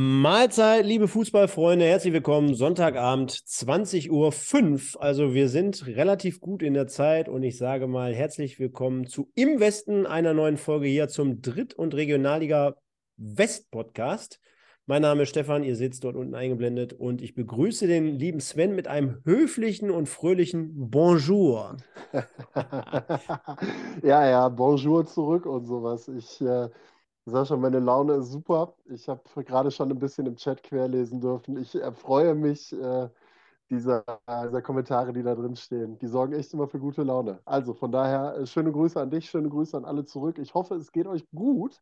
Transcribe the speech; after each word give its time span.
Mahlzeit, 0.00 0.86
liebe 0.86 1.08
Fußballfreunde, 1.08 1.84
herzlich 1.84 2.12
willkommen. 2.12 2.54
Sonntagabend, 2.54 3.32
20.05 3.32 4.94
Uhr. 4.94 5.02
Also 5.02 5.34
wir 5.34 5.48
sind 5.48 5.88
relativ 5.88 6.38
gut 6.38 6.62
in 6.62 6.74
der 6.74 6.86
Zeit 6.86 7.28
und 7.28 7.42
ich 7.42 7.58
sage 7.58 7.88
mal 7.88 8.14
herzlich 8.14 8.60
willkommen 8.60 9.08
zu 9.08 9.32
Im 9.34 9.58
Westen 9.58 10.06
einer 10.06 10.34
neuen 10.34 10.56
Folge 10.56 10.86
hier 10.86 11.08
zum 11.08 11.42
Dritt- 11.42 11.74
und 11.74 11.94
Regionalliga 11.94 12.76
West 13.16 13.72
Podcast. 13.72 14.38
Mein 14.86 15.02
Name 15.02 15.24
ist 15.24 15.30
Stefan, 15.30 15.64
ihr 15.64 15.72
es 15.72 15.98
dort 15.98 16.14
unten 16.14 16.36
eingeblendet 16.36 16.92
und 16.92 17.20
ich 17.20 17.34
begrüße 17.34 17.88
den 17.88 18.20
lieben 18.20 18.38
Sven 18.38 18.76
mit 18.76 18.86
einem 18.86 19.20
höflichen 19.24 19.90
und 19.90 20.08
fröhlichen 20.08 20.90
Bonjour. 20.90 21.76
ja, 24.04 24.30
ja, 24.30 24.48
Bonjour 24.48 25.04
zurück 25.06 25.44
und 25.44 25.66
sowas. 25.66 26.06
Ich 26.06 26.40
äh, 26.40 26.68
Sascha, 27.28 27.56
meine 27.56 27.78
Laune 27.78 28.14
ist 28.14 28.32
super. 28.32 28.74
Ich 28.86 29.08
habe 29.08 29.22
gerade 29.44 29.70
schon 29.70 29.90
ein 29.90 29.98
bisschen 29.98 30.26
im 30.26 30.36
Chat 30.36 30.62
querlesen 30.62 31.20
dürfen. 31.20 31.56
Ich 31.58 31.74
erfreue 31.74 32.34
mich 32.34 32.72
äh, 32.72 33.08
dieser, 33.70 34.04
dieser 34.46 34.62
Kommentare, 34.62 35.12
die 35.12 35.22
da 35.22 35.34
drin 35.34 35.56
stehen. 35.56 35.98
Die 35.98 36.06
sorgen 36.06 36.32
echt 36.32 36.52
immer 36.54 36.68
für 36.68 36.78
gute 36.78 37.02
Laune. 37.02 37.40
Also 37.44 37.74
von 37.74 37.92
daher 37.92 38.36
äh, 38.36 38.46
schöne 38.46 38.72
Grüße 38.72 39.00
an 39.00 39.10
dich, 39.10 39.28
schöne 39.28 39.48
Grüße 39.48 39.76
an 39.76 39.84
alle 39.84 40.04
zurück. 40.04 40.38
Ich 40.38 40.54
hoffe, 40.54 40.74
es 40.74 40.90
geht 40.92 41.06
euch 41.06 41.28
gut 41.34 41.80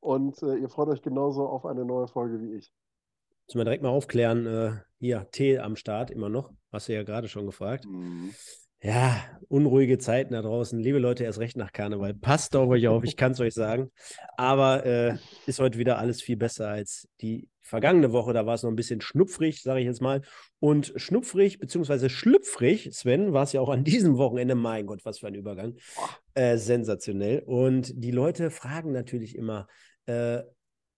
und 0.00 0.42
äh, 0.42 0.56
ihr 0.56 0.68
freut 0.68 0.88
euch 0.88 1.02
genauso 1.02 1.46
auf 1.46 1.66
eine 1.66 1.84
neue 1.84 2.08
Folge 2.08 2.40
wie 2.40 2.54
ich. 2.54 2.72
Müssen 3.46 3.58
wir 3.58 3.64
direkt 3.64 3.82
mal 3.82 3.90
aufklären. 3.90 4.46
Äh, 4.46 4.72
hier, 4.98 5.28
Tee 5.30 5.58
am 5.58 5.76
Start 5.76 6.10
immer 6.10 6.28
noch. 6.28 6.50
Hast 6.72 6.88
du 6.88 6.94
ja 6.94 7.02
gerade 7.02 7.28
schon 7.28 7.46
gefragt. 7.46 7.84
Mhm 7.86 8.32
ja, 8.86 9.20
unruhige 9.48 9.98
Zeiten 9.98 10.32
da 10.32 10.42
draußen. 10.42 10.78
Liebe 10.78 11.00
Leute, 11.00 11.24
erst 11.24 11.40
recht 11.40 11.56
nach 11.56 11.72
Karneval. 11.72 12.14
Passt 12.14 12.54
auf 12.54 12.68
euch 12.68 12.86
auf, 12.86 13.02
ich 13.02 13.16
kann 13.16 13.32
es 13.32 13.40
euch 13.40 13.52
sagen. 13.52 13.90
Aber 14.36 14.86
äh, 14.86 15.16
ist 15.46 15.58
heute 15.58 15.76
wieder 15.76 15.98
alles 15.98 16.22
viel 16.22 16.36
besser 16.36 16.68
als 16.68 17.08
die 17.20 17.48
vergangene 17.62 18.12
Woche. 18.12 18.32
Da 18.32 18.46
war 18.46 18.54
es 18.54 18.62
noch 18.62 18.70
ein 18.70 18.76
bisschen 18.76 19.00
schnupfrig, 19.00 19.60
sage 19.60 19.80
ich 19.80 19.86
jetzt 19.86 20.00
mal. 20.00 20.22
Und 20.60 20.92
schnupfrig 20.94 21.58
bzw. 21.58 22.08
schlüpfrig, 22.08 22.90
Sven, 22.92 23.32
war 23.32 23.42
es 23.42 23.52
ja 23.52 23.60
auch 23.60 23.70
an 23.70 23.82
diesem 23.82 24.18
Wochenende. 24.18 24.54
Mein 24.54 24.86
Gott, 24.86 25.04
was 25.04 25.18
für 25.18 25.26
ein 25.26 25.34
Übergang. 25.34 25.74
Äh, 26.34 26.56
sensationell. 26.56 27.40
Und 27.40 27.92
die 27.92 28.12
Leute 28.12 28.50
fragen 28.50 28.92
natürlich 28.92 29.34
immer, 29.34 29.66
äh, 30.06 30.42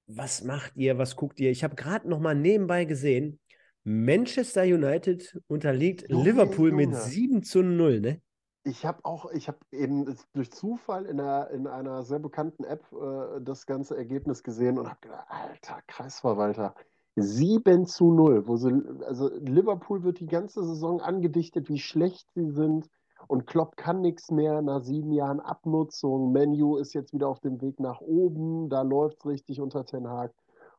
was 0.06 0.44
macht 0.44 0.72
ihr, 0.76 0.98
was 0.98 1.16
guckt 1.16 1.40
ihr? 1.40 1.50
Ich 1.50 1.64
habe 1.64 1.74
gerade 1.74 2.06
noch 2.06 2.20
mal 2.20 2.34
nebenbei 2.34 2.84
gesehen, 2.84 3.40
Manchester 3.88 4.64
United 4.64 5.40
unterliegt 5.48 6.08
Junge, 6.10 6.24
Liverpool 6.24 6.72
mit 6.72 6.94
7 6.94 7.42
zu 7.42 7.62
0, 7.62 8.00
ne? 8.00 8.20
Ich 8.64 8.84
habe 8.84 9.02
auch, 9.04 9.30
ich 9.30 9.48
habe 9.48 9.58
eben 9.72 10.14
durch 10.34 10.50
Zufall 10.50 11.06
in 11.06 11.18
einer, 11.18 11.50
in 11.50 11.66
einer 11.66 12.02
sehr 12.02 12.18
bekannten 12.18 12.64
App 12.64 12.84
äh, 12.92 13.40
das 13.40 13.64
ganze 13.64 13.96
Ergebnis 13.96 14.42
gesehen 14.42 14.78
und 14.78 14.88
habe 14.88 15.00
gedacht, 15.00 15.24
alter 15.28 15.80
Kreisverwalter, 15.86 16.74
7 17.16 17.86
zu 17.86 18.12
0. 18.12 18.46
Wo 18.46 18.56
sie, 18.56 18.72
also 19.06 19.30
Liverpool 19.38 20.02
wird 20.02 20.20
die 20.20 20.26
ganze 20.26 20.62
Saison 20.64 21.00
angedichtet, 21.00 21.70
wie 21.70 21.78
schlecht 21.78 22.28
sie 22.34 22.50
sind. 22.50 22.90
Und 23.26 23.46
Klopp 23.46 23.76
kann 23.76 24.02
nichts 24.02 24.30
mehr 24.30 24.60
nach 24.60 24.82
sieben 24.82 25.12
Jahren 25.12 25.40
Abnutzung. 25.40 26.32
Menu 26.32 26.76
ist 26.76 26.92
jetzt 26.92 27.14
wieder 27.14 27.28
auf 27.28 27.40
dem 27.40 27.60
Weg 27.62 27.80
nach 27.80 28.02
oben. 28.02 28.68
Da 28.68 28.82
läuft 28.82 29.20
es 29.20 29.26
richtig 29.26 29.60
unter 29.62 29.86
Ten 29.86 30.08
Hag. 30.08 30.32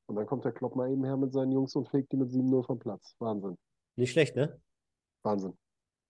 Und 0.10 0.16
dann 0.16 0.26
kommt 0.26 0.44
der 0.44 0.52
Klopp 0.52 0.76
mal 0.76 0.92
eben 0.92 1.06
her 1.06 1.18
mit 1.18 1.32
seinen 1.32 1.52
Jungs 1.52 1.76
und 1.76 1.88
fegt 1.88 2.12
die 2.12 2.18
mit 2.18 2.30
7-0 2.30 2.66
vom 2.66 2.80
Platz. 2.80 3.16
Wahnsinn. 3.20 3.58
Nicht 3.96 4.12
schlecht, 4.12 4.36
ne? 4.36 4.60
Wahnsinn. 5.22 5.54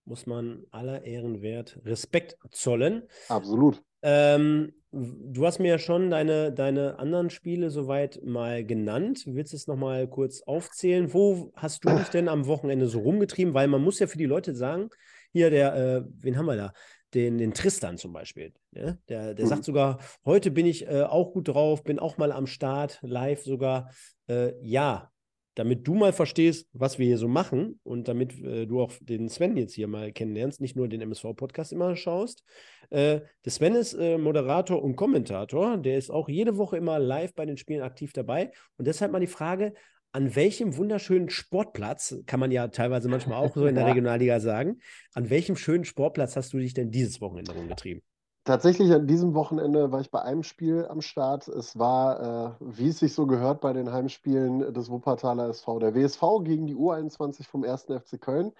Muss 0.05 0.25
man 0.25 0.63
aller 0.71 1.03
Ehren 1.03 1.41
wert 1.41 1.77
Respekt 1.83 2.37
zollen. 2.51 3.03
Absolut. 3.27 3.83
Ähm, 4.01 4.71
du 4.91 5.45
hast 5.45 5.59
mir 5.59 5.67
ja 5.67 5.77
schon 5.77 6.09
deine, 6.09 6.53
deine 6.53 6.97
anderen 6.97 7.29
Spiele 7.29 7.69
soweit 7.71 8.21
mal 8.23 8.65
genannt. 8.65 9.23
Willst 9.25 9.51
du 9.51 9.57
es 9.57 9.67
nochmal 9.67 10.07
kurz 10.07 10.43
aufzählen? 10.43 11.13
Wo 11.13 11.51
hast 11.55 11.83
du 11.83 11.89
dich 11.97 12.07
denn 12.07 12.29
am 12.29 12.47
Wochenende 12.47 12.87
so 12.87 12.99
rumgetrieben? 12.99 13.53
Weil 13.53 13.67
man 13.67 13.83
muss 13.83 13.99
ja 13.99 14.07
für 14.07 14.17
die 14.17 14.25
Leute 14.25 14.55
sagen, 14.55 14.89
hier 15.33 15.49
der, 15.49 15.75
äh, 15.75 16.03
wen 16.21 16.37
haben 16.37 16.45
wir 16.45 16.55
da? 16.55 16.73
Den, 17.13 17.37
den 17.37 17.53
Tristan 17.53 17.97
zum 17.97 18.13
Beispiel. 18.13 18.53
Ne? 18.71 18.99
Der, 19.09 19.33
der 19.33 19.45
mhm. 19.45 19.49
sagt 19.49 19.63
sogar, 19.63 19.99
heute 20.25 20.51
bin 20.51 20.65
ich 20.65 20.87
äh, 20.87 21.03
auch 21.03 21.33
gut 21.33 21.47
drauf, 21.47 21.83
bin 21.83 21.99
auch 21.99 22.17
mal 22.17 22.31
am 22.31 22.47
Start, 22.47 22.99
live 23.01 23.43
sogar. 23.43 23.91
Äh, 24.27 24.53
ja, 24.61 25.11
damit 25.55 25.85
du 25.85 25.93
mal 25.93 26.13
verstehst, 26.13 26.69
was 26.71 26.99
wir 26.99 27.05
hier 27.05 27.17
so 27.17 27.27
machen 27.27 27.81
und 27.83 28.07
damit 28.07 28.39
äh, 28.41 28.65
du 28.65 28.81
auch 28.81 28.93
den 29.01 29.27
Sven 29.27 29.57
jetzt 29.57 29.73
hier 29.73 29.89
mal 29.89 30.13
kennenlernst, 30.13 30.61
nicht 30.61 30.77
nur 30.77 30.87
den 30.87 31.01
MSV-Podcast 31.01 31.73
immer 31.73 31.97
schaust. 31.97 32.45
Äh, 32.91 33.21
der 33.43 33.51
Sven 33.51 33.75
ist 33.75 33.93
äh, 33.93 34.17
Moderator 34.17 34.81
und 34.81 34.95
Kommentator, 34.95 35.77
der 35.77 35.97
ist 35.97 36.11
auch 36.11 36.29
jede 36.29 36.55
Woche 36.57 36.77
immer 36.77 36.97
live 36.97 37.33
bei 37.33 37.45
den 37.45 37.57
Spielen 37.57 37.81
aktiv 37.81 38.13
dabei. 38.13 38.51
Und 38.77 38.87
deshalb 38.87 39.11
mal 39.11 39.19
die 39.19 39.27
Frage, 39.27 39.73
an 40.11 40.35
welchem 40.35 40.77
wunderschönen 40.77 41.29
Sportplatz, 41.29 42.15
kann 42.25 42.39
man 42.39 42.51
ja 42.51 42.67
teilweise 42.69 43.09
manchmal 43.09 43.37
auch 43.37 43.53
so 43.53 43.65
in 43.65 43.75
der 43.75 43.85
Regionalliga 43.87 44.39
sagen, 44.39 44.79
an 45.13 45.29
welchem 45.29 45.55
schönen 45.55 45.85
Sportplatz 45.85 46.35
hast 46.35 46.53
du 46.53 46.57
dich 46.57 46.73
denn 46.73 46.91
dieses 46.91 47.21
Wochenende 47.21 47.53
rumgetrieben? 47.53 48.03
Tatsächlich 48.45 48.91
an 48.91 49.05
diesem 49.05 49.35
Wochenende 49.35 49.91
war 49.91 50.01
ich 50.01 50.09
bei 50.09 50.21
einem 50.21 50.43
Spiel 50.43 50.87
am 50.89 51.01
Start. 51.01 51.47
Es 51.47 51.77
war, 51.77 52.57
äh, 52.59 52.65
wie 52.77 52.87
es 52.87 52.99
sich 52.99 53.13
so 53.13 53.27
gehört 53.27 53.61
bei 53.61 53.73
den 53.73 53.91
Heimspielen 53.91 54.73
des 54.73 54.89
Wuppertaler 54.89 55.49
SV, 55.49 55.79
der 55.79 55.93
WSV 55.93 56.21
gegen 56.43 56.65
die 56.65 56.75
U21 56.75 57.47
vom 57.47 57.63
1. 57.63 57.83
FC 57.83 58.19
Köln. 58.19 58.51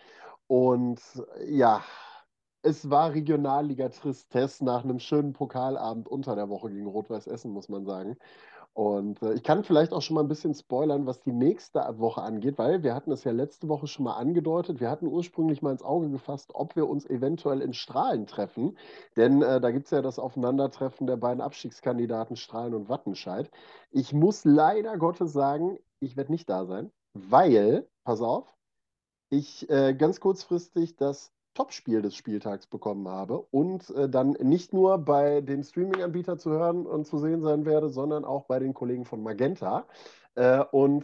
Und 0.46 1.02
ja, 1.48 1.84
es 2.62 2.90
war 2.90 3.14
Regionalliga 3.14 3.90
Tristesse 3.90 4.64
nach 4.66 4.84
einem 4.84 5.00
schönen 5.00 5.34
Pokalabend 5.34 6.08
unter 6.08 6.36
der 6.36 6.50
Woche 6.50 6.70
gegen 6.70 6.88
Rot-Weiß 6.88 7.28
Essen, 7.28 7.52
muss 7.52 7.70
man 7.70 7.86
sagen. 7.86 8.18
Und 8.80 9.22
äh, 9.24 9.34
ich 9.34 9.44
kann 9.44 9.66
vielleicht 9.66 9.92
auch 9.92 10.02
schon 10.02 10.14
mal 10.16 10.22
ein 10.22 10.30
bisschen 10.30 10.54
spoilern, 10.54 11.06
was 11.06 11.20
die 11.20 11.34
nächste 11.34 11.82
Woche 11.98 12.22
angeht, 12.22 12.58
weil 12.58 12.82
wir 12.82 12.96
hatten 12.96 13.12
es 13.12 13.26
ja 13.26 13.34
letzte 13.34 13.68
Woche 13.68 13.88
schon 13.88 14.06
mal 14.06 14.16
angedeutet. 14.16 14.80
Wir 14.80 14.90
hatten 14.90 15.06
ursprünglich 15.06 15.62
mal 15.62 15.74
ins 15.74 15.84
Auge 15.84 16.10
gefasst, 16.10 16.52
ob 16.54 16.78
wir 16.78 16.88
uns 16.88 17.06
eventuell 17.06 17.60
in 17.60 17.74
Strahlen 17.74 18.26
treffen. 18.26 18.78
Denn 19.18 19.42
äh, 19.42 19.60
da 19.60 19.72
gibt 19.72 19.88
es 19.88 19.92
ja 19.92 20.02
das 20.02 20.18
Aufeinandertreffen 20.18 21.08
der 21.08 21.18
beiden 21.18 21.42
Abstiegskandidaten 21.42 22.38
Strahlen 22.38 22.74
und 22.74 22.88
Wattenscheid. 22.88 23.52
Ich 23.92 24.14
muss 24.14 24.46
leider 24.46 24.98
Gottes 24.98 25.34
sagen, 25.34 25.78
ich 26.00 26.16
werde 26.16 26.32
nicht 26.32 26.50
da 26.50 26.66
sein, 26.66 26.90
weil, 27.14 27.86
pass 28.06 28.22
auf, 28.22 28.48
ich 29.30 29.70
äh, 29.70 29.94
ganz 29.94 30.22
kurzfristig 30.22 30.96
das 30.96 31.34
Topspiel 31.60 32.02
des 32.02 32.16
Spieltags 32.16 32.68
bekommen 32.68 33.10
habe 33.10 33.42
und 33.52 33.90
äh, 33.90 34.08
dann 34.08 34.32
nicht 34.42 34.72
nur 34.72 34.98
bei 34.98 35.42
den 35.42 35.62
Streaming-Anbietern 35.62 36.40
zu 36.40 36.52
hören 36.52 36.86
und 36.86 37.06
zu 37.06 37.18
sehen 37.18 37.42
sein 37.42 37.66
werde, 37.66 37.90
sondern 37.90 38.24
auch 38.24 38.46
bei 38.46 38.60
den 38.60 38.74
Kollegen 38.74 39.04
von 39.04 39.22
Magenta 39.22 39.86
äh, 40.36 40.64
und 40.72 41.04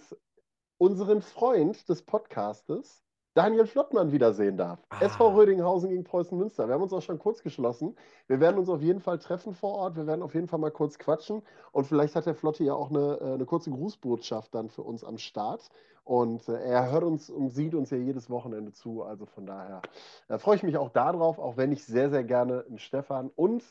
unseren 0.78 1.22
Freund 1.22 1.90
des 1.90 2.04
Podcastes, 2.04 3.04
Daniel 3.36 3.68
Flottmann 3.68 4.14
wiedersehen 4.14 4.56
darf. 4.56 4.80
Ah. 4.88 5.02
SV 5.02 5.36
Rödinghausen 5.36 5.90
gegen 5.90 6.06
Preußen 6.06 6.38
Münster. 6.38 6.68
Wir 6.68 6.74
haben 6.74 6.84
uns 6.84 6.94
auch 6.94 7.02
schon 7.02 7.20
kurz 7.20 7.44
geschlossen. 7.44 7.98
Wir 8.28 8.40
werden 8.40 8.58
uns 8.58 8.70
auf 8.70 8.82
jeden 8.82 9.02
Fall 9.02 9.20
treffen 9.20 9.54
vor 9.54 9.74
Ort. 9.74 9.98
Wir 9.98 10.08
werden 10.08 10.22
auf 10.22 10.34
jeden 10.34 10.48
Fall 10.48 10.58
mal 10.58 10.72
kurz 10.72 10.98
quatschen. 10.98 11.42
Und 11.74 11.84
vielleicht 11.84 12.16
hat 12.16 12.26
der 12.26 12.36
Flotte 12.36 12.64
ja 12.64 12.74
auch 12.74 12.90
eine, 12.90 13.20
äh, 13.20 13.34
eine 13.34 13.46
kurze 13.46 13.72
Grußbotschaft 13.72 14.56
dann 14.56 14.70
für 14.70 14.84
uns 14.84 15.04
am 15.04 15.18
Start. 15.18 15.68
Und 16.06 16.48
äh, 16.48 16.64
er 16.64 16.90
hört 16.90 17.04
uns 17.04 17.30
und 17.30 17.50
sieht 17.50 17.76
uns 17.76 17.90
ja 17.90 17.98
jedes 17.98 18.30
Wochenende 18.30 18.72
zu. 18.72 19.04
Also 19.04 19.26
von 19.26 19.46
daher 19.46 19.82
äh, 20.30 20.38
freue 20.38 20.56
ich 20.56 20.64
mich 20.64 20.78
auch 20.78 20.90
darauf, 20.90 21.38
auch 21.38 21.58
wenn 21.58 21.74
ich 21.74 21.84
sehr, 21.84 22.10
sehr 22.10 22.24
gerne 22.24 22.64
einen 22.70 22.80
Stefan 22.80 23.30
und 23.36 23.66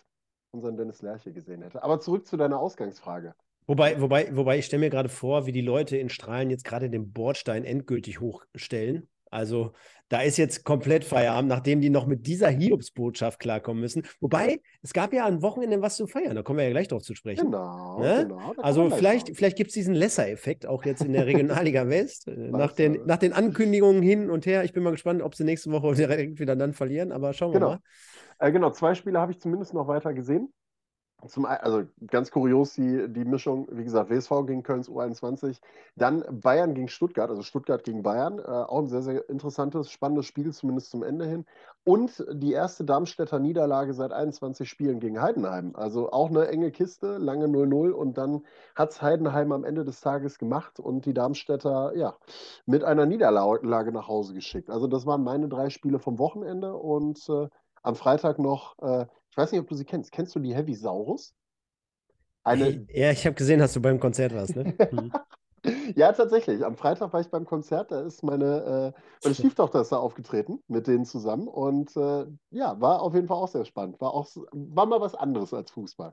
unseren 0.52 0.76
Dennis 0.76 1.00
Lerche 1.00 1.32
gesehen 1.32 1.62
hätte. 1.62 1.82
Aber 1.82 2.00
zurück 2.00 2.26
zu 2.26 2.36
deiner 2.36 2.58
Ausgangsfrage. 2.58 3.34
Wobei, 3.66 3.98
wobei, 3.98 4.28
wobei 4.36 4.58
ich 4.58 4.66
stelle 4.66 4.80
mir 4.80 4.90
gerade 4.90 5.08
vor, 5.08 5.46
wie 5.46 5.52
die 5.52 5.62
Leute 5.62 5.96
in 5.96 6.10
Strahlen 6.10 6.50
jetzt 6.50 6.64
gerade 6.64 6.90
den 6.90 7.14
Bordstein 7.14 7.64
endgültig 7.64 8.20
hochstellen 8.20 9.08
also 9.34 9.72
da 10.08 10.20
ist 10.20 10.36
jetzt 10.36 10.64
komplett 10.64 11.04
Feierabend, 11.04 11.48
nachdem 11.48 11.80
die 11.80 11.90
noch 11.90 12.06
mit 12.06 12.26
dieser 12.26 12.48
Hiobsbotschaft 12.48 13.40
klarkommen 13.40 13.80
müssen. 13.80 14.06
Wobei, 14.20 14.60
es 14.82 14.92
gab 14.92 15.12
ja 15.12 15.26
ein 15.26 15.42
Wochenende 15.42 15.82
was 15.82 15.96
zu 15.96 16.06
feiern, 16.06 16.36
da 16.36 16.42
kommen 16.42 16.58
wir 16.58 16.66
ja 16.66 16.70
gleich 16.70 16.88
drauf 16.88 17.02
zu 17.02 17.14
sprechen. 17.14 17.46
Genau, 17.46 17.98
ne? 18.00 18.26
genau 18.28 18.54
Also 18.58 18.90
vielleicht, 18.90 19.34
vielleicht 19.36 19.56
gibt 19.56 19.68
es 19.68 19.74
diesen 19.74 19.94
Lesser-Effekt 19.94 20.66
auch 20.66 20.84
jetzt 20.84 21.02
in 21.02 21.14
der 21.14 21.26
Regionalliga 21.26 21.88
West. 21.88 22.28
Äh, 22.28 22.50
nach, 22.50 22.72
den, 22.72 23.04
nach 23.06 23.16
den 23.16 23.32
Ankündigungen 23.32 24.02
hin 24.02 24.30
und 24.30 24.46
her. 24.46 24.62
Ich 24.62 24.72
bin 24.72 24.82
mal 24.82 24.92
gespannt, 24.92 25.22
ob 25.22 25.34
sie 25.34 25.44
nächste 25.44 25.72
Woche 25.72 25.94
direkt 25.96 26.38
wieder 26.38 26.54
dann 26.54 26.74
verlieren, 26.74 27.10
aber 27.10 27.32
schauen 27.32 27.52
genau. 27.52 27.66
wir 27.66 27.80
mal. 28.38 28.48
Äh, 28.48 28.52
genau, 28.52 28.70
zwei 28.70 28.94
Spiele 28.94 29.18
habe 29.18 29.32
ich 29.32 29.40
zumindest 29.40 29.74
noch 29.74 29.88
weiter 29.88 30.12
gesehen. 30.14 30.52
Zum, 31.28 31.44
also 31.46 31.84
ganz 32.08 32.30
kurios 32.30 32.74
die, 32.74 33.08
die 33.08 33.24
Mischung, 33.24 33.66
wie 33.70 33.84
gesagt, 33.84 34.10
WSV 34.10 34.46
gegen 34.46 34.62
Kölns 34.62 34.88
U21, 34.88 35.60
dann 35.96 36.24
Bayern 36.40 36.74
gegen 36.74 36.88
Stuttgart, 36.88 37.30
also 37.30 37.42
Stuttgart 37.42 37.84
gegen 37.84 38.02
Bayern, 38.02 38.38
äh, 38.38 38.42
auch 38.42 38.80
ein 38.80 38.88
sehr, 38.88 39.02
sehr 39.02 39.28
interessantes, 39.28 39.90
spannendes 39.90 40.26
Spiel, 40.26 40.52
zumindest 40.52 40.90
zum 40.90 41.02
Ende 41.02 41.26
hin. 41.26 41.44
Und 41.84 42.24
die 42.32 42.52
erste 42.52 42.84
Darmstädter 42.84 43.38
Niederlage 43.38 43.94
seit 43.94 44.12
21 44.12 44.68
Spielen 44.68 45.00
gegen 45.00 45.20
Heidenheim. 45.20 45.74
Also 45.74 46.10
auch 46.10 46.30
eine 46.30 46.48
enge 46.48 46.70
Kiste, 46.70 47.18
lange 47.18 47.46
0-0 47.46 47.90
und 47.90 48.16
dann 48.18 48.42
hat 48.74 48.90
es 48.90 49.02
Heidenheim 49.02 49.52
am 49.52 49.64
Ende 49.64 49.84
des 49.84 50.00
Tages 50.00 50.38
gemacht 50.38 50.80
und 50.80 51.06
die 51.06 51.14
Darmstädter 51.14 51.92
ja, 51.96 52.16
mit 52.66 52.84
einer 52.84 53.06
Niederlage 53.06 53.92
nach 53.92 54.08
Hause 54.08 54.34
geschickt. 54.34 54.70
Also 54.70 54.86
das 54.86 55.06
waren 55.06 55.22
meine 55.22 55.48
drei 55.48 55.70
Spiele 55.70 55.98
vom 55.98 56.18
Wochenende 56.18 56.74
und 56.74 57.28
äh, 57.28 57.48
am 57.82 57.94
Freitag 57.94 58.38
noch 58.38 58.78
äh, 58.78 59.06
ich 59.34 59.38
weiß 59.38 59.50
nicht, 59.50 59.60
ob 59.60 59.66
du 59.66 59.74
sie 59.74 59.84
kennst. 59.84 60.12
Kennst 60.12 60.32
du 60.36 60.38
die 60.38 60.54
Heavy 60.54 60.74
Saurus? 60.74 61.34
Eine... 62.44 62.86
Ja, 62.94 63.10
ich 63.10 63.26
habe 63.26 63.34
gesehen, 63.34 63.58
dass 63.58 63.72
du 63.72 63.80
beim 63.80 63.98
Konzert 63.98 64.32
warst, 64.32 64.54
ne? 64.54 64.76
Mhm. 64.92 65.12
Ja, 65.96 66.12
tatsächlich. 66.12 66.62
Am 66.64 66.76
Freitag 66.76 67.12
war 67.12 67.20
ich 67.20 67.30
beim 67.30 67.46
Konzert, 67.46 67.90
da 67.90 68.02
ist 68.02 68.22
meine, 68.22 68.92
äh, 68.94 69.00
meine 69.24 69.34
Stieftochter 69.34 69.80
ist 69.80 69.90
da 69.92 69.96
aufgetreten 69.96 70.62
mit 70.68 70.86
denen 70.86 71.06
zusammen 71.06 71.48
und 71.48 71.96
äh, 71.96 72.26
ja, 72.50 72.78
war 72.80 73.00
auf 73.00 73.14
jeden 73.14 73.26
Fall 73.26 73.38
auch 73.38 73.48
sehr 73.48 73.64
spannend. 73.64 73.98
War 74.00 74.12
auch, 74.12 74.28
war 74.52 74.84
mal 74.84 75.00
was 75.00 75.14
anderes 75.14 75.54
als 75.54 75.70
Fußball. 75.70 76.12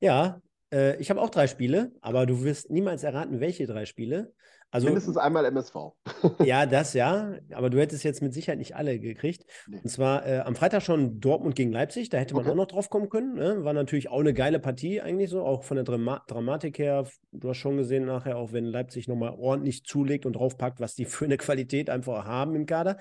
Ja, 0.00 0.40
äh, 0.72 0.96
ich 0.96 1.10
habe 1.10 1.20
auch 1.20 1.30
drei 1.30 1.46
Spiele, 1.46 1.92
aber 2.00 2.26
du 2.26 2.44
wirst 2.44 2.70
niemals 2.70 3.02
erraten, 3.02 3.40
welche 3.40 3.66
drei 3.66 3.86
Spiele. 3.86 4.32
Also, 4.72 4.86
Mindestens 4.86 5.16
einmal 5.16 5.44
MSV. 5.46 5.74
ja, 6.44 6.64
das 6.64 6.94
ja, 6.94 7.34
aber 7.52 7.70
du 7.70 7.80
hättest 7.80 8.04
jetzt 8.04 8.22
mit 8.22 8.32
Sicherheit 8.32 8.58
nicht 8.58 8.76
alle 8.76 9.00
gekriegt. 9.00 9.44
Nee. 9.66 9.80
Und 9.82 9.88
zwar 9.88 10.24
äh, 10.24 10.38
am 10.38 10.54
Freitag 10.54 10.82
schon 10.82 11.18
Dortmund 11.18 11.56
gegen 11.56 11.72
Leipzig, 11.72 12.08
da 12.08 12.18
hätte 12.18 12.34
man 12.34 12.44
okay. 12.44 12.52
auch 12.52 12.56
noch 12.56 12.66
drauf 12.66 12.88
kommen 12.88 13.08
können. 13.08 13.34
Ne? 13.34 13.64
War 13.64 13.72
natürlich 13.72 14.10
auch 14.10 14.20
eine 14.20 14.32
geile 14.32 14.60
Partie 14.60 15.00
eigentlich 15.00 15.28
so, 15.28 15.42
auch 15.44 15.64
von 15.64 15.74
der 15.74 15.84
Drama 15.84 16.22
Dramatik 16.28 16.78
her. 16.78 17.04
Du 17.32 17.48
hast 17.48 17.56
schon 17.56 17.78
gesehen 17.78 18.06
nachher, 18.06 18.36
auch 18.36 18.52
wenn 18.52 18.64
Leipzig 18.64 19.08
nochmal 19.08 19.34
ordentlich 19.36 19.84
zulegt 19.84 20.24
und 20.24 20.34
draufpackt, 20.34 20.78
was 20.78 20.94
die 20.94 21.04
für 21.04 21.24
eine 21.24 21.36
Qualität 21.36 21.90
einfach 21.90 22.24
haben 22.24 22.54
im 22.54 22.66
Kader. 22.66 22.98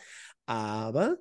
Aber 0.48 1.18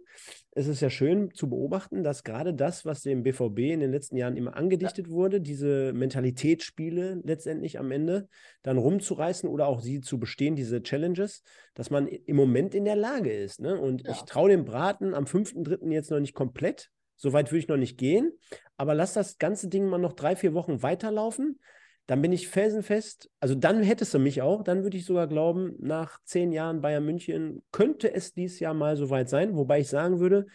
es 0.59 0.67
ist 0.67 0.81
ja 0.81 0.91
schön 0.91 1.33
zu 1.33 1.49
beobachten, 1.49 2.03
dass 2.03 2.25
gerade 2.25 2.53
das, 2.53 2.85
was 2.85 3.03
dem 3.03 3.23
BVB 3.23 3.59
in 3.59 3.79
den 3.79 3.93
letzten 3.93 4.17
Jahren 4.17 4.37
immer 4.37 4.57
angedichtet 4.57 5.07
ja. 5.07 5.13
wurde, 5.13 5.41
diese 5.41 5.93
Mentalitätsspiele 5.93 7.21
letztendlich 7.23 7.79
am 7.79 7.93
Ende 7.93 8.29
dann 8.65 8.77
rumzureißen 8.77 9.49
oder 9.49 9.69
auch 9.69 9.81
sie 9.81 10.01
zu 10.01 10.19
bestehen, 10.19 10.57
diese 10.57 10.83
Challenges, 10.83 11.45
dass 11.75 11.91
man 11.91 12.09
im 12.09 12.35
Moment 12.35 12.75
in 12.75 12.85
der 12.85 12.97
Lage 12.97 13.33
ist. 13.33 13.61
Ne? 13.61 13.81
Und 13.81 14.03
ja. 14.05 14.11
ich 14.11 14.23
traue 14.23 14.51
dem 14.51 14.65
Braten 14.65 15.15
am 15.15 15.25
5.3. 15.25 15.93
jetzt 15.93 16.11
noch 16.11 16.19
nicht 16.19 16.35
komplett. 16.35 16.91
Soweit 17.15 17.53
würde 17.53 17.61
ich 17.61 17.69
noch 17.69 17.77
nicht 17.77 17.97
gehen. 17.97 18.33
Aber 18.77 18.97
lass 18.97 19.13
das 19.13 19.39
ganze 19.39 19.69
Ding 19.69 19.87
mal 19.87 19.99
noch 19.99 20.13
drei, 20.13 20.35
vier 20.35 20.55
Wochen 20.55 20.83
weiterlaufen 20.83 21.61
dann 22.09 22.23
bin 22.23 22.33
ich 22.33 22.49
felsenfest, 22.49 23.31
also 23.39 23.55
dann 23.55 23.83
hättest 23.83 24.15
du 24.15 24.19
mich 24.19 24.41
auch, 24.41 24.65
dann 24.65 24.83
würde 24.83 24.97
ich 24.97 25.05
sogar 25.05 25.27
glauben, 25.27 25.75
nach 25.79 26.19
zehn 26.25 26.53
Jahren 26.53 26.81
Bayern 26.81 27.05
München 27.05 27.63
könnte 27.71 28.13
es 28.13 28.33
dieses 28.33 28.61
Jahr 28.61 28.73
mal 28.73 28.97
soweit 28.97 29.29
sein, 29.29 29.55
wobei 29.55 29.81
ich 29.81 29.89
sagen 29.89 30.19
würde, 30.19 30.47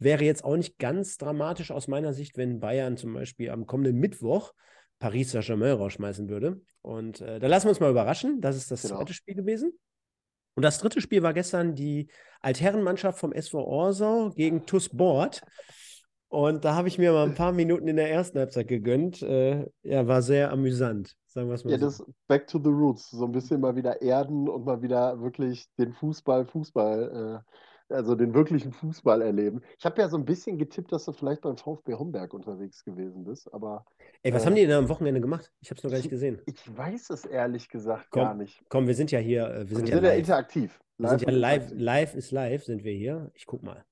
wäre 0.00 0.24
jetzt 0.24 0.42
auch 0.42 0.56
nicht 0.56 0.80
ganz 0.80 1.16
dramatisch 1.16 1.70
aus 1.70 1.86
meiner 1.86 2.12
Sicht, 2.12 2.36
wenn 2.36 2.58
Bayern 2.58 2.96
zum 2.96 3.14
Beispiel 3.14 3.50
am 3.50 3.66
kommenden 3.66 4.00
Mittwoch 4.00 4.52
Paris 4.98 5.30
Saint-Germain 5.30 5.76
rausschmeißen 5.76 6.28
würde. 6.28 6.60
Und 6.82 7.20
äh, 7.20 7.38
da 7.38 7.46
lassen 7.46 7.66
wir 7.66 7.70
uns 7.70 7.80
mal 7.80 7.90
überraschen. 7.90 8.40
Das 8.40 8.56
ist 8.56 8.72
das 8.72 8.82
genau. 8.82 8.96
zweite 8.96 9.14
Spiel 9.14 9.36
gewesen. 9.36 9.78
Und 10.54 10.64
das 10.64 10.80
dritte 10.80 11.00
Spiel 11.00 11.22
war 11.22 11.34
gestern 11.34 11.76
die 11.76 12.08
Altherrenmannschaft 12.40 13.20
vom 13.20 13.32
SV 13.32 13.64
Orsau 13.64 14.30
gegen 14.30 14.66
TuS 14.66 14.88
Bord. 14.88 15.42
Und 16.28 16.64
da 16.64 16.74
habe 16.74 16.88
ich 16.88 16.98
mir 16.98 17.12
mal 17.12 17.24
ein 17.24 17.34
paar 17.34 17.52
Minuten 17.52 17.86
in 17.86 17.96
der 17.96 18.10
ersten 18.10 18.38
Halbzeit 18.38 18.66
gegönnt. 18.66 19.22
Äh, 19.22 19.70
ja, 19.82 20.06
war 20.08 20.22
sehr 20.22 20.50
amüsant, 20.50 21.16
sagen 21.26 21.48
wir 21.48 21.54
es 21.54 21.64
mal 21.64 21.70
ja, 21.70 21.78
so. 21.78 21.86
das 21.86 22.04
Back 22.26 22.48
to 22.48 22.58
the 22.58 22.70
Roots. 22.70 23.10
So 23.10 23.24
ein 23.24 23.32
bisschen 23.32 23.60
mal 23.60 23.76
wieder 23.76 24.02
erden 24.02 24.48
und 24.48 24.64
mal 24.64 24.82
wieder 24.82 25.20
wirklich 25.20 25.66
den 25.78 25.92
Fußball, 25.92 26.44
Fußball, 26.46 27.42
äh, 27.88 27.94
also 27.94 28.16
den 28.16 28.34
wirklichen 28.34 28.72
Fußball 28.72 29.22
erleben. 29.22 29.60
Ich 29.78 29.84
habe 29.84 30.00
ja 30.00 30.08
so 30.08 30.16
ein 30.16 30.24
bisschen 30.24 30.58
getippt, 30.58 30.90
dass 30.90 31.04
du 31.04 31.12
vielleicht 31.12 31.42
beim 31.42 31.56
VfB 31.56 31.94
Homberg 31.94 32.34
unterwegs 32.34 32.84
gewesen 32.84 33.22
bist, 33.22 33.52
aber. 33.54 33.84
Ey, 34.24 34.34
was 34.34 34.42
äh, 34.42 34.46
haben 34.46 34.56
die 34.56 34.66
denn 34.66 34.76
am 34.76 34.88
Wochenende 34.88 35.20
gemacht? 35.20 35.52
Ich 35.60 35.70
habe 35.70 35.78
es 35.78 35.84
noch 35.84 35.90
gar 35.92 35.98
nicht 35.98 36.10
gesehen. 36.10 36.42
Ich 36.46 36.76
weiß 36.76 37.10
es 37.10 37.24
ehrlich 37.24 37.68
gesagt 37.68 38.08
komm, 38.10 38.22
gar 38.22 38.34
nicht. 38.34 38.64
Komm, 38.68 38.88
wir 38.88 38.94
sind 38.94 39.12
ja 39.12 39.20
hier. 39.20 39.46
Äh, 39.46 39.68
wir 39.70 39.76
sind, 39.76 39.86
wir 39.86 39.94
ja, 39.94 40.00
sind 40.00 40.04
ja 40.04 40.12
interaktiv. 40.12 40.80
Wir 40.98 41.08
sind 41.10 41.22
ja 41.22 41.30
live, 41.30 41.70
live 41.72 42.14
ist 42.16 42.32
live, 42.32 42.64
sind 42.64 42.82
wir 42.82 42.94
hier. 42.94 43.30
Ich 43.34 43.46
guck 43.46 43.62
mal. 43.62 43.84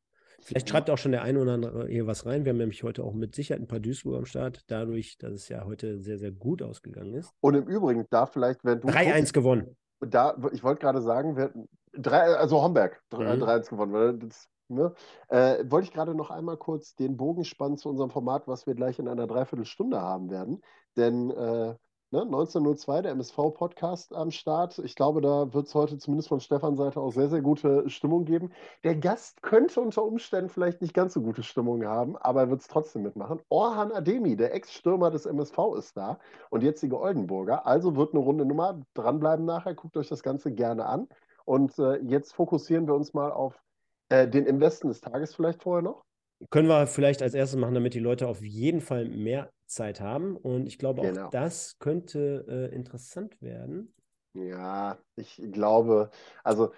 Vielleicht 0.44 0.68
schreibt 0.68 0.90
auch 0.90 0.98
schon 0.98 1.12
der 1.12 1.22
eine 1.22 1.40
oder 1.40 1.54
andere 1.54 1.88
hier 1.88 2.06
was 2.06 2.26
rein. 2.26 2.44
Wir 2.44 2.50
haben 2.50 2.58
nämlich 2.58 2.82
heute 2.82 3.02
auch 3.02 3.14
mit 3.14 3.34
Sicherheit 3.34 3.62
ein 3.62 3.66
paar 3.66 3.80
Duisburg 3.80 4.18
am 4.18 4.26
Start, 4.26 4.62
dadurch, 4.66 5.16
dass 5.16 5.32
es 5.32 5.48
ja 5.48 5.64
heute 5.64 5.98
sehr, 6.00 6.18
sehr 6.18 6.32
gut 6.32 6.62
ausgegangen 6.62 7.14
ist. 7.14 7.32
Und 7.40 7.54
im 7.54 7.66
Übrigen, 7.66 8.06
da 8.10 8.26
vielleicht, 8.26 8.62
wenn 8.64 8.80
du. 8.80 8.88
3-1 8.88 9.32
gewonnen. 9.32 9.76
Da, 10.00 10.36
ich 10.52 10.62
wollte 10.62 10.80
gerade 10.80 11.00
sagen, 11.00 11.36
wir, 11.36 11.52
drei, 11.92 12.34
also 12.36 12.62
Homberg, 12.62 13.02
3-1 13.10 13.56
mhm. 13.72 13.76
gewonnen. 13.76 14.20
Das, 14.20 14.48
ne? 14.68 14.92
äh, 15.28 15.64
wollte 15.70 15.86
ich 15.86 15.94
gerade 15.94 16.14
noch 16.14 16.30
einmal 16.30 16.58
kurz 16.58 16.94
den 16.94 17.16
Bogen 17.16 17.44
spannen 17.44 17.78
zu 17.78 17.88
unserem 17.88 18.10
Format, 18.10 18.46
was 18.46 18.66
wir 18.66 18.74
gleich 18.74 18.98
in 18.98 19.08
einer 19.08 19.26
Dreiviertelstunde 19.26 20.00
haben 20.00 20.30
werden. 20.30 20.60
Denn 20.96 21.30
äh, 21.30 21.74
Ne? 22.14 22.22
1902, 22.22 23.02
der 23.02 23.10
MSV-Podcast 23.10 24.14
am 24.14 24.30
Start. 24.30 24.78
Ich 24.78 24.94
glaube, 24.94 25.20
da 25.20 25.52
wird 25.52 25.66
es 25.66 25.74
heute 25.74 25.98
zumindest 25.98 26.28
von 26.28 26.38
Stefan 26.38 26.76
Seite 26.76 27.00
auch 27.00 27.10
sehr, 27.10 27.28
sehr 27.28 27.42
gute 27.42 27.90
Stimmung 27.90 28.24
geben. 28.24 28.52
Der 28.84 28.94
Gast 28.94 29.42
könnte 29.42 29.80
unter 29.80 30.04
Umständen 30.04 30.48
vielleicht 30.48 30.80
nicht 30.80 30.94
ganz 30.94 31.14
so 31.14 31.22
gute 31.22 31.42
Stimmung 31.42 31.84
haben, 31.84 32.16
aber 32.16 32.42
er 32.42 32.50
wird 32.50 32.60
es 32.60 32.68
trotzdem 32.68 33.02
mitmachen. 33.02 33.40
Orhan 33.48 33.90
Ademi, 33.90 34.36
der 34.36 34.54
Ex-Stürmer 34.54 35.10
des 35.10 35.26
MSV, 35.26 35.58
ist 35.76 35.96
da 35.96 36.20
und 36.50 36.62
jetzige 36.62 37.00
Oldenburger. 37.00 37.66
Also 37.66 37.96
wird 37.96 38.14
eine 38.14 38.22
runde 38.22 38.44
Nummer. 38.44 38.80
Dranbleiben 38.94 39.44
nachher, 39.44 39.74
guckt 39.74 39.96
euch 39.96 40.08
das 40.08 40.22
Ganze 40.22 40.52
gerne 40.52 40.86
an. 40.86 41.08
Und 41.44 41.76
äh, 41.80 41.96
jetzt 41.96 42.32
fokussieren 42.32 42.86
wir 42.86 42.94
uns 42.94 43.12
mal 43.12 43.32
auf 43.32 43.60
äh, 44.08 44.28
den 44.28 44.46
Investen 44.46 44.86
des 44.86 45.00
Tages 45.00 45.34
vielleicht 45.34 45.64
vorher 45.64 45.82
noch. 45.82 46.04
Können 46.50 46.68
wir 46.68 46.86
vielleicht 46.86 47.22
als 47.22 47.34
erstes 47.34 47.58
machen, 47.58 47.74
damit 47.74 47.94
die 47.94 48.00
Leute 48.00 48.28
auf 48.28 48.42
jeden 48.42 48.80
Fall 48.80 49.08
mehr 49.08 49.50
Zeit 49.66 50.00
haben. 50.00 50.36
Und 50.36 50.66
ich 50.66 50.78
glaube, 50.78 51.02
genau. 51.02 51.26
auch 51.26 51.30
das 51.30 51.78
könnte 51.78 52.44
äh, 52.48 52.74
interessant 52.74 53.40
werden. 53.40 53.94
Ja, 54.34 54.98
ich 55.16 55.40
glaube, 55.52 56.10
also 56.42 56.72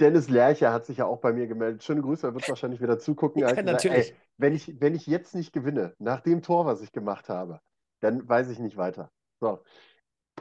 Dennis 0.00 0.28
Lerche 0.28 0.72
hat 0.72 0.86
sich 0.86 0.98
ja 0.98 1.06
auch 1.06 1.20
bei 1.20 1.32
mir 1.32 1.46
gemeldet. 1.46 1.82
Schöne 1.82 2.02
Grüße, 2.02 2.26
er 2.26 2.34
wird 2.34 2.48
wahrscheinlich 2.48 2.80
wieder 2.80 2.98
zugucken. 2.98 3.42
Ja, 3.42 3.62
natürlich. 3.62 4.10
Ey, 4.10 4.16
wenn, 4.36 4.54
ich, 4.54 4.80
wenn 4.80 4.94
ich 4.94 5.06
jetzt 5.06 5.34
nicht 5.34 5.52
gewinne, 5.52 5.94
nach 5.98 6.20
dem 6.20 6.42
Tor, 6.42 6.66
was 6.66 6.82
ich 6.82 6.92
gemacht 6.92 7.28
habe, 7.28 7.60
dann 8.00 8.28
weiß 8.28 8.50
ich 8.50 8.58
nicht 8.58 8.76
weiter. 8.76 9.10
So, 9.40 9.60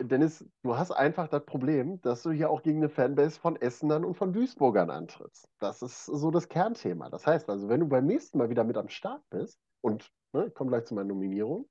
Dennis, 0.01 0.45
du 0.63 0.77
hast 0.77 0.91
einfach 0.91 1.27
das 1.27 1.45
Problem, 1.45 2.01
dass 2.01 2.23
du 2.23 2.31
hier 2.31 2.49
auch 2.49 2.61
gegen 2.61 2.79
eine 2.79 2.89
Fanbase 2.89 3.39
von 3.39 3.55
Essenern 3.55 4.05
und 4.05 4.15
von 4.15 4.33
Duisburgern 4.33 4.89
antrittst. 4.89 5.47
Das 5.59 5.81
ist 5.81 6.05
so 6.05 6.31
das 6.31 6.49
Kernthema. 6.49 7.09
Das 7.09 7.25
heißt 7.25 7.49
also, 7.49 7.69
wenn 7.69 7.81
du 7.81 7.87
beim 7.87 8.05
nächsten 8.05 8.37
Mal 8.37 8.49
wieder 8.49 8.63
mit 8.63 8.77
am 8.77 8.89
Start 8.89 9.21
bist 9.29 9.59
und 9.81 10.11
ne, 10.33 10.47
ich 10.47 10.53
komme 10.53 10.69
gleich 10.69 10.85
zu 10.85 10.93
meiner 10.93 11.09
Nominierung, 11.09 11.67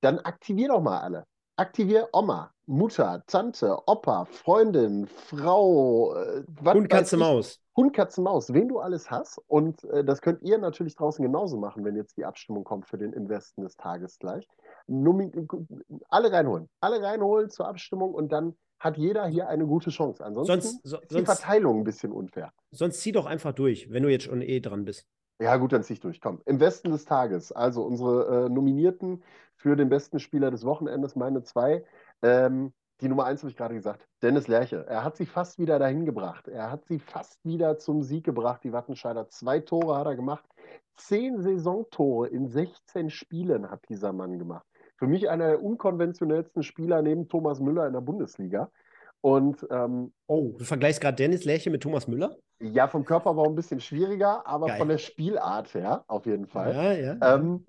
dann 0.00 0.18
aktivier 0.20 0.68
doch 0.68 0.80
mal 0.80 1.00
alle. 1.00 1.26
Aktivier 1.56 2.08
Oma, 2.12 2.52
Mutter, 2.66 3.22
Tante, 3.26 3.78
Opa, 3.86 4.26
Freundin, 4.26 5.06
Frau, 5.06 6.14
äh, 6.14 6.44
Hund, 6.64 6.88
Katze, 6.90 7.16
Maus. 7.16 7.60
Hund, 7.76 7.92
Katze, 7.92 8.22
Maus, 8.22 8.52
wen 8.52 8.68
du 8.68 8.78
alles 8.78 9.10
hast. 9.10 9.38
Und 9.46 9.84
äh, 9.84 10.02
das 10.02 10.22
könnt 10.22 10.42
ihr 10.42 10.58
natürlich 10.58 10.96
draußen 10.96 11.22
genauso 11.22 11.58
machen, 11.58 11.84
wenn 11.84 11.94
jetzt 11.94 12.16
die 12.16 12.24
Abstimmung 12.24 12.64
kommt 12.64 12.86
für 12.86 12.98
den 12.98 13.12
Investen 13.12 13.62
des 13.62 13.76
Tages 13.76 14.18
gleich 14.18 14.48
alle 16.08 16.32
reinholen. 16.32 16.68
Alle 16.80 17.02
reinholen 17.02 17.50
zur 17.50 17.68
Abstimmung 17.68 18.14
und 18.14 18.30
dann 18.30 18.54
hat 18.78 18.98
jeder 18.98 19.26
hier 19.26 19.48
eine 19.48 19.66
gute 19.66 19.90
Chance. 19.90 20.24
Ansonsten 20.24 20.60
sonst, 20.60 20.80
so, 20.84 20.98
ist 20.98 21.10
die 21.10 21.24
Verteilung 21.24 21.80
ein 21.80 21.84
bisschen 21.84 22.12
unfair. 22.12 22.52
Sonst 22.70 23.00
zieh 23.00 23.12
doch 23.12 23.26
einfach 23.26 23.52
durch, 23.52 23.90
wenn 23.90 24.02
du 24.02 24.10
jetzt 24.10 24.24
schon 24.24 24.42
eh 24.42 24.60
dran 24.60 24.84
bist. 24.84 25.06
Ja, 25.40 25.56
gut, 25.56 25.72
dann 25.72 25.82
zieh 25.82 25.94
ich 25.94 26.00
durch. 26.00 26.20
Komm. 26.20 26.40
Im 26.46 26.60
Westen 26.60 26.90
des 26.90 27.04
Tages, 27.04 27.52
also 27.52 27.82
unsere 27.82 28.46
äh, 28.46 28.48
Nominierten 28.48 29.22
für 29.56 29.76
den 29.76 29.88
besten 29.88 30.18
Spieler 30.18 30.50
des 30.50 30.64
Wochenendes, 30.64 31.16
meine 31.16 31.42
zwei. 31.42 31.84
Ähm, 32.22 32.72
die 33.00 33.08
Nummer 33.08 33.24
eins 33.26 33.42
habe 33.42 33.50
ich 33.50 33.56
gerade 33.56 33.74
gesagt, 33.74 34.06
Dennis 34.22 34.48
Lerche. 34.48 34.86
Er 34.88 35.04
hat 35.04 35.16
sie 35.16 35.26
fast 35.26 35.58
wieder 35.58 35.78
dahin 35.78 36.06
gebracht. 36.06 36.48
Er 36.48 36.70
hat 36.70 36.86
sie 36.86 36.98
fast 36.98 37.44
wieder 37.44 37.78
zum 37.78 38.02
Sieg 38.02 38.24
gebracht, 38.24 38.64
die 38.64 38.72
Wattenscheider. 38.72 39.28
Zwei 39.28 39.60
Tore 39.60 39.98
hat 39.98 40.06
er 40.06 40.16
gemacht. 40.16 40.44
Zehn 40.96 41.42
Saisontore 41.42 42.28
in 42.28 42.48
16 42.48 43.10
Spielen 43.10 43.70
hat 43.70 43.80
dieser 43.88 44.12
Mann 44.12 44.38
gemacht. 44.38 44.66
Für 44.96 45.06
mich 45.06 45.28
einer 45.28 45.48
der 45.48 45.62
unkonventionellsten 45.62 46.62
Spieler 46.62 47.02
neben 47.02 47.28
Thomas 47.28 47.60
Müller 47.60 47.86
in 47.86 47.92
der 47.92 48.00
Bundesliga. 48.00 48.70
Und, 49.20 49.66
ähm, 49.70 50.12
oh, 50.26 50.54
du 50.56 50.64
vergleichst 50.64 51.00
gerade 51.00 51.16
Dennis 51.16 51.44
Lerche 51.44 51.68
mit 51.70 51.82
Thomas 51.82 52.06
Müller? 52.06 52.36
Ja, 52.60 52.88
vom 52.88 53.04
Körper 53.04 53.36
war 53.36 53.46
ein 53.46 53.54
bisschen 53.54 53.80
schwieriger, 53.80 54.46
aber 54.46 54.68
Geil. 54.68 54.78
von 54.78 54.88
der 54.88 54.98
Spielart 54.98 55.74
her 55.74 56.04
auf 56.06 56.24
jeden 56.24 56.46
Fall. 56.46 56.74
Ja, 56.74 56.92
ja. 56.92 57.34
Ähm, 57.34 57.66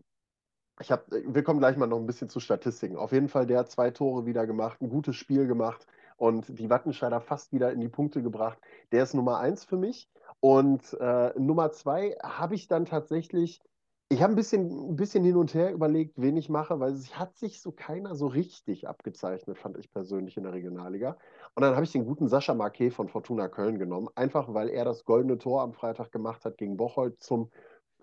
ich 0.80 0.92
hab, 0.92 1.06
wir 1.10 1.44
kommen 1.44 1.60
gleich 1.60 1.78
mal 1.78 1.88
noch 1.88 1.98
ein 1.98 2.06
bisschen 2.06 2.30
zu 2.30 2.40
Statistiken. 2.40 2.98
Auf 2.98 3.12
jeden 3.12 3.30
Fall, 3.30 3.48
der 3.48 3.60
hat 3.60 3.72
zwei 3.72 3.92
Tore 3.92 4.26
wieder 4.26 4.46
gemacht, 4.46 4.82
ein 4.82 4.90
gutes 4.90 5.16
Spiel 5.16 5.48
gemacht 5.48 5.88
und 6.18 6.46
die 6.60 6.70
Wattenscheider 6.70 7.22
fast 7.22 7.52
wieder 7.54 7.72
in 7.72 7.80
die 7.80 7.90
Punkte 7.90 8.22
gebracht. 8.22 8.60
Der 8.92 9.04
ist 9.04 9.14
Nummer 9.14 9.40
eins 9.40 9.64
für 9.64 9.78
mich. 9.78 10.10
Und 10.40 10.94
äh, 11.00 11.32
Nummer 11.40 11.72
zwei 11.72 12.16
habe 12.22 12.56
ich 12.56 12.68
dann 12.68 12.86
tatsächlich 12.86 13.62
ich 14.10 14.22
habe 14.22 14.34
ein 14.34 14.38
bisschen, 14.38 14.92
ein 14.92 14.96
bisschen 14.96 15.26
hin 15.26 15.36
und 15.36 15.54
her 15.54 15.74
überlegt, 15.74 16.14
wen 16.16 16.38
ich 16.38 16.48
mache, 16.48 16.80
weil 16.80 16.94
es 16.94 17.20
hat 17.20 17.36
sich 17.36 17.62
so 17.62 17.74
keiner 17.74 18.16
so 18.16 18.28
richtig 18.28 18.88
abgezeichnet, 18.88 19.58
fand 19.58 19.78
ich 19.78 19.92
persönlich 19.92 20.38
in 20.38 20.44
der 20.44 20.54
Regionalliga. 20.54 21.18
Und 21.56 21.64
dann 21.64 21.76
habe 21.76 21.84
ich 21.84 21.92
den 21.92 22.06
guten 22.06 22.30
Sascha 22.30 22.54
Marquet 22.54 22.92
von 22.92 23.10
Fortuna 23.10 23.50
Köln 23.50 23.80
genommen, 23.80 24.08
einfach 24.16 24.54
weil 24.54 24.70
er 24.70 24.86
das 24.86 25.04
goldene 25.04 25.38
Tor 25.38 25.62
am 25.62 25.74
Freitag 25.74 26.14
gemacht 26.14 26.46
hat 26.46 26.58
gegen 26.58 26.78
Bocholt 26.78 27.22
zum 27.22 27.50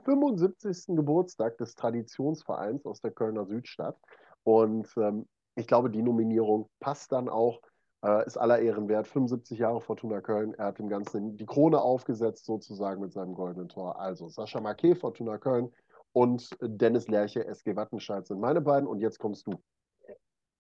75. 0.05 0.97
Geburtstag 0.97 1.59
des 1.59 1.75
Traditionsvereins 1.75 2.87
aus 2.87 3.01
der 3.01 3.11
Kölner 3.11 3.47
Südstadt. 3.47 3.97
Und 4.43 4.89
ähm, 4.97 5.27
ich 5.57 5.67
glaube, 5.67 5.91
die 5.91 6.03
Nominierung 6.03 6.69
passt 6.81 7.13
dann 7.13 7.29
auch, 7.29 7.61
äh, 8.05 8.27
ist 8.27 8.37
aller 8.37 8.59
Ehren 8.59 8.89
wert. 8.89 9.07
75 9.07 9.59
Jahre 9.59 9.81
Fortuna 9.81 10.21
Köln, 10.21 10.55
er 10.55 10.67
hat 10.67 10.79
dem 10.79 10.89
Ganzen 10.89 11.37
die 11.37 11.47
Krone 11.47 11.81
aufgesetzt, 11.81 12.45
sozusagen 12.45 13.01
mit 13.01 13.13
seinem 13.13 13.35
goldenen 13.35 13.69
Tor. 13.69 13.99
Also 13.99 14.29
Sascha 14.29 14.61
Marquet, 14.61 14.97
Fortuna 14.97 15.39
Köln, 15.39 15.73
und 16.15 16.49
Dennis 16.61 17.09
Lerche, 17.09 17.45
SG 17.45 17.75
Wattenscheid 17.75 18.27
sind 18.27 18.41
meine 18.41 18.61
beiden. 18.61 18.89
Und 18.89 19.01
jetzt 19.01 19.19
kommst 19.19 19.47
du. 19.47 19.61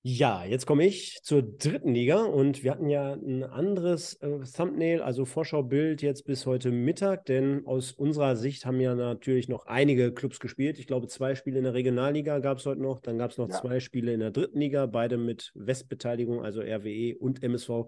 Ja, 0.06 0.44
jetzt 0.44 0.66
komme 0.66 0.84
ich 0.84 1.20
zur 1.22 1.42
dritten 1.42 1.94
Liga 1.94 2.24
und 2.24 2.62
wir 2.62 2.72
hatten 2.72 2.90
ja 2.90 3.14
ein 3.14 3.42
anderes 3.42 4.12
äh, 4.20 4.40
Thumbnail, 4.40 5.00
also 5.00 5.24
Vorschaubild 5.24 6.02
jetzt 6.02 6.26
bis 6.26 6.44
heute 6.44 6.70
Mittag, 6.70 7.24
denn 7.24 7.66
aus 7.66 7.92
unserer 7.92 8.36
Sicht 8.36 8.66
haben 8.66 8.82
ja 8.82 8.94
natürlich 8.94 9.48
noch 9.48 9.64
einige 9.64 10.12
Clubs 10.12 10.40
gespielt. 10.40 10.78
Ich 10.78 10.86
glaube, 10.86 11.08
zwei 11.08 11.34
Spiele 11.34 11.56
in 11.56 11.64
der 11.64 11.72
Regionalliga 11.72 12.40
gab 12.40 12.58
es 12.58 12.66
heute 12.66 12.82
noch, 12.82 13.00
dann 13.00 13.16
gab 13.16 13.30
es 13.30 13.38
noch 13.38 13.48
ja. 13.48 13.54
zwei 13.54 13.80
Spiele 13.80 14.12
in 14.12 14.20
der 14.20 14.30
dritten 14.30 14.60
Liga, 14.60 14.84
beide 14.84 15.16
mit 15.16 15.52
Westbeteiligung, 15.54 16.44
also 16.44 16.60
RWE 16.60 17.16
und 17.18 17.42
MSV. 17.42 17.86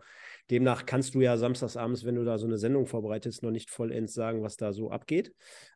Demnach 0.51 0.87
kannst 0.87 1.15
du 1.15 1.21
ja 1.21 1.37
samstagsabends, 1.37 2.07
wenn 2.07 2.15
du 2.15 2.25
da 2.25 2.39
so 2.39 2.47
eine 2.47 2.57
Sendung 2.57 2.87
vorbereitest, 2.87 3.43
noch 3.43 3.51
nicht 3.51 3.69
vollends 3.69 4.15
sagen, 4.15 4.43
was 4.43 4.57
da 4.57 4.73
so 4.73 4.91
abgeht. 4.91 5.35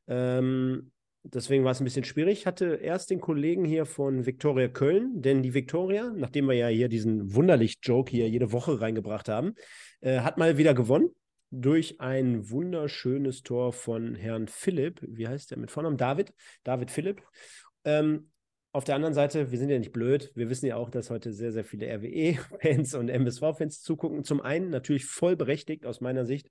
Ähm, 0.09 0.91
Deswegen 1.23 1.65
war 1.65 1.73
es 1.73 1.81
ein 1.81 1.85
bisschen 1.85 2.05
schwierig. 2.05 2.41
Ich 2.41 2.47
hatte 2.47 2.77
erst 2.77 3.11
den 3.11 3.21
Kollegen 3.21 3.65
hier 3.65 3.85
von 3.85 4.25
Viktoria 4.25 4.69
Köln, 4.69 5.21
denn 5.21 5.43
die 5.43 5.53
Viktoria, 5.53 6.13
nachdem 6.17 6.47
wir 6.47 6.55
ja 6.55 6.69
hier 6.69 6.89
diesen 6.89 7.35
Wunderlicht-Joke 7.35 8.11
hier 8.11 8.29
jede 8.29 8.53
Woche 8.53 8.81
reingebracht 8.81 9.29
haben, 9.29 9.55
äh, 10.01 10.21
hat 10.21 10.39
mal 10.39 10.57
wieder 10.57 10.73
gewonnen 10.73 11.11
durch 11.51 12.01
ein 12.01 12.49
wunderschönes 12.49 13.43
Tor 13.43 13.73
von 13.73 14.15
Herrn 14.15 14.49
Philipp. 14.49 15.01
Wie 15.03 15.29
heißt 15.29 15.51
der 15.51 15.59
mit 15.59 15.71
Vornamen? 15.71 15.99
David. 15.99 16.33
David 16.65 16.91
Philipp. 16.91 17.23
Ähm, 17.85 18.31
auf 18.73 18.85
der 18.85 18.95
anderen 18.95 19.15
Seite, 19.15 19.51
wir 19.51 19.59
sind 19.59 19.69
ja 19.69 19.79
nicht 19.79 19.93
blöd. 19.93 20.31
Wir 20.37 20.49
wissen 20.49 20.67
ja 20.67 20.77
auch, 20.77 20.91
dass 20.91 21.11
heute 21.11 21.33
sehr, 21.33 21.53
sehr 21.53 21.65
viele 21.65 21.87
RWE-Fans 21.87 22.95
und 22.95 23.09
MSV-Fans 23.09 23.83
zugucken. 23.83 24.25
Zum 24.25 24.41
einen 24.41 24.71
natürlich 24.71 25.07
voll 25.07 25.37
berechtigt 25.37 25.85
aus 25.85 26.01
meiner 26.01 26.25
Sicht, 26.25 26.51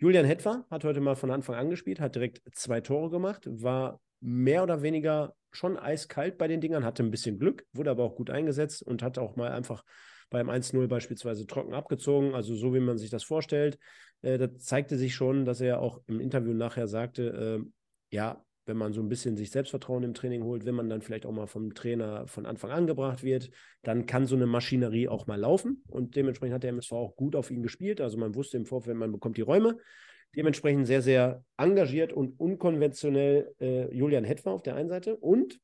Julian 0.00 0.24
Hetfer 0.24 0.64
hat 0.70 0.84
heute 0.84 1.02
mal 1.02 1.14
von 1.14 1.30
Anfang 1.30 1.56
an 1.56 1.68
gespielt, 1.68 2.00
hat 2.00 2.14
direkt 2.14 2.40
zwei 2.54 2.80
Tore 2.80 3.10
gemacht, 3.10 3.46
war 3.46 4.00
mehr 4.20 4.62
oder 4.62 4.80
weniger 4.80 5.34
schon 5.50 5.76
eiskalt 5.76 6.38
bei 6.38 6.48
den 6.48 6.62
Dingern, 6.62 6.86
hatte 6.86 7.02
ein 7.02 7.10
bisschen 7.10 7.38
Glück, 7.38 7.66
wurde 7.74 7.90
aber 7.90 8.04
auch 8.04 8.14
gut 8.14 8.30
eingesetzt 8.30 8.82
und 8.82 9.02
hat 9.02 9.18
auch 9.18 9.36
mal 9.36 9.50
einfach 9.50 9.84
beim 10.30 10.48
1-0 10.48 10.88
beispielsweise 10.88 11.46
trocken 11.46 11.74
abgezogen, 11.74 12.34
also 12.34 12.54
so 12.54 12.72
wie 12.72 12.80
man 12.80 12.96
sich 12.96 13.10
das 13.10 13.24
vorstellt. 13.24 13.78
Äh, 14.22 14.38
da 14.38 14.56
zeigte 14.56 14.96
sich 14.96 15.14
schon, 15.14 15.44
dass 15.44 15.60
er 15.60 15.80
auch 15.80 16.00
im 16.06 16.18
Interview 16.18 16.54
nachher 16.54 16.88
sagte, 16.88 17.60
äh, 17.60 18.16
ja, 18.16 18.42
wenn 18.70 18.76
man 18.76 18.92
so 18.92 19.02
ein 19.02 19.08
bisschen 19.08 19.36
sich 19.36 19.50
Selbstvertrauen 19.50 20.04
im 20.04 20.14
Training 20.14 20.44
holt, 20.44 20.64
wenn 20.64 20.76
man 20.76 20.88
dann 20.88 21.02
vielleicht 21.02 21.26
auch 21.26 21.32
mal 21.32 21.48
vom 21.48 21.74
Trainer 21.74 22.28
von 22.28 22.46
Anfang 22.46 22.70
an 22.70 22.86
gebracht 22.86 23.24
wird, 23.24 23.50
dann 23.82 24.06
kann 24.06 24.26
so 24.26 24.36
eine 24.36 24.46
Maschinerie 24.46 25.08
auch 25.08 25.26
mal 25.26 25.40
laufen. 25.40 25.82
Und 25.88 26.14
dementsprechend 26.14 26.54
hat 26.54 26.62
der 26.62 26.70
MSV 26.70 26.92
auch 26.92 27.16
gut 27.16 27.34
auf 27.34 27.50
ihn 27.50 27.64
gespielt. 27.64 28.00
Also 28.00 28.16
man 28.16 28.36
wusste 28.36 28.56
im 28.56 28.66
Vorfeld, 28.66 28.96
man 28.96 29.10
bekommt 29.10 29.36
die 29.36 29.42
Räume. 29.42 29.76
Dementsprechend 30.36 30.86
sehr, 30.86 31.02
sehr 31.02 31.42
engagiert 31.56 32.12
und 32.12 32.38
unkonventionell 32.38 33.52
äh, 33.60 33.92
Julian 33.92 34.22
Hetfer 34.22 34.52
auf 34.52 34.62
der 34.62 34.76
einen 34.76 34.88
Seite. 34.88 35.16
Und 35.16 35.58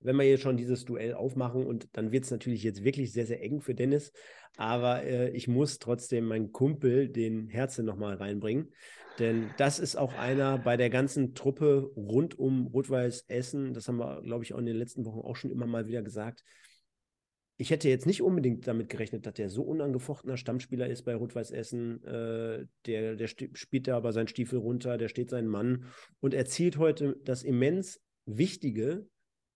wenn 0.00 0.16
wir 0.16 0.24
jetzt 0.24 0.42
schon 0.42 0.56
dieses 0.56 0.86
Duell 0.86 1.12
aufmachen 1.12 1.66
und 1.66 1.88
dann 1.92 2.10
wird 2.10 2.24
es 2.24 2.30
natürlich 2.30 2.62
jetzt 2.62 2.84
wirklich 2.84 3.12
sehr, 3.12 3.26
sehr 3.26 3.42
eng 3.42 3.60
für 3.60 3.74
Dennis. 3.74 4.12
Aber 4.56 5.02
äh, 5.02 5.28
ich 5.30 5.46
muss 5.46 5.78
trotzdem 5.78 6.24
meinen 6.24 6.52
Kumpel, 6.52 7.10
den 7.10 7.48
Herzen, 7.48 7.84
nochmal 7.84 8.14
reinbringen. 8.14 8.72
Denn 9.18 9.50
das 9.58 9.78
ist 9.78 9.96
auch 9.96 10.14
einer 10.14 10.58
bei 10.58 10.76
der 10.76 10.90
ganzen 10.90 11.34
Truppe 11.34 11.90
rund 11.96 12.38
um 12.38 12.66
Rot-Weiß 12.66 13.26
Essen. 13.28 13.72
Das 13.72 13.86
haben 13.86 13.98
wir, 13.98 14.22
glaube 14.22 14.44
ich, 14.44 14.54
auch 14.54 14.58
in 14.58 14.66
den 14.66 14.76
letzten 14.76 15.04
Wochen 15.04 15.20
auch 15.20 15.36
schon 15.36 15.50
immer 15.50 15.66
mal 15.66 15.86
wieder 15.86 16.02
gesagt. 16.02 16.42
Ich 17.56 17.70
hätte 17.70 17.88
jetzt 17.88 18.06
nicht 18.06 18.20
unbedingt 18.20 18.66
damit 18.66 18.88
gerechnet, 18.88 19.26
dass 19.26 19.34
der 19.34 19.48
so 19.48 19.62
unangefochtener 19.62 20.36
Stammspieler 20.36 20.88
ist 20.88 21.04
bei 21.04 21.14
Rot-Weiß 21.14 21.52
Essen. 21.52 22.02
Äh, 22.04 22.66
der, 22.86 23.14
der 23.14 23.28
spielt 23.28 23.86
da 23.86 23.96
aber 23.96 24.12
seinen 24.12 24.26
Stiefel 24.26 24.58
runter, 24.58 24.98
der 24.98 25.08
steht 25.08 25.30
seinen 25.30 25.46
Mann 25.46 25.84
und 26.18 26.34
erzielt 26.34 26.78
heute 26.78 27.16
das 27.24 27.44
immens 27.44 28.00
Wichtige, 28.26 29.06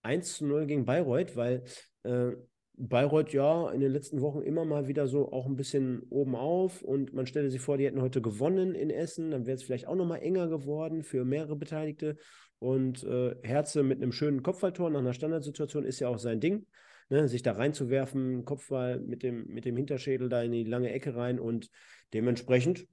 1 0.03 0.37
zu 0.37 0.47
0 0.47 0.67
gegen 0.67 0.85
Bayreuth, 0.85 1.35
weil 1.35 1.65
äh, 2.05 2.33
Bayreuth 2.78 3.32
ja 3.32 3.70
in 3.70 3.80
den 3.80 3.92
letzten 3.92 4.20
Wochen 4.20 4.40
immer 4.40 4.64
mal 4.64 4.87
wieder 4.87 5.08
so 5.08 5.32
auch 5.32 5.47
ein 5.47 5.56
bisschen 5.56 6.02
oben 6.11 6.37
auf 6.37 6.80
und 6.82 7.12
man 7.12 7.26
stelle 7.26 7.50
sich 7.50 7.61
vor, 7.61 7.76
die 7.76 7.87
hätten 7.87 8.00
heute 8.00 8.23
gewonnen 8.23 8.75
in 8.75 8.90
Essen, 8.90 9.32
dann 9.32 9.47
wäre 9.47 9.56
es 9.56 9.64
vielleicht 9.64 9.88
auch 9.88 9.97
nochmal 9.97 10.23
enger 10.23 10.49
geworden 10.49 11.02
für 11.02 11.25
mehrere 11.25 11.56
Beteiligte. 11.56 12.16
Und 12.61 13.04
äh, 13.04 13.37
Herze 13.42 13.82
mit 13.82 14.02
einem 14.02 14.12
schönen 14.12 14.42
Kopfballtor 14.42 14.90
nach 14.90 15.00
einer 15.00 15.12
Standardsituation 15.12 15.85
ist 15.85 16.00
ja 16.00 16.08
auch 16.08 16.18
sein 16.18 16.40
Ding, 16.40 16.66
ne? 17.08 17.28
sich 17.28 17.42
da 17.42 17.52
reinzuwerfen, 17.52 18.44
Kopfball 18.44 19.00
mit 19.00 19.23
dem, 19.23 19.47
mit 19.47 19.64
dem 19.64 19.76
Hinterschädel 19.76 20.28
da 20.28 20.42
in 20.42 20.52
die 20.52 20.64
lange 20.64 20.92
Ecke 20.92 21.16
rein 21.16 21.38
und 21.40 21.70
dementsprechend 22.14 22.87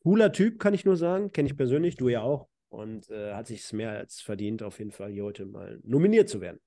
cooler 0.00 0.32
Typ, 0.32 0.58
kann 0.58 0.74
ich 0.74 0.84
nur 0.84 0.96
sagen, 0.96 1.32
kenne 1.32 1.48
ich 1.48 1.56
persönlich, 1.56 1.96
du 1.96 2.08
ja 2.08 2.22
auch 2.22 2.48
und 2.68 3.10
äh, 3.10 3.32
hat 3.34 3.46
sich 3.46 3.60
es 3.60 3.72
mehr 3.72 3.90
als 3.90 4.20
verdient, 4.20 4.62
auf 4.62 4.78
jeden 4.78 4.92
Fall 4.92 5.10
hier 5.10 5.24
heute 5.24 5.46
mal 5.46 5.78
nominiert 5.82 6.28
zu 6.28 6.40
werden. 6.40 6.60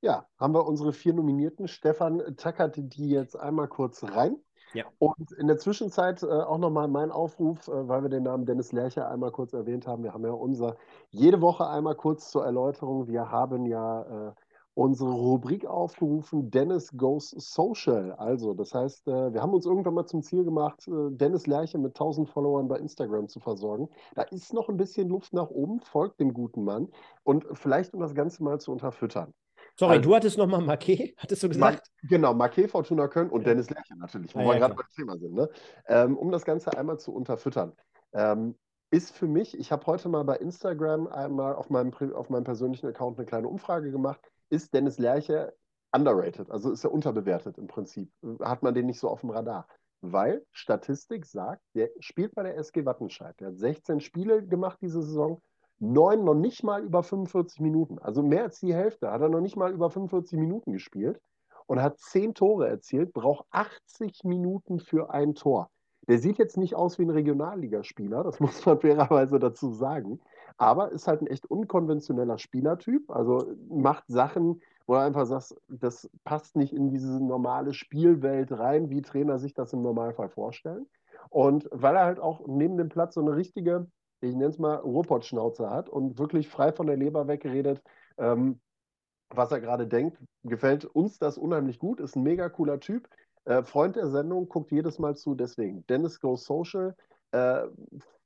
Ja, 0.00 0.26
haben 0.38 0.54
wir 0.54 0.66
unsere 0.66 0.92
vier 0.92 1.12
Nominierten. 1.12 1.66
Stefan 1.66 2.22
tackert 2.36 2.76
die 2.76 3.08
jetzt 3.08 3.36
einmal 3.36 3.68
kurz 3.68 4.04
rein. 4.04 4.36
Ja. 4.74 4.84
Und 4.98 5.32
in 5.32 5.46
der 5.46 5.58
Zwischenzeit 5.58 6.22
äh, 6.22 6.26
auch 6.26 6.58
nochmal 6.58 6.88
mein 6.88 7.10
Aufruf, 7.10 7.68
äh, 7.68 7.88
weil 7.88 8.02
wir 8.02 8.10
den 8.10 8.24
Namen 8.24 8.46
Dennis 8.46 8.72
Lercher 8.72 9.08
einmal 9.08 9.32
kurz 9.32 9.54
erwähnt 9.54 9.86
haben. 9.86 10.04
Wir 10.04 10.12
haben 10.12 10.24
ja 10.24 10.32
unser 10.32 10.76
jede 11.10 11.40
Woche 11.40 11.66
einmal 11.66 11.94
kurz 11.94 12.30
zur 12.30 12.44
Erläuterung. 12.44 13.08
Wir 13.08 13.30
haben 13.30 13.66
ja 13.66 14.28
äh, 14.28 14.32
unsere 14.74 15.10
Rubrik 15.10 15.66
aufgerufen, 15.66 16.50
Dennis 16.52 16.92
Goes 16.96 17.30
Social. 17.30 18.12
Also, 18.12 18.54
das 18.54 18.74
heißt, 18.74 19.08
äh, 19.08 19.32
wir 19.32 19.42
haben 19.42 19.54
uns 19.54 19.66
irgendwann 19.66 19.94
mal 19.94 20.06
zum 20.06 20.22
Ziel 20.22 20.44
gemacht, 20.44 20.86
äh, 20.86 21.10
Dennis 21.10 21.48
Lerche 21.48 21.78
mit 21.78 21.96
1000 21.96 22.28
Followern 22.28 22.68
bei 22.68 22.78
Instagram 22.78 23.26
zu 23.28 23.40
versorgen. 23.40 23.88
Da 24.14 24.22
ist 24.22 24.52
noch 24.52 24.68
ein 24.68 24.76
bisschen 24.76 25.08
Luft 25.08 25.32
nach 25.32 25.50
oben, 25.50 25.80
folgt 25.80 26.20
dem 26.20 26.32
guten 26.32 26.62
Mann. 26.62 26.88
Und 27.24 27.46
vielleicht, 27.54 27.94
um 27.94 28.00
das 28.00 28.14
Ganze 28.14 28.44
mal 28.44 28.60
zu 28.60 28.70
unterfüttern. 28.70 29.34
Sorry, 29.78 29.96
also, 29.96 30.08
du 30.08 30.16
hattest 30.16 30.38
nochmal 30.38 30.60
Marquet, 30.60 31.14
hattest 31.18 31.42
du 31.42 31.48
gesagt? 31.48 31.90
Ma 32.02 32.08
genau, 32.08 32.34
Marquet, 32.34 32.68
Fortuna 32.68 33.08
Köln 33.08 33.30
und 33.30 33.42
ja. 33.42 33.48
Dennis 33.48 33.70
Lerche 33.70 33.96
natürlich, 33.96 34.34
wo 34.34 34.40
ah, 34.40 34.44
wir 34.44 34.52
ja, 34.54 34.58
gerade 34.58 34.74
beim 34.74 34.86
Thema 34.94 35.16
sind. 35.16 35.34
Ne? 35.34 35.48
Ähm, 35.86 36.16
um 36.16 36.32
das 36.32 36.44
Ganze 36.44 36.76
einmal 36.76 36.98
zu 36.98 37.14
unterfüttern. 37.14 37.72
Ähm, 38.12 38.56
ist 38.90 39.14
für 39.14 39.26
mich, 39.26 39.58
ich 39.58 39.70
habe 39.70 39.84
heute 39.86 40.08
mal 40.08 40.24
bei 40.24 40.36
Instagram 40.36 41.06
einmal 41.06 41.54
auf 41.54 41.70
meinem, 41.70 41.92
auf 42.14 42.30
meinem 42.30 42.44
persönlichen 42.44 42.86
Account 42.86 43.18
eine 43.18 43.26
kleine 43.26 43.48
Umfrage 43.48 43.90
gemacht 43.90 44.20
ist 44.50 44.72
Dennis 44.74 44.98
Lerche 44.98 45.54
underrated, 45.92 46.50
also 46.50 46.70
ist 46.70 46.84
er 46.84 46.92
unterbewertet 46.92 47.58
im 47.58 47.66
Prinzip. 47.66 48.10
Hat 48.40 48.62
man 48.62 48.74
den 48.74 48.86
nicht 48.86 49.00
so 49.00 49.08
auf 49.08 49.20
dem 49.20 49.30
Radar. 49.30 49.66
Weil 50.00 50.44
Statistik 50.52 51.26
sagt, 51.26 51.62
der 51.74 51.90
spielt 51.98 52.34
bei 52.34 52.44
der 52.44 52.56
SG 52.56 52.84
Wattenscheid. 52.84 53.38
Der 53.40 53.48
hat 53.48 53.58
16 53.58 54.00
Spiele 54.00 54.46
gemacht 54.46 54.78
diese 54.80 55.02
Saison, 55.02 55.42
neun 55.78 56.24
noch 56.24 56.34
nicht 56.34 56.62
mal 56.64 56.82
über 56.82 57.02
45 57.02 57.60
Minuten. 57.60 57.98
Also 57.98 58.22
mehr 58.22 58.42
als 58.44 58.60
die 58.60 58.74
Hälfte 58.74 59.10
hat 59.10 59.20
er 59.20 59.28
noch 59.28 59.40
nicht 59.40 59.56
mal 59.56 59.72
über 59.72 59.90
45 59.90 60.38
Minuten 60.38 60.72
gespielt 60.72 61.20
und 61.66 61.82
hat 61.82 61.98
zehn 61.98 62.34
Tore 62.34 62.68
erzielt, 62.68 63.12
braucht 63.12 63.46
80 63.50 64.24
Minuten 64.24 64.80
für 64.80 65.10
ein 65.10 65.34
Tor. 65.34 65.70
Der 66.08 66.18
sieht 66.18 66.38
jetzt 66.38 66.56
nicht 66.56 66.74
aus 66.74 66.98
wie 66.98 67.02
ein 67.02 67.10
Regionalligaspieler, 67.10 68.24
das 68.24 68.40
muss 68.40 68.64
man 68.64 68.80
fairerweise 68.80 69.38
dazu 69.38 69.70
sagen 69.70 70.20
aber 70.58 70.90
ist 70.90 71.06
halt 71.06 71.22
ein 71.22 71.28
echt 71.28 71.46
unkonventioneller 71.46 72.36
Spielertyp. 72.36 73.10
Also 73.10 73.46
macht 73.68 74.04
Sachen, 74.08 74.60
wo 74.86 74.94
er 74.94 75.02
einfach 75.02 75.24
sagt, 75.26 75.54
das 75.68 76.10
passt 76.24 76.56
nicht 76.56 76.72
in 76.72 76.90
diese 76.90 77.24
normale 77.24 77.72
Spielwelt 77.72 78.52
rein, 78.52 78.90
wie 78.90 79.00
Trainer 79.00 79.38
sich 79.38 79.54
das 79.54 79.72
im 79.72 79.82
Normalfall 79.82 80.28
vorstellen. 80.28 80.86
Und 81.30 81.68
weil 81.70 81.94
er 81.94 82.04
halt 82.04 82.18
auch 82.18 82.46
neben 82.46 82.76
dem 82.76 82.88
Platz 82.88 83.14
so 83.14 83.20
eine 83.20 83.36
richtige, 83.36 83.86
ich 84.20 84.34
nenne 84.34 84.50
es 84.50 84.58
mal, 84.58 84.76
Ruhrpott-Schnauze 84.76 85.70
hat 85.70 85.88
und 85.88 86.18
wirklich 86.18 86.48
frei 86.48 86.72
von 86.72 86.86
der 86.86 86.96
Leber 86.96 87.28
weggeredet, 87.28 87.82
ähm, 88.18 88.60
was 89.30 89.52
er 89.52 89.60
gerade 89.60 89.86
denkt, 89.86 90.18
gefällt 90.42 90.84
uns 90.84 91.18
das 91.18 91.38
unheimlich 91.38 91.78
gut, 91.78 92.00
ist 92.00 92.16
ein 92.16 92.22
mega 92.22 92.48
cooler 92.48 92.80
Typ. 92.80 93.08
Äh, 93.44 93.62
Freund 93.62 93.96
der 93.96 94.08
Sendung, 94.08 94.48
guckt 94.48 94.70
jedes 94.70 94.98
Mal 94.98 95.16
zu, 95.16 95.34
deswegen 95.34 95.86
Dennis 95.86 96.20
Goes 96.20 96.44
Social. 96.44 96.96
Äh, 97.32 97.66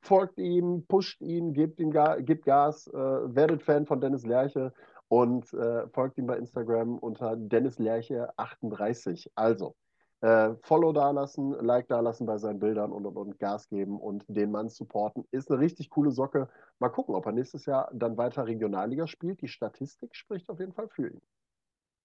folgt 0.00 0.38
ihm, 0.38 0.84
pusht 0.87 1.20
ihn, 1.20 1.52
gebt 1.52 1.80
ihm 1.80 1.90
Ga 1.90 2.16
gibt 2.20 2.44
Gas, 2.44 2.87
äh, 2.88 2.92
werdet 2.96 3.62
Fan 3.62 3.87
von 3.87 4.00
Dennis 4.00 4.25
Lerche 4.25 4.72
und 5.08 5.52
äh, 5.52 5.88
folgt 5.88 6.18
ihm 6.18 6.26
bei 6.26 6.38
Instagram 6.38 6.99
unter 6.99 7.37
Dennis 7.37 7.78
Lerche 7.78 8.30
38. 8.37 9.30
Also, 9.34 9.75
äh, 10.22 10.54
Follow 10.62 10.92
dalassen, 10.92 11.50
Like 11.50 11.88
dalassen 11.88 12.26
bei 12.26 12.38
seinen 12.38 12.60
Bildern 12.60 12.92
und, 12.92 13.04
und, 13.06 13.16
und 13.16 13.38
Gas 13.38 13.68
geben 13.68 14.00
und 14.00 14.24
den 14.28 14.50
Mann 14.50 14.68
supporten. 14.68 15.26
Ist 15.32 15.50
eine 15.50 15.60
richtig 15.60 15.90
coole 15.90 16.12
Socke. 16.12 16.48
Mal 16.78 16.90
gucken, 16.90 17.14
ob 17.14 17.26
er 17.26 17.32
nächstes 17.32 17.66
Jahr 17.66 17.90
dann 17.92 18.16
weiter 18.16 18.46
Regionalliga 18.46 19.06
spielt. 19.06 19.42
Die 19.42 19.48
Statistik 19.48 20.14
spricht 20.14 20.48
auf 20.48 20.60
jeden 20.60 20.72
Fall 20.72 20.88
für 20.88 21.08
ihn. 21.08 21.20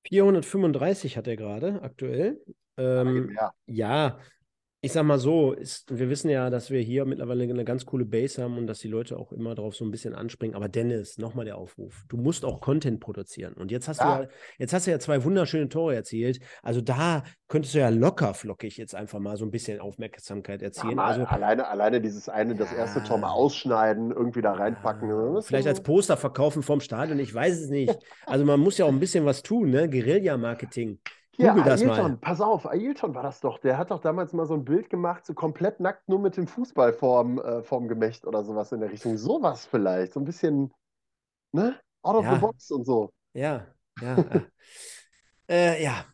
435 0.08 1.18
hat 1.18 1.28
er 1.28 1.36
gerade 1.36 1.82
aktuell. 1.82 2.42
Ähm, 2.78 3.38
ja, 3.66 4.20
ich 4.82 4.92
sag 4.92 5.04
mal 5.04 5.18
so, 5.18 5.54
ist, 5.54 5.98
wir 5.98 6.08
wissen 6.08 6.30
ja, 6.30 6.52
dass 6.52 6.70
wir 6.70 6.80
hier 6.82 7.06
mittlerweile 7.06 7.44
eine 7.46 7.66
ganz 7.66 7.86
coole 7.86 8.06
Base 8.06 8.42
haben 8.44 8.60
und 8.60 8.68
dass 8.68 8.78
die 8.78 8.88
Leute 8.88 9.18
auch 9.18 9.32
immer 9.32 9.56
darauf 9.56 9.76
so 9.76 9.84
ein 9.84 9.90
bisschen 9.90 10.14
anspringen. 10.14 10.56
Aber 10.56 10.70
Dennis, 10.70 11.18
nochmal 11.18 11.46
der 11.46 11.58
Aufruf. 11.58 12.04
Du 12.10 12.18
musst 12.18 12.46
auch 12.46 12.62
Content 12.62 13.00
produzieren. 13.00 13.54
Und 13.54 13.72
jetzt 13.72 13.88
hast 13.88 14.02
ja. 14.02 14.18
du 14.18 14.24
ja, 14.24 14.30
jetzt 14.60 14.74
hast 14.74 14.86
du 14.86 14.92
ja 14.92 15.00
zwei 15.00 15.24
wunderschöne 15.24 15.68
Tore 15.70 15.96
erzielt. 15.96 16.40
Also 16.62 16.82
da 16.82 17.24
könntest 17.48 17.74
du 17.74 17.80
ja 17.80 17.90
locker 17.90 18.36
flockig 18.36 18.78
jetzt 18.78 18.94
einfach 18.94 19.18
mal 19.18 19.36
so 19.36 19.46
ein 19.46 19.52
bisschen 19.52 19.80
Aufmerksamkeit 19.80 20.62
erzielen. 20.62 20.98
Ja, 20.98 21.06
also, 21.06 21.24
alleine, 21.26 21.68
alleine 21.68 22.00
dieses 22.00 22.30
eine, 22.30 22.54
das 22.54 22.72
erste 22.72 23.04
Tor 23.04 23.18
mal 23.18 23.32
ausschneiden, 23.32 24.12
irgendwie 24.12 24.42
da 24.42 24.54
reinpacken. 24.54 25.42
Vielleicht 25.42 25.68
als 25.68 25.82
Poster 25.82 26.18
verkaufen 26.18 26.62
vom 26.62 26.82
Stadion, 26.82 27.18
ich 27.18 27.34
weiß 27.34 27.62
es 27.62 27.70
nicht. 27.70 27.98
Also 28.28 28.46
man 28.46 28.60
muss 28.60 28.78
ja 28.78 28.86
auch 28.86 28.92
ein 28.92 29.00
bisschen 29.00 29.26
was 29.26 29.42
tun, 29.42 29.72
ne? 29.72 29.90
Guerilla-Marketing. 29.90 31.00
Hier, 31.38 31.54
Google 31.54 31.72
Ailton, 31.72 32.20
pass 32.20 32.42
auf, 32.42 32.66
Ailton 32.66 33.14
war 33.14 33.22
das 33.22 33.42
doch. 33.42 33.60
Der 33.60 33.78
hat 33.78 33.92
doch 33.92 34.02
damals 34.02 34.34
mal 34.34 34.48
so 34.48 34.56
ein 34.56 34.66
Bild 34.66 34.90
gemacht, 34.90 35.24
so 35.24 35.36
komplett 35.36 35.80
nackt, 35.80 36.10
nur 36.10 36.18
mit 36.20 36.36
dem 36.36 36.48
Fußball 36.48 36.94
vorm, 36.94 37.38
äh, 37.38 37.62
vorm 37.62 37.88
Gemächt 37.88 38.26
oder 38.26 38.44
sowas 38.44 38.72
in 38.72 38.80
der 38.80 38.92
Richtung. 38.92 39.18
Sowas 39.18 39.68
vielleicht, 39.68 40.14
so 40.14 40.20
ein 40.20 40.26
bisschen, 40.26 40.74
ne? 41.52 41.80
Out 42.02 42.16
of 42.16 42.26
ja. 42.26 42.36
the 42.36 42.42
box 42.42 42.72
und 42.72 42.86
so. 42.86 43.14
Ja, 43.34 43.68
ja. 44.02 44.26
äh, 45.48 45.84
ja. 45.84 46.06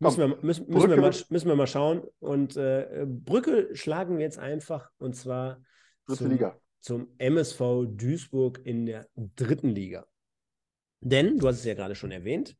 Müssen 0.00 0.18
wir, 0.18 0.28
müssen, 0.42 0.66
müssen, 0.68 0.90
wir 0.90 0.96
mal, 0.96 1.12
müssen 1.28 1.48
wir 1.48 1.54
mal 1.54 1.66
schauen. 1.66 2.02
Und 2.18 2.56
äh, 2.56 3.04
Brücke 3.06 3.76
schlagen 3.76 4.16
wir 4.16 4.24
jetzt 4.24 4.38
einfach 4.38 4.90
und 4.98 5.14
zwar 5.14 5.60
Dritte 6.06 6.18
zum, 6.18 6.30
Liga. 6.30 6.56
zum 6.80 7.08
MSV 7.18 7.60
Duisburg 7.88 8.60
in 8.64 8.86
der 8.86 9.06
dritten 9.14 9.68
Liga. 9.68 10.06
Denn, 11.00 11.38
du 11.38 11.46
hast 11.46 11.58
es 11.58 11.64
ja 11.64 11.74
gerade 11.74 11.94
schon 11.94 12.10
erwähnt, 12.10 12.56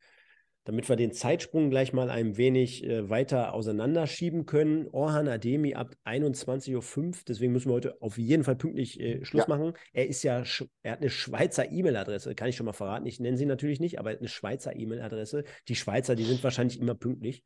damit 0.65 0.89
wir 0.89 0.97
den 0.97 1.13
Zeitsprung 1.13 1.71
gleich 1.71 1.93
mal 1.93 2.09
ein 2.11 2.37
wenig 2.37 2.85
äh, 2.85 3.11
weiter 3.11 3.53
auseinanderschieben 3.53 4.47
können. 4.47 4.89
Orhan 4.93 5.29
Ademi 5.29 5.75
ab 5.75 5.95
21.05 6.05 6.99
Uhr. 6.99 7.13
Deswegen 7.27 7.53
müssen 7.53 7.69
wir 7.69 7.75
heute 7.75 8.01
auf 8.01 8.17
jeden 8.17 8.45
Fall 8.45 8.57
pünktlich 8.57 9.01
äh, 9.01 9.25
Schluss 9.25 9.47
ja. 9.49 9.49
machen. 9.49 9.73
Er 9.93 10.07
ist 10.07 10.23
ja, 10.23 10.45
er 10.83 10.93
hat 10.93 11.01
eine 11.01 11.11
Schweizer 11.11 11.71
E-Mail-Adresse, 11.71 12.35
kann 12.35 12.49
ich 12.49 12.57
schon 12.57 12.67
mal 12.67 12.73
verraten. 12.73 13.07
Ich 13.07 13.19
nenne 13.19 13.37
sie 13.37 13.47
natürlich 13.47 13.81
nicht, 13.81 13.99
aber 13.99 14.11
eine 14.11 14.29
Schweizer 14.29 14.77
E-Mail-Adresse. 14.77 15.45
Die 15.69 15.77
Schweizer, 15.77 16.15
die 16.15 16.25
sind 16.25 16.45
wahrscheinlich 16.45 16.81
immer 16.81 16.95
pünktlich. 16.95 17.43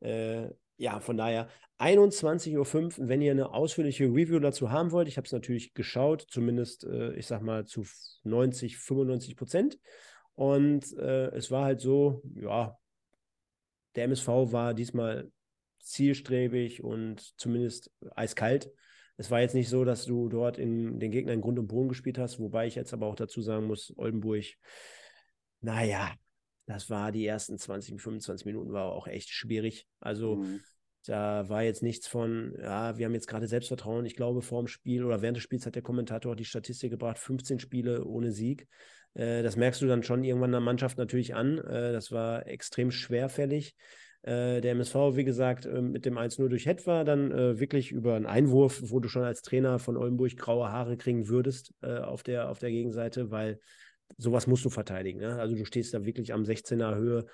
Äh, 0.00 0.48
ja, 0.76 1.00
von 1.00 1.16
daher 1.16 1.48
21.05 1.78 3.00
Uhr, 3.00 3.08
wenn 3.08 3.20
ihr 3.20 3.32
eine 3.32 3.52
ausführliche 3.52 4.04
Review 4.04 4.38
dazu 4.38 4.70
haben 4.70 4.90
wollt. 4.90 5.08
Ich 5.08 5.16
habe 5.16 5.26
es 5.26 5.32
natürlich 5.32 5.74
geschaut, 5.74 6.26
zumindest, 6.28 6.84
äh, 6.84 7.12
ich 7.14 7.26
sag 7.26 7.42
mal, 7.42 7.66
zu 7.66 7.84
90, 8.22 8.78
95 8.78 9.36
Prozent. 9.36 9.78
Und 10.34 10.96
äh, 10.96 11.28
es 11.28 11.50
war 11.50 11.64
halt 11.64 11.80
so, 11.80 12.22
ja, 12.34 12.76
der 13.94 14.04
MSV 14.04 14.26
war 14.26 14.74
diesmal 14.74 15.30
zielstrebig 15.78 16.82
und 16.82 17.38
zumindest 17.38 17.90
eiskalt. 18.16 18.70
Es 19.16 19.30
war 19.30 19.40
jetzt 19.40 19.54
nicht 19.54 19.68
so, 19.68 19.84
dass 19.84 20.06
du 20.06 20.28
dort 20.28 20.58
in 20.58 20.98
den 20.98 21.12
Gegner 21.12 21.32
in 21.32 21.40
Grund 21.40 21.58
und 21.58 21.68
Boden 21.68 21.88
gespielt 21.88 22.18
hast, 22.18 22.40
wobei 22.40 22.66
ich 22.66 22.74
jetzt 22.74 22.92
aber 22.92 23.06
auch 23.06 23.14
dazu 23.14 23.40
sagen 23.42 23.66
muss, 23.66 23.92
Oldenburg, 23.96 24.44
naja, 25.60 26.12
das 26.66 26.90
war 26.90 27.12
die 27.12 27.26
ersten 27.26 27.58
20, 27.58 28.00
25 28.00 28.46
Minuten 28.46 28.72
war 28.72 28.92
auch 28.92 29.06
echt 29.06 29.28
schwierig. 29.28 29.86
Also 30.00 30.36
mhm. 30.36 30.60
da 31.06 31.48
war 31.48 31.62
jetzt 31.62 31.82
nichts 31.82 32.08
von, 32.08 32.56
ja, 32.58 32.96
wir 32.96 33.06
haben 33.06 33.14
jetzt 33.14 33.28
gerade 33.28 33.46
Selbstvertrauen. 33.46 34.06
Ich 34.06 34.16
glaube, 34.16 34.42
vor 34.42 34.62
dem 34.62 34.66
Spiel 34.66 35.04
oder 35.04 35.22
während 35.22 35.36
des 35.36 35.44
Spiels 35.44 35.66
hat 35.66 35.74
der 35.74 35.82
Kommentator 35.82 36.34
die 36.34 36.44
Statistik 36.44 36.90
gebracht, 36.90 37.18
15 37.18 37.60
Spiele 37.60 38.04
ohne 38.04 38.32
Sieg. 38.32 38.66
Äh, 39.14 39.42
das 39.42 39.56
merkst 39.56 39.80
du 39.80 39.86
dann 39.86 40.02
schon 40.02 40.24
irgendwann 40.24 40.52
der 40.52 40.60
Mannschaft 40.60 40.98
natürlich 40.98 41.34
an. 41.34 41.58
Äh, 41.58 41.92
das 41.92 42.12
war 42.12 42.46
extrem 42.46 42.90
schwerfällig. 42.90 43.74
Äh, 44.22 44.60
der 44.60 44.72
MSV, 44.72 44.94
wie 45.16 45.24
gesagt, 45.24 45.66
mit 45.66 46.04
dem 46.04 46.18
1-0 46.18 46.48
durch 46.48 46.66
Het 46.66 46.86
war 46.86 47.04
dann 47.04 47.30
wirklich 47.58 47.92
über 47.92 48.14
einen 48.14 48.26
Einwurf, 48.26 48.80
wo 48.84 49.00
du 49.00 49.08
schon 49.08 49.22
als 49.22 49.42
Trainer 49.42 49.78
von 49.78 49.96
Oldenburg 49.96 50.36
graue 50.36 50.70
Haare 50.70 50.96
kriegen 50.96 51.28
würdest 51.28 51.74
auf, 51.82 52.22
der, 52.22 52.50
auf 52.50 52.58
der 52.58 52.70
Gegenseite, 52.70 53.30
weil 53.30 53.60
sowas 54.16 54.46
musst 54.46 54.64
du 54.64 54.70
verteidigen. 54.70 55.20
Ne? 55.20 55.38
Also 55.38 55.54
du 55.54 55.64
stehst 55.64 55.92
da 55.92 56.04
wirklich 56.04 56.32
am 56.32 56.42
16er 56.42 56.96
Höhe, 56.96 57.26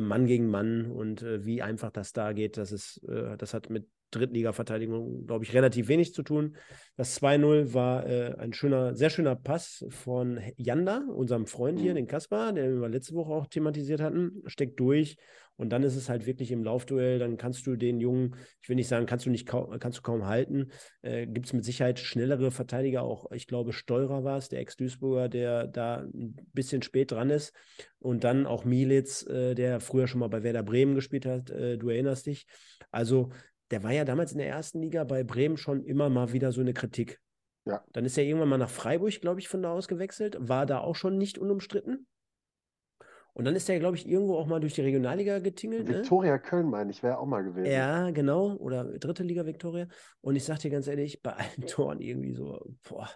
Mann 0.00 0.24
gegen 0.24 0.48
Mann 0.48 0.90
und 0.90 1.22
wie 1.22 1.60
einfach 1.60 1.90
das 1.90 2.14
da 2.14 2.32
geht, 2.32 2.56
das 2.56 2.72
ist, 2.72 3.02
das 3.06 3.52
hat 3.52 3.68
mit 3.68 3.86
Drittliga-Verteidigung, 4.14 5.26
glaube 5.26 5.44
ich, 5.44 5.54
relativ 5.54 5.88
wenig 5.88 6.14
zu 6.14 6.22
tun. 6.22 6.56
Das 6.96 7.20
2-0 7.20 7.74
war 7.74 8.06
äh, 8.06 8.34
ein 8.38 8.52
schöner, 8.52 8.94
sehr 8.94 9.10
schöner 9.10 9.36
Pass 9.36 9.84
von 9.90 10.40
Janda, 10.56 11.02
unserem 11.08 11.46
Freund 11.46 11.78
hier, 11.78 11.92
mhm. 11.92 11.96
den 11.96 12.06
Kaspar, 12.06 12.52
den 12.52 12.80
wir 12.80 12.88
letzte 12.88 13.14
Woche 13.14 13.32
auch 13.32 13.46
thematisiert 13.46 14.00
hatten, 14.00 14.42
steckt 14.46 14.78
durch. 14.80 15.16
Und 15.56 15.70
dann 15.70 15.84
ist 15.84 15.94
es 15.94 16.08
halt 16.08 16.26
wirklich 16.26 16.50
im 16.50 16.64
Laufduell, 16.64 17.18
dann 17.18 17.36
kannst 17.36 17.66
du 17.66 17.76
den 17.76 18.00
Jungen, 18.00 18.34
ich 18.60 18.68
will 18.68 18.76
nicht 18.76 18.88
sagen, 18.88 19.06
kannst 19.06 19.26
du 19.26 19.30
nicht 19.30 19.46
kaum, 19.46 19.78
kannst 19.78 19.98
du 19.98 20.02
kaum 20.02 20.26
halten. 20.26 20.70
Äh, 21.02 21.26
Gibt 21.26 21.46
es 21.46 21.52
mit 21.52 21.64
Sicherheit 21.64 22.00
schnellere 22.00 22.50
Verteidiger, 22.50 23.02
auch 23.02 23.30
ich 23.30 23.46
glaube, 23.46 23.72
Steurer 23.72 24.24
war 24.24 24.38
es, 24.38 24.48
der 24.48 24.60
Ex-Duisburger, 24.60 25.28
der 25.28 25.66
da 25.68 25.98
ein 25.98 26.34
bisschen 26.52 26.82
spät 26.82 27.12
dran 27.12 27.30
ist. 27.30 27.52
Und 28.00 28.24
dann 28.24 28.46
auch 28.46 28.64
Militz, 28.64 29.24
äh, 29.26 29.54
der 29.54 29.80
früher 29.80 30.08
schon 30.08 30.20
mal 30.20 30.28
bei 30.28 30.42
Werder 30.42 30.64
Bremen 30.64 30.94
gespielt 30.94 31.26
hat, 31.26 31.50
äh, 31.50 31.78
du 31.78 31.88
erinnerst 31.88 32.26
dich. 32.26 32.46
Also 32.90 33.30
der 33.70 33.82
war 33.82 33.92
ja 33.92 34.04
damals 34.04 34.32
in 34.32 34.38
der 34.38 34.48
ersten 34.48 34.80
Liga 34.80 35.04
bei 35.04 35.24
Bremen 35.24 35.56
schon 35.56 35.84
immer 35.84 36.10
mal 36.10 36.32
wieder 36.32 36.52
so 36.52 36.60
eine 36.60 36.74
Kritik. 36.74 37.20
Ja. 37.66 37.82
Dann 37.92 38.04
ist 38.04 38.18
er 38.18 38.24
irgendwann 38.24 38.50
mal 38.50 38.58
nach 38.58 38.70
Freiburg, 38.70 39.20
glaube 39.20 39.40
ich, 39.40 39.48
von 39.48 39.62
da 39.62 39.72
aus 39.72 39.88
gewechselt, 39.88 40.36
war 40.38 40.66
da 40.66 40.80
auch 40.80 40.96
schon 40.96 41.16
nicht 41.16 41.38
unumstritten. 41.38 42.06
Und 43.34 43.44
dann 43.44 43.56
ist 43.56 43.68
er, 43.68 43.80
glaube 43.80 43.96
ich, 43.96 44.08
irgendwo 44.08 44.36
auch 44.36 44.46
mal 44.46 44.60
durch 44.60 44.74
die 44.74 44.82
Regionalliga 44.82 45.40
getingelt. 45.40 45.88
Ne? 45.88 45.96
Viktoria 45.96 46.34
ne? 46.34 46.38
Köln, 46.38 46.70
meine 46.70 46.92
ich, 46.92 47.02
wäre 47.02 47.18
auch 47.18 47.26
mal 47.26 47.42
gewesen. 47.42 47.70
Ja, 47.70 48.10
genau. 48.10 48.54
Oder 48.54 48.84
dritte 48.84 49.24
Liga 49.24 49.44
Viktoria. 49.44 49.88
Und 50.20 50.36
ich 50.36 50.44
sage 50.44 50.60
dir 50.60 50.70
ganz 50.70 50.86
ehrlich, 50.86 51.20
bei 51.20 51.32
allen 51.32 51.66
Toren 51.66 52.00
irgendwie 52.00 52.32
so, 52.32 52.64
boah, 52.88 53.08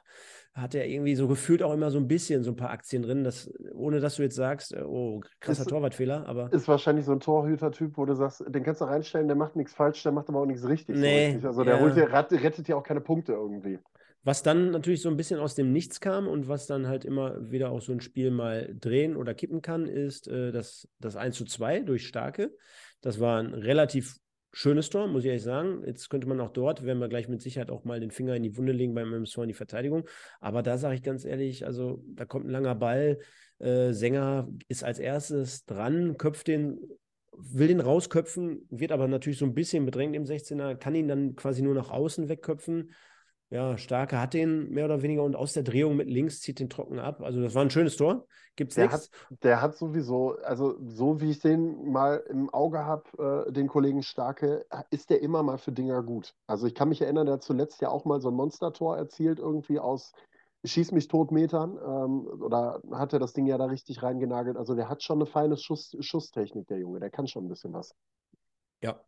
hat 0.54 0.74
er 0.74 0.86
irgendwie 0.88 1.14
so 1.14 1.28
gefühlt 1.28 1.62
auch 1.62 1.72
immer 1.72 1.92
so 1.92 1.98
ein 1.98 2.08
bisschen 2.08 2.42
so 2.42 2.50
ein 2.50 2.56
paar 2.56 2.70
Aktien 2.70 3.02
drin, 3.02 3.22
dass, 3.22 3.48
ohne 3.74 4.00
dass 4.00 4.16
du 4.16 4.22
jetzt 4.22 4.34
sagst, 4.34 4.74
äh, 4.74 4.82
oh, 4.82 5.20
krasser 5.38 5.62
ist, 5.62 5.68
Torwartfehler, 5.68 6.26
aber. 6.26 6.52
Ist 6.52 6.66
wahrscheinlich 6.66 7.04
so 7.04 7.12
ein 7.12 7.20
Torhüter-Typ, 7.20 7.96
wo 7.96 8.04
du 8.04 8.14
sagst, 8.14 8.44
den 8.48 8.64
kannst 8.64 8.80
du 8.80 8.86
reinstellen, 8.86 9.28
der 9.28 9.36
macht 9.36 9.54
nichts 9.54 9.72
falsch, 9.72 10.02
der 10.02 10.10
macht 10.10 10.28
aber 10.28 10.40
auch 10.40 10.46
nichts 10.46 10.66
richtig. 10.66 10.96
Nee, 10.96 11.26
so 11.26 11.32
richtig. 11.32 11.46
Also 11.46 11.64
der 11.64 11.76
ja. 11.76 11.80
holt 11.80 11.96
rettet 11.96 12.66
dir 12.66 12.76
auch 12.76 12.82
keine 12.82 13.00
Punkte 13.00 13.34
irgendwie. 13.34 13.78
Was 14.24 14.42
dann 14.42 14.72
natürlich 14.72 15.02
so 15.02 15.08
ein 15.08 15.16
bisschen 15.16 15.38
aus 15.38 15.54
dem 15.54 15.72
Nichts 15.72 16.00
kam 16.00 16.26
und 16.26 16.48
was 16.48 16.66
dann 16.66 16.86
halt 16.86 17.04
immer 17.04 17.50
wieder 17.50 17.70
auch 17.70 17.80
so 17.80 17.92
ein 17.92 18.00
Spiel 18.00 18.30
mal 18.30 18.74
drehen 18.78 19.16
oder 19.16 19.34
kippen 19.34 19.62
kann, 19.62 19.86
ist 19.86 20.28
äh, 20.28 20.52
das, 20.52 20.88
das 20.98 21.16
1 21.16 21.36
zu 21.36 21.44
2 21.44 21.80
durch 21.80 22.06
Starke. 22.06 22.52
Das 23.00 23.20
war 23.20 23.38
ein 23.38 23.54
relativ 23.54 24.18
schönes 24.52 24.90
Tor, 24.90 25.06
muss 25.06 25.22
ich 25.22 25.28
ehrlich 25.28 25.42
sagen. 25.42 25.82
Jetzt 25.86 26.08
könnte 26.08 26.26
man 26.26 26.40
auch 26.40 26.50
dort, 26.50 26.84
werden 26.84 26.98
wir 26.98 27.08
gleich 27.08 27.28
mit 27.28 27.40
Sicherheit 27.40 27.70
auch 27.70 27.84
mal 27.84 28.00
den 28.00 28.10
Finger 28.10 28.34
in 28.34 28.42
die 28.42 28.56
Wunde 28.56 28.72
legen 28.72 28.94
beim 28.94 29.12
MSV 29.12 29.38
in 29.38 29.48
die 29.48 29.54
Verteidigung. 29.54 30.08
Aber 30.40 30.62
da 30.62 30.78
sage 30.78 30.96
ich 30.96 31.02
ganz 31.02 31.24
ehrlich, 31.24 31.64
also 31.64 32.02
da 32.06 32.24
kommt 32.24 32.46
ein 32.46 32.50
langer 32.50 32.74
Ball. 32.74 33.18
Äh, 33.58 33.92
Sänger 33.92 34.48
ist 34.68 34.84
als 34.84 34.98
erstes 34.98 35.64
dran, 35.64 36.16
köpft 36.16 36.48
den, 36.48 36.80
will 37.32 37.68
den 37.68 37.80
rausköpfen, 37.80 38.66
wird 38.70 38.92
aber 38.92 39.06
natürlich 39.06 39.38
so 39.38 39.44
ein 39.44 39.54
bisschen 39.54 39.84
bedrängt 39.84 40.16
im 40.16 40.24
16er, 40.24 40.74
kann 40.74 40.94
ihn 40.94 41.08
dann 41.08 41.36
quasi 41.36 41.62
nur 41.62 41.74
nach 41.74 41.90
außen 41.90 42.28
wegköpfen 42.28 42.90
ja, 43.50 43.78
Starke 43.78 44.20
hat 44.20 44.34
den 44.34 44.70
mehr 44.70 44.84
oder 44.84 45.02
weniger 45.02 45.22
und 45.22 45.34
aus 45.34 45.54
der 45.54 45.62
Drehung 45.62 45.96
mit 45.96 46.08
links 46.08 46.40
zieht 46.40 46.58
den 46.58 46.68
trocken 46.68 46.98
ab. 46.98 47.22
Also 47.22 47.40
das 47.40 47.54
war 47.54 47.62
ein 47.62 47.70
schönes 47.70 47.96
Tor. 47.96 48.26
Gibt's 48.56 48.74
der 48.74 48.90
Hat, 48.90 49.08
der 49.42 49.62
hat 49.62 49.76
sowieso, 49.76 50.36
also 50.42 50.76
so 50.84 51.20
wie 51.20 51.30
ich 51.30 51.40
den 51.40 51.90
mal 51.90 52.22
im 52.28 52.50
Auge 52.50 52.84
habe, 52.84 53.46
äh, 53.48 53.52
den 53.52 53.68
Kollegen 53.68 54.02
Starke, 54.02 54.66
ist 54.90 55.10
der 55.10 55.22
immer 55.22 55.42
mal 55.42 55.58
für 55.58 55.72
Dinger 55.72 56.02
gut. 56.02 56.34
Also 56.46 56.66
ich 56.66 56.74
kann 56.74 56.88
mich 56.88 57.00
erinnern, 57.00 57.26
der 57.26 57.34
hat 57.34 57.42
zuletzt 57.42 57.80
ja 57.80 57.88
auch 57.88 58.04
mal 58.04 58.20
so 58.20 58.28
ein 58.28 58.34
Monstertor 58.34 58.96
erzielt, 58.96 59.38
irgendwie 59.38 59.78
aus 59.78 60.12
Schieß 60.64 60.90
mich 60.92 61.06
tot 61.06 61.30
Metern. 61.30 61.78
Ähm, 61.78 62.26
oder 62.42 62.82
hat 62.92 63.12
er 63.12 63.18
das 63.18 63.32
Ding 63.32 63.46
ja 63.46 63.58
da 63.58 63.66
richtig 63.66 64.02
reingenagelt. 64.02 64.56
Also 64.56 64.74
der 64.74 64.88
hat 64.88 65.02
schon 65.02 65.18
eine 65.18 65.26
feine 65.26 65.56
Schuss, 65.56 65.96
Schusstechnik, 66.00 66.66
der 66.66 66.78
Junge. 66.78 67.00
Der 67.00 67.10
kann 67.10 67.28
schon 67.28 67.44
ein 67.44 67.48
bisschen 67.48 67.72
was. 67.72 67.94
Ja, 68.82 69.00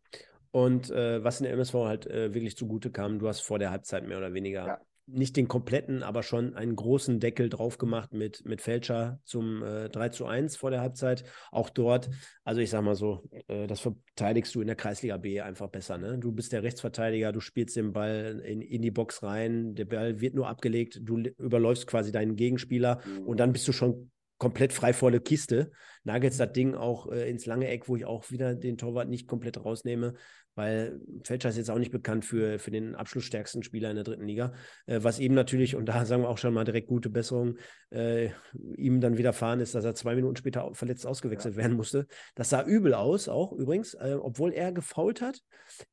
und 0.51 0.89
äh, 0.91 1.23
was 1.23 1.39
in 1.39 1.45
der 1.45 1.53
MSV 1.53 1.73
halt 1.73 2.07
äh, 2.07 2.33
wirklich 2.33 2.57
zugute 2.57 2.91
kam, 2.91 3.19
du 3.19 3.27
hast 3.27 3.41
vor 3.41 3.57
der 3.57 3.71
Halbzeit 3.71 4.05
mehr 4.05 4.17
oder 4.17 4.33
weniger 4.33 4.67
ja. 4.67 4.81
nicht 5.07 5.37
den 5.37 5.47
kompletten, 5.47 6.03
aber 6.03 6.23
schon 6.23 6.55
einen 6.55 6.75
großen 6.75 7.21
Deckel 7.21 7.47
drauf 7.47 7.77
gemacht 7.77 8.13
mit, 8.13 8.43
mit 8.45 8.61
Fälscher 8.61 9.19
zum 9.23 9.63
äh, 9.63 9.89
3 9.89 10.09
zu 10.09 10.25
1 10.25 10.57
vor 10.57 10.69
der 10.69 10.81
Halbzeit. 10.81 11.23
Auch 11.51 11.69
dort, 11.69 12.09
also 12.43 12.59
ich 12.59 12.69
sag 12.69 12.83
mal 12.83 12.95
so, 12.95 13.23
äh, 13.47 13.65
das 13.65 13.79
verteidigst 13.79 14.53
du 14.53 14.59
in 14.59 14.67
der 14.67 14.75
Kreisliga 14.75 15.15
B 15.15 15.39
einfach 15.39 15.69
besser. 15.69 15.97
Ne? 15.97 16.17
Du 16.17 16.33
bist 16.33 16.51
der 16.51 16.63
Rechtsverteidiger, 16.63 17.31
du 17.31 17.39
spielst 17.39 17.77
den 17.77 17.93
Ball 17.93 18.41
in, 18.45 18.59
in 18.59 18.81
die 18.81 18.91
Box 18.91 19.23
rein, 19.23 19.73
der 19.75 19.85
Ball 19.85 20.19
wird 20.19 20.35
nur 20.35 20.47
abgelegt, 20.47 20.99
du 21.01 21.19
überläufst 21.37 21.87
quasi 21.87 22.11
deinen 22.11 22.35
Gegenspieler 22.35 22.99
mhm. 23.05 23.25
und 23.25 23.39
dann 23.39 23.53
bist 23.53 23.67
du 23.69 23.71
schon 23.71 24.11
komplett 24.41 24.73
frei 24.73 24.91
vor 24.91 25.11
der 25.11 25.19
Kiste. 25.19 25.69
Nagelst 26.03 26.39
das 26.39 26.51
Ding 26.51 26.73
auch 26.73 27.11
äh, 27.11 27.29
ins 27.29 27.45
lange 27.45 27.67
Eck, 27.67 27.87
wo 27.87 27.95
ich 27.95 28.05
auch 28.05 28.31
wieder 28.31 28.55
den 28.55 28.75
Torwart 28.75 29.07
nicht 29.07 29.27
komplett 29.27 29.63
rausnehme, 29.63 30.15
weil 30.55 30.99
Felscher 31.23 31.49
ist 31.49 31.57
jetzt 31.57 31.71
auch 31.71 31.77
nicht 31.77 31.91
bekannt 31.91 32.25
für, 32.25 32.59
für 32.59 32.71
den 32.71 32.95
abschlussstärksten 32.95 33.63
Spieler 33.63 33.89
in 33.89 33.95
der 33.95 34.03
dritten 34.03 34.25
Liga. 34.25 34.53
Äh, 34.85 34.99
was 35.01 35.19
ihm 35.19 35.33
natürlich, 35.33 35.75
und 35.75 35.85
da 35.85 36.05
sagen 36.05 36.23
wir 36.23 36.29
auch 36.29 36.37
schon 36.37 36.53
mal 36.53 36.63
direkt 36.63 36.87
gute 36.87 37.09
Besserung, 37.09 37.57
äh, 37.91 38.29
ihm 38.75 39.01
dann 39.01 39.17
widerfahren 39.17 39.59
ist, 39.59 39.75
dass 39.75 39.85
er 39.85 39.95
zwei 39.95 40.15
Minuten 40.15 40.35
später 40.35 40.73
verletzt 40.73 41.07
ausgewechselt 41.07 41.55
ja. 41.55 41.61
werden 41.61 41.77
musste. 41.77 42.07
Das 42.35 42.49
sah 42.49 42.63
übel 42.63 42.93
aus, 42.93 43.29
auch 43.29 43.53
übrigens, 43.53 43.93
äh, 43.93 44.17
obwohl 44.19 44.53
er 44.53 44.71
gefault 44.71 45.21
hat, 45.21 45.41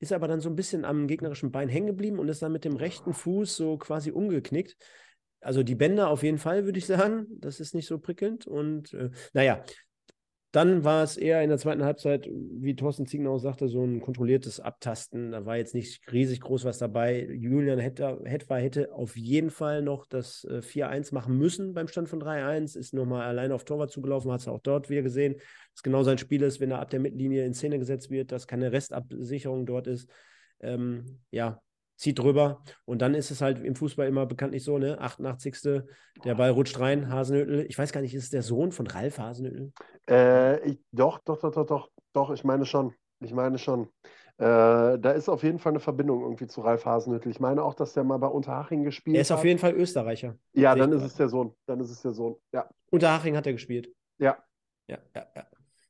ist 0.00 0.12
er 0.12 0.16
aber 0.16 0.28
dann 0.28 0.40
so 0.40 0.48
ein 0.48 0.56
bisschen 0.56 0.84
am 0.84 1.06
gegnerischen 1.06 1.52
Bein 1.52 1.68
hängen 1.68 1.86
geblieben 1.86 2.18
und 2.18 2.28
ist 2.28 2.42
dann 2.42 2.52
mit 2.52 2.64
dem 2.64 2.76
rechten 2.76 3.12
Fuß 3.12 3.56
so 3.56 3.78
quasi 3.78 4.10
umgeknickt. 4.10 4.76
Also 5.40 5.62
die 5.62 5.76
Bänder 5.76 6.08
auf 6.08 6.22
jeden 6.22 6.38
Fall, 6.38 6.64
würde 6.64 6.78
ich 6.78 6.86
sagen. 6.86 7.26
Das 7.38 7.60
ist 7.60 7.74
nicht 7.74 7.86
so 7.86 7.98
prickelnd. 7.98 8.46
Und 8.46 8.92
äh, 8.92 9.10
naja, 9.32 9.62
dann 10.50 10.82
war 10.82 11.02
es 11.02 11.18
eher 11.18 11.42
in 11.42 11.50
der 11.50 11.58
zweiten 11.58 11.84
Halbzeit, 11.84 12.26
wie 12.26 12.74
Thorsten 12.74 13.06
Ziegenau 13.06 13.36
sagte, 13.36 13.68
so 13.68 13.84
ein 13.84 14.00
kontrolliertes 14.00 14.60
Abtasten. 14.60 15.32
Da 15.32 15.44
war 15.44 15.58
jetzt 15.58 15.74
nicht 15.74 16.10
riesig 16.10 16.40
groß 16.40 16.64
was 16.64 16.78
dabei. 16.78 17.28
Julian 17.30 17.78
Hetwa 17.78 18.56
hätte 18.56 18.94
auf 18.94 19.16
jeden 19.16 19.50
Fall 19.50 19.82
noch 19.82 20.06
das 20.06 20.46
4-1 20.48 21.10
äh, 21.10 21.14
machen 21.14 21.36
müssen 21.36 21.74
beim 21.74 21.86
Stand 21.86 22.08
von 22.08 22.20
3-1. 22.20 22.78
Ist 22.78 22.94
nochmal 22.94 23.26
alleine 23.26 23.54
auf 23.54 23.64
Torwart 23.64 23.90
zugelaufen, 23.90 24.32
hat 24.32 24.40
es 24.40 24.48
auch 24.48 24.60
dort 24.60 24.88
wieder 24.88 25.02
gesehen. 25.02 25.36
Das 25.74 25.82
genau 25.82 26.02
sein 26.02 26.16
Spiel 26.16 26.42
ist, 26.42 26.60
wenn 26.60 26.70
er 26.70 26.80
ab 26.80 26.88
der 26.88 27.00
Mittellinie 27.00 27.44
in 27.44 27.52
Szene 27.52 27.78
gesetzt 27.78 28.10
wird, 28.10 28.32
dass 28.32 28.46
keine 28.46 28.72
Restabsicherung 28.72 29.66
dort 29.66 29.86
ist. 29.86 30.08
Ähm, 30.60 31.20
ja, 31.30 31.60
zieht 31.98 32.18
drüber. 32.18 32.62
Und 32.84 33.02
dann 33.02 33.14
ist 33.14 33.30
es 33.30 33.42
halt 33.42 33.62
im 33.62 33.74
Fußball 33.74 34.06
immer 34.06 34.24
bekanntlich 34.24 34.64
so, 34.64 34.78
ne? 34.78 34.98
88. 35.00 35.82
Der 36.24 36.34
Ball 36.36 36.50
rutscht 36.50 36.78
rein, 36.80 37.12
Hasenötel. 37.12 37.66
Ich 37.68 37.76
weiß 37.76 37.92
gar 37.92 38.00
nicht, 38.00 38.14
ist 38.14 38.24
es 38.24 38.30
der 38.30 38.42
Sohn 38.42 38.72
von 38.72 38.86
Ralf 38.86 39.18
Hasenötel? 39.18 39.72
Äh, 40.08 40.60
ich, 40.66 40.80
doch, 40.92 41.18
doch, 41.18 41.38
doch, 41.38 41.52
doch, 41.52 41.66
doch, 41.66 41.90
doch, 42.12 42.30
ich 42.30 42.44
meine 42.44 42.64
schon. 42.64 42.94
Ich 43.20 43.32
meine 43.32 43.58
schon. 43.58 43.88
Äh, 44.38 44.98
da 45.00 45.10
ist 45.10 45.28
auf 45.28 45.42
jeden 45.42 45.58
Fall 45.58 45.72
eine 45.72 45.80
Verbindung 45.80 46.22
irgendwie 46.22 46.46
zu 46.46 46.60
Ralf 46.60 46.84
Hasenhüttl. 46.84 47.28
Ich 47.28 47.40
meine 47.40 47.64
auch, 47.64 47.74
dass 47.74 47.94
der 47.94 48.04
mal 48.04 48.18
bei 48.18 48.28
Unterhaching 48.28 48.84
gespielt 48.84 49.16
hat. 49.16 49.18
Er 49.18 49.22
ist 49.22 49.32
auf 49.32 49.44
jeden 49.44 49.58
Fall 49.58 49.74
Österreicher. 49.74 50.36
Ja, 50.52 50.76
dann 50.76 50.92
ist 50.92 51.02
es 51.02 51.14
der 51.16 51.28
Sohn. 51.28 51.52
Dann 51.66 51.80
ist 51.80 51.90
es 51.90 52.00
der 52.02 52.12
Sohn. 52.12 52.36
Ja. 52.52 52.70
Unterhaching 52.90 53.36
hat 53.36 53.46
er 53.46 53.52
gespielt. 53.52 53.92
Ja. 54.18 54.38
Ja, 54.86 54.98
ja, 55.16 55.26
ja. 55.34 55.46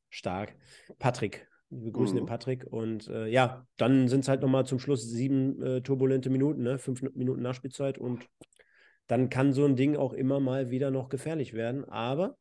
Stark. 0.08 0.54
Patrick, 0.98 1.47
wir 1.70 1.92
grüßen 1.92 2.14
mhm. 2.14 2.20
den 2.20 2.26
Patrick. 2.26 2.66
Und 2.66 3.08
äh, 3.08 3.26
ja, 3.26 3.66
dann 3.76 4.08
sind 4.08 4.20
es 4.20 4.28
halt 4.28 4.42
nochmal 4.42 4.66
zum 4.66 4.78
Schluss 4.78 5.08
sieben 5.08 5.62
äh, 5.62 5.80
turbulente 5.82 6.30
Minuten, 6.30 6.62
ne? 6.62 6.78
fünf 6.78 7.02
Minuten 7.14 7.42
Nachspielzeit. 7.42 7.98
Und 7.98 8.26
dann 9.06 9.30
kann 9.30 9.52
so 9.52 9.64
ein 9.64 9.76
Ding 9.76 9.96
auch 9.96 10.12
immer 10.12 10.40
mal 10.40 10.70
wieder 10.70 10.90
noch 10.90 11.08
gefährlich 11.08 11.54
werden. 11.54 11.84
Aber 11.84 12.36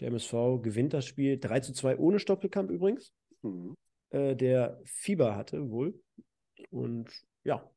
der 0.00 0.08
MSV 0.08 0.62
gewinnt 0.62 0.92
das 0.92 1.06
Spiel 1.06 1.38
3 1.38 1.60
zu 1.60 1.72
2 1.72 1.98
ohne 1.98 2.18
Stoppelkamp 2.18 2.70
übrigens. 2.70 3.12
Mhm. 3.42 3.74
Äh, 4.10 4.36
der 4.36 4.80
Fieber 4.84 5.36
hatte 5.36 5.70
wohl. 5.70 5.94
Und 6.70 7.10
ja, 7.44 7.70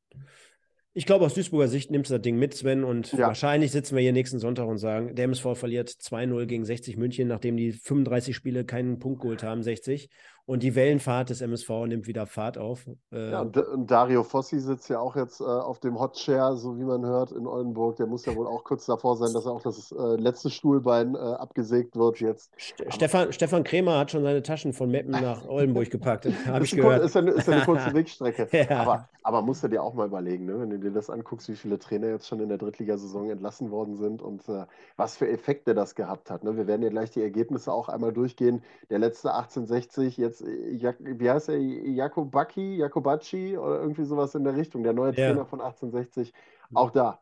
ich 0.96 1.08
glaube, 1.08 1.26
aus 1.26 1.34
Duisburger 1.34 1.68
Sicht 1.68 1.90
nimmst 1.90 2.12
du 2.12 2.16
das 2.16 2.22
Ding 2.22 2.38
mit, 2.38 2.54
Sven. 2.54 2.84
Und 2.84 3.14
ja. 3.14 3.28
wahrscheinlich 3.28 3.72
sitzen 3.72 3.96
wir 3.96 4.04
hier 4.04 4.14
nächsten 4.14 4.38
Sonntag 4.38 4.68
und 4.68 4.78
sagen, 4.78 5.16
der 5.16 5.26
MSV 5.26 5.56
verliert 5.56 5.90
2-0 5.90 6.46
gegen 6.46 6.66
60 6.66 6.98
München, 6.98 7.28
nachdem 7.28 7.58
die 7.58 7.72
35 7.72 8.36
Spiele 8.36 8.64
keinen 8.64 9.00
Punkt 9.00 9.22
geholt 9.22 9.42
haben, 9.42 9.64
60. 9.64 10.10
Und 10.46 10.62
die 10.62 10.76
Wellenfahrt 10.76 11.30
des 11.30 11.40
MSV 11.40 11.70
nimmt 11.88 12.06
wieder 12.06 12.26
Fahrt 12.26 12.58
auf. 12.58 12.86
Äh, 13.14 13.32
ja, 13.32 13.42
und 13.42 13.90
Dario 13.90 14.24
Fossi 14.24 14.60
sitzt 14.60 14.90
ja 14.90 15.00
auch 15.00 15.16
jetzt 15.16 15.40
äh, 15.40 15.46
auf 15.46 15.80
dem 15.80 15.98
Hot 15.98 16.16
Chair, 16.16 16.58
so 16.58 16.78
wie 16.78 16.84
man 16.84 17.06
hört, 17.06 17.32
in 17.32 17.48
Oldenburg. 17.48 17.96
Der 17.96 18.08
muss 18.08 18.26
ja 18.26 18.36
wohl 18.36 18.48
auch 18.48 18.66
kurz 18.66 18.86
davor 18.86 19.16
sein, 19.16 19.32
dass 19.34 19.46
er 19.46 19.54
auch 19.54 19.62
das 19.62 19.94
äh, 19.94 20.16
letzte 20.18 20.50
Stuhlbein 20.50 21.16
äh, 21.16 21.18
abgesägt 21.18 21.96
wird 21.96 22.20
jetzt. 22.20 22.52
Stefan, 22.90 23.32
Stefan 23.32 23.64
Krämer 23.64 23.98
hat 23.98 24.12
schon 24.12 24.24
seine 24.24 24.44
Taschen 24.44 24.74
von 24.74 24.92
Meppen 24.92 25.12
nach 25.12 25.46
Oldenburg 25.48 25.90
gepackt. 25.90 26.28
Habe 26.46 26.66
ich 26.66 26.76
gehört. 26.76 27.04
Ist 27.04 27.16
ja, 27.16 27.22
eine, 27.22 27.32
ist 27.32 27.48
eine 27.48 27.64
kurze 27.64 27.94
Wegstrecke. 27.94 28.50
ja. 28.52 28.82
aber, 28.82 29.08
aber 29.24 29.42
musst 29.42 29.64
du 29.64 29.70
dir 29.70 29.82
auch 29.82 29.94
mal 29.94 30.08
überlegen, 30.08 30.46
ne? 30.46 30.60
wenn 30.60 30.72
du 30.72 30.78
dir 30.78 30.92
das 30.92 31.10
anguckst, 31.10 31.48
wie 31.48 31.56
viele 31.56 31.80
Trainer 31.80 32.08
jetzt 32.08 32.28
schon 32.28 32.42
in 32.42 32.50
der 32.50 32.58
Drittligasaison 32.58 33.30
entlassen 33.30 33.72
worden 33.72 33.96
sind 33.96 34.22
und 34.22 34.50
äh, 34.50 34.66
was 34.98 35.16
für 35.16 35.30
Effekte 35.30 35.74
das 35.74 35.96
gehabt 35.96 36.30
hat. 36.30 36.44
Ne? 36.44 36.58
Wir 36.58 36.68
werden 36.68 36.82
ja 36.82 36.90
gleich 36.90 37.12
die 37.12 37.22
Ergebnisse 37.22 37.72
auch 37.72 37.88
einmal 37.88 38.12
durchgehen. 38.12 38.62
Der 38.90 39.00
letzte 39.00 39.34
1860, 39.34 40.18
jetzt 40.18 40.33
äh, 40.42 41.20
wie 41.20 41.30
heißt 41.30 41.50
er, 41.50 41.58
Jakobacci, 41.58 42.76
Jakobacci 42.78 43.58
oder 43.58 43.82
irgendwie 43.82 44.06
sowas 44.06 44.36
in 44.36 44.44
der 44.44 44.56
Richtung, 44.56 44.84
der 44.84 44.94
neue 44.94 45.14
Trainer 45.14 45.38
ja. 45.38 45.46
von 45.46 45.62
1860, 45.62 46.34
auch 46.74 46.92
da. 46.92 47.22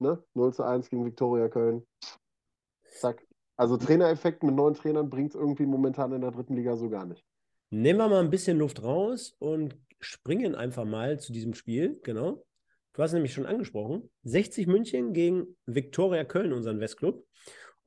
Ne? 0.00 0.22
0 0.34 0.52
zu 0.52 0.62
1 0.62 0.90
gegen 0.90 1.04
Viktoria 1.04 1.48
Köln. 1.48 1.86
Zack. 2.84 3.26
Also 3.56 3.76
Trainereffekt 3.76 4.42
mit 4.44 4.54
neuen 4.54 4.74
Trainern 4.74 5.10
bringt 5.10 5.30
es 5.30 5.34
irgendwie 5.34 5.66
momentan 5.66 6.12
in 6.12 6.20
der 6.20 6.30
dritten 6.30 6.54
Liga 6.54 6.76
so 6.76 6.88
gar 6.88 7.06
nicht. 7.06 7.24
Nehmen 7.70 7.98
wir 7.98 8.08
mal 8.08 8.20
ein 8.20 8.30
bisschen 8.30 8.58
Luft 8.58 8.82
raus 8.82 9.34
und 9.40 9.76
springen 10.00 10.54
einfach 10.54 10.84
mal 10.84 11.18
zu 11.18 11.32
diesem 11.32 11.54
Spiel, 11.54 12.00
genau. 12.04 12.44
Du 12.92 13.02
hast 13.02 13.12
nämlich 13.12 13.32
schon 13.32 13.46
angesprochen. 13.46 14.10
60 14.22 14.66
München 14.66 15.12
gegen 15.12 15.56
Viktoria 15.66 16.24
Köln, 16.24 16.52
unseren 16.52 16.80
Westclub. 16.80 17.24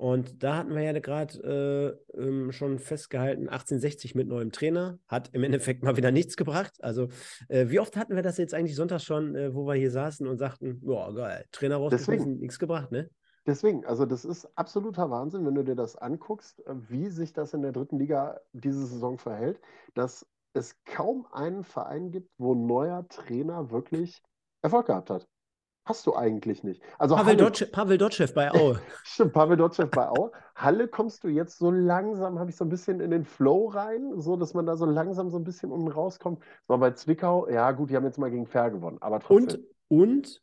Und 0.02 0.42
da 0.42 0.58
hatten 0.58 0.74
wir 0.74 0.82
ja 0.82 1.00
gerade 1.00 2.02
äh, 2.18 2.20
ähm, 2.20 2.52
schon 2.52 2.80
festgehalten, 2.80 3.50
1860 3.50 4.16
mit 4.16 4.28
neuem 4.28 4.52
Trainer, 4.52 4.98
hat 5.08 5.30
im 5.32 5.44
Endeffekt 5.44 5.84
mal 5.84 5.96
wieder 5.96 6.10
nichts 6.10 6.36
gebracht. 6.36 6.74
Also 6.80 7.10
äh, 7.50 7.68
wie 7.70 7.80
oft 7.80 7.96
hatten 7.96 8.16
wir 8.16 8.24
das 8.24 8.40
jetzt 8.40 8.56
eigentlich 8.56 8.76
Sonntag 8.76 9.02
schon, 9.02 9.36
äh, 9.36 9.54
wo 9.54 9.68
wir 9.68 9.76
hier 9.76 9.92
saßen 9.92 10.26
und 10.26 10.40
sagten, 10.40 10.82
ja 10.84 11.12
geil, 11.12 11.46
Trainer 11.52 11.76
rausgeschmissen, 11.76 12.40
nichts 12.40 12.58
gebracht, 12.58 12.92
ne? 12.92 13.12
Deswegen, 13.46 13.86
also 13.86 14.08
das 14.08 14.26
ist 14.26 14.50
absoluter 14.56 15.12
Wahnsinn, 15.12 15.46
wenn 15.46 15.54
du 15.54 15.64
dir 15.64 15.76
das 15.76 15.96
anguckst, 15.96 16.66
äh, 16.66 16.74
wie 16.90 17.10
sich 17.10 17.32
das 17.32 17.54
in 17.54 17.62
der 17.62 17.72
dritten 17.72 18.00
Liga 18.00 18.40
diese 18.54 18.88
Saison 18.88 19.20
verhält, 19.20 19.62
dass 19.94 20.26
es 20.54 20.76
kaum 20.84 21.28
einen 21.32 21.64
Verein 21.64 22.10
gibt, 22.10 22.32
wo 22.40 22.56
ein 22.56 22.66
neuer 22.66 23.08
Trainer 23.08 23.70
wirklich 23.70 24.20
Erfolg 24.64 24.88
gehabt 24.88 25.12
hat. 25.12 25.28
Hast 25.84 26.06
du 26.06 26.16
eigentlich 26.16 26.64
nicht. 26.64 26.82
Also 27.00 27.16
Pavel, 27.16 27.34
Halle, 27.34 27.38
Dotschew, 27.38 27.66
Pavel 27.66 27.98
Dotschew 27.98 28.28
bei 28.34 28.52
Aue. 28.52 28.80
Stimmt, 29.04 29.34
Pavel 29.34 29.58
Dotschew 29.58 29.88
bei 29.88 30.08
Aue. 30.08 30.32
Halle 30.56 30.88
kommst 30.88 31.24
du 31.24 31.28
jetzt 31.28 31.58
so 31.58 31.72
langsam, 31.72 32.38
habe 32.40 32.52
ich 32.52 32.56
so 32.56 32.66
ein 32.66 32.70
bisschen 32.70 33.00
in 33.00 33.10
den 33.10 33.26
Flow 33.26 33.68
rein, 33.68 34.20
so 34.20 34.38
dass 34.38 34.54
man 34.54 34.68
da 34.68 34.78
so 34.78 34.86
langsam 34.86 35.32
so 35.32 35.38
ein 35.38 35.44
bisschen 35.44 35.72
unten 35.72 35.88
rauskommt. 35.88 36.44
So 36.68 36.78
bei 36.78 36.92
Zwickau, 36.92 37.50
ja 37.50 37.72
gut, 37.72 37.90
die 37.90 37.96
haben 37.96 38.06
jetzt 38.06 38.20
mal 38.20 38.30
gegen 38.30 38.46
Fair 38.46 38.70
gewonnen, 38.70 38.98
aber 39.02 39.20
trotzdem. 39.20 39.66
Und, 39.88 40.00
und 40.02 40.42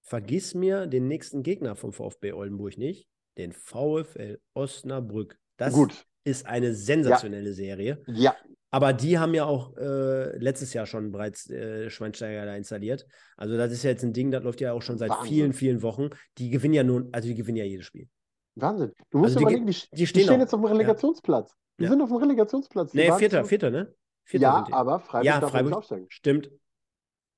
vergiss 0.00 0.54
mir 0.54 0.86
den 0.86 1.08
nächsten 1.08 1.42
Gegner 1.42 1.76
vom 1.76 1.92
VfB 1.92 2.32
Oldenburg 2.32 2.78
nicht, 2.78 3.06
den 3.36 3.52
VfL 3.52 4.40
Osnabrück. 4.54 5.38
Das 5.58 5.74
gut. 5.74 6.06
ist 6.24 6.46
eine 6.46 6.74
sensationelle 6.74 7.50
ja. 7.50 7.54
Serie. 7.54 8.02
Ja, 8.06 8.34
aber 8.70 8.92
die 8.92 9.18
haben 9.18 9.34
ja 9.34 9.44
auch 9.44 9.76
äh, 9.76 10.36
letztes 10.38 10.74
Jahr 10.74 10.86
schon 10.86 11.10
bereits 11.10 11.48
äh, 11.48 11.88
Schweinsteiger 11.88 12.44
da 12.44 12.54
installiert. 12.54 13.06
Also 13.36 13.56
das 13.56 13.72
ist 13.72 13.82
ja 13.82 13.90
jetzt 13.90 14.04
ein 14.04 14.12
Ding, 14.12 14.30
das 14.30 14.42
läuft 14.42 14.60
ja 14.60 14.72
auch 14.72 14.82
schon 14.82 14.98
seit 14.98 15.10
Wahnsinn. 15.10 15.28
vielen, 15.28 15.52
vielen 15.52 15.82
Wochen. 15.82 16.10
Die 16.36 16.50
gewinnen 16.50 16.74
ja 16.74 16.84
nun, 16.84 17.08
also 17.12 17.28
die 17.28 17.34
gewinnen 17.34 17.56
ja 17.56 17.64
jedes 17.64 17.86
Spiel. 17.86 18.08
Wahnsinn. 18.56 18.92
Du 19.10 19.18
musst 19.18 19.36
also 19.36 19.40
überlegen, 19.40 19.66
die, 19.66 19.72
die, 19.72 20.06
stehen, 20.06 20.18
die 20.18 20.24
stehen 20.24 20.40
jetzt 20.40 20.52
auf 20.52 20.60
dem 20.60 20.66
Relegationsplatz. 20.66 21.54
Die 21.78 21.84
ja. 21.84 21.90
sind 21.90 22.02
auf 22.02 22.08
dem 22.08 22.18
Relegationsplatz. 22.18 22.92
Die 22.92 22.98
nee, 22.98 23.12
Vierter, 23.12 23.44
Vierter, 23.44 23.70
ne? 23.70 23.94
Vierter 24.24 24.42
ja, 24.42 24.66
aber 24.72 25.00
Freiburg 25.00 25.26
ja, 25.26 25.40
darf 25.40 25.50
Freiburg, 25.50 25.70
nicht 25.70 25.76
aufsteigen. 25.76 26.06
Stimmt. 26.10 26.50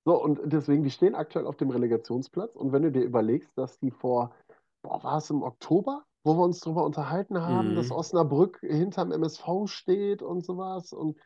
So, 0.04 0.20
und 0.20 0.40
deswegen, 0.44 0.82
die 0.82 0.90
stehen 0.90 1.14
aktuell 1.14 1.46
auf 1.46 1.56
dem 1.56 1.70
Relegationsplatz. 1.70 2.56
Und 2.56 2.72
wenn 2.72 2.82
du 2.82 2.90
dir 2.90 3.02
überlegst, 3.02 3.50
dass 3.56 3.78
die 3.78 3.90
vor, 3.90 4.34
boah, 4.82 5.04
war 5.04 5.18
es 5.18 5.30
im 5.30 5.42
Oktober, 5.42 6.04
wo 6.22 6.36
wir 6.36 6.44
uns 6.44 6.60
darüber 6.60 6.84
unterhalten 6.84 7.40
haben, 7.40 7.70
mhm. 7.70 7.74
dass 7.76 7.90
Osnabrück 7.90 8.58
hinterm 8.60 9.12
MSV 9.12 9.66
steht 9.66 10.22
und 10.22 10.44
sowas. 10.44 10.92
Und 10.92 11.18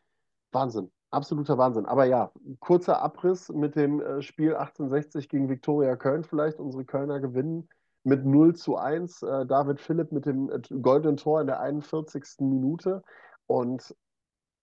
Wahnsinn, 0.51 0.91
absoluter 1.11 1.57
Wahnsinn. 1.57 1.85
Aber 1.85 2.05
ja, 2.05 2.31
kurzer 2.59 3.01
Abriss 3.01 3.49
mit 3.49 3.75
dem 3.75 4.01
äh, 4.01 4.21
Spiel 4.21 4.55
1860 4.55 5.29
gegen 5.29 5.49
Viktoria 5.49 5.95
Köln 5.95 6.23
vielleicht. 6.23 6.59
Unsere 6.59 6.85
Kölner 6.85 7.19
gewinnen 7.19 7.67
mit 8.03 8.25
0 8.25 8.55
zu 8.55 8.77
1. 8.77 9.23
Äh, 9.23 9.45
David 9.45 9.81
Philipp 9.81 10.11
mit 10.11 10.25
dem 10.25 10.49
äh, 10.49 10.61
goldenen 10.81 11.17
Tor 11.17 11.41
in 11.41 11.47
der 11.47 11.59
41. 11.59 12.23
Minute. 12.39 13.03
Und 13.47 13.95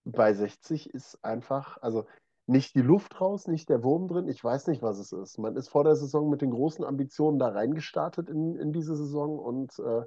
bei 0.04 0.32
60 0.32 0.92
ist 0.94 1.22
einfach, 1.24 1.78
also 1.82 2.06
nicht 2.46 2.74
die 2.74 2.82
Luft 2.82 3.20
raus, 3.20 3.46
nicht 3.46 3.68
der 3.68 3.84
Wurm 3.84 4.08
drin. 4.08 4.28
Ich 4.28 4.42
weiß 4.42 4.66
nicht, 4.66 4.82
was 4.82 4.98
es 4.98 5.12
ist. 5.12 5.38
Man 5.38 5.56
ist 5.56 5.68
vor 5.68 5.84
der 5.84 5.94
Saison 5.94 6.28
mit 6.28 6.42
den 6.42 6.50
großen 6.50 6.84
Ambitionen 6.84 7.38
da 7.38 7.48
reingestartet 7.48 8.28
in, 8.28 8.56
in 8.56 8.72
diese 8.72 8.96
Saison 8.96 9.38
und 9.38 9.78
äh, 9.78 10.02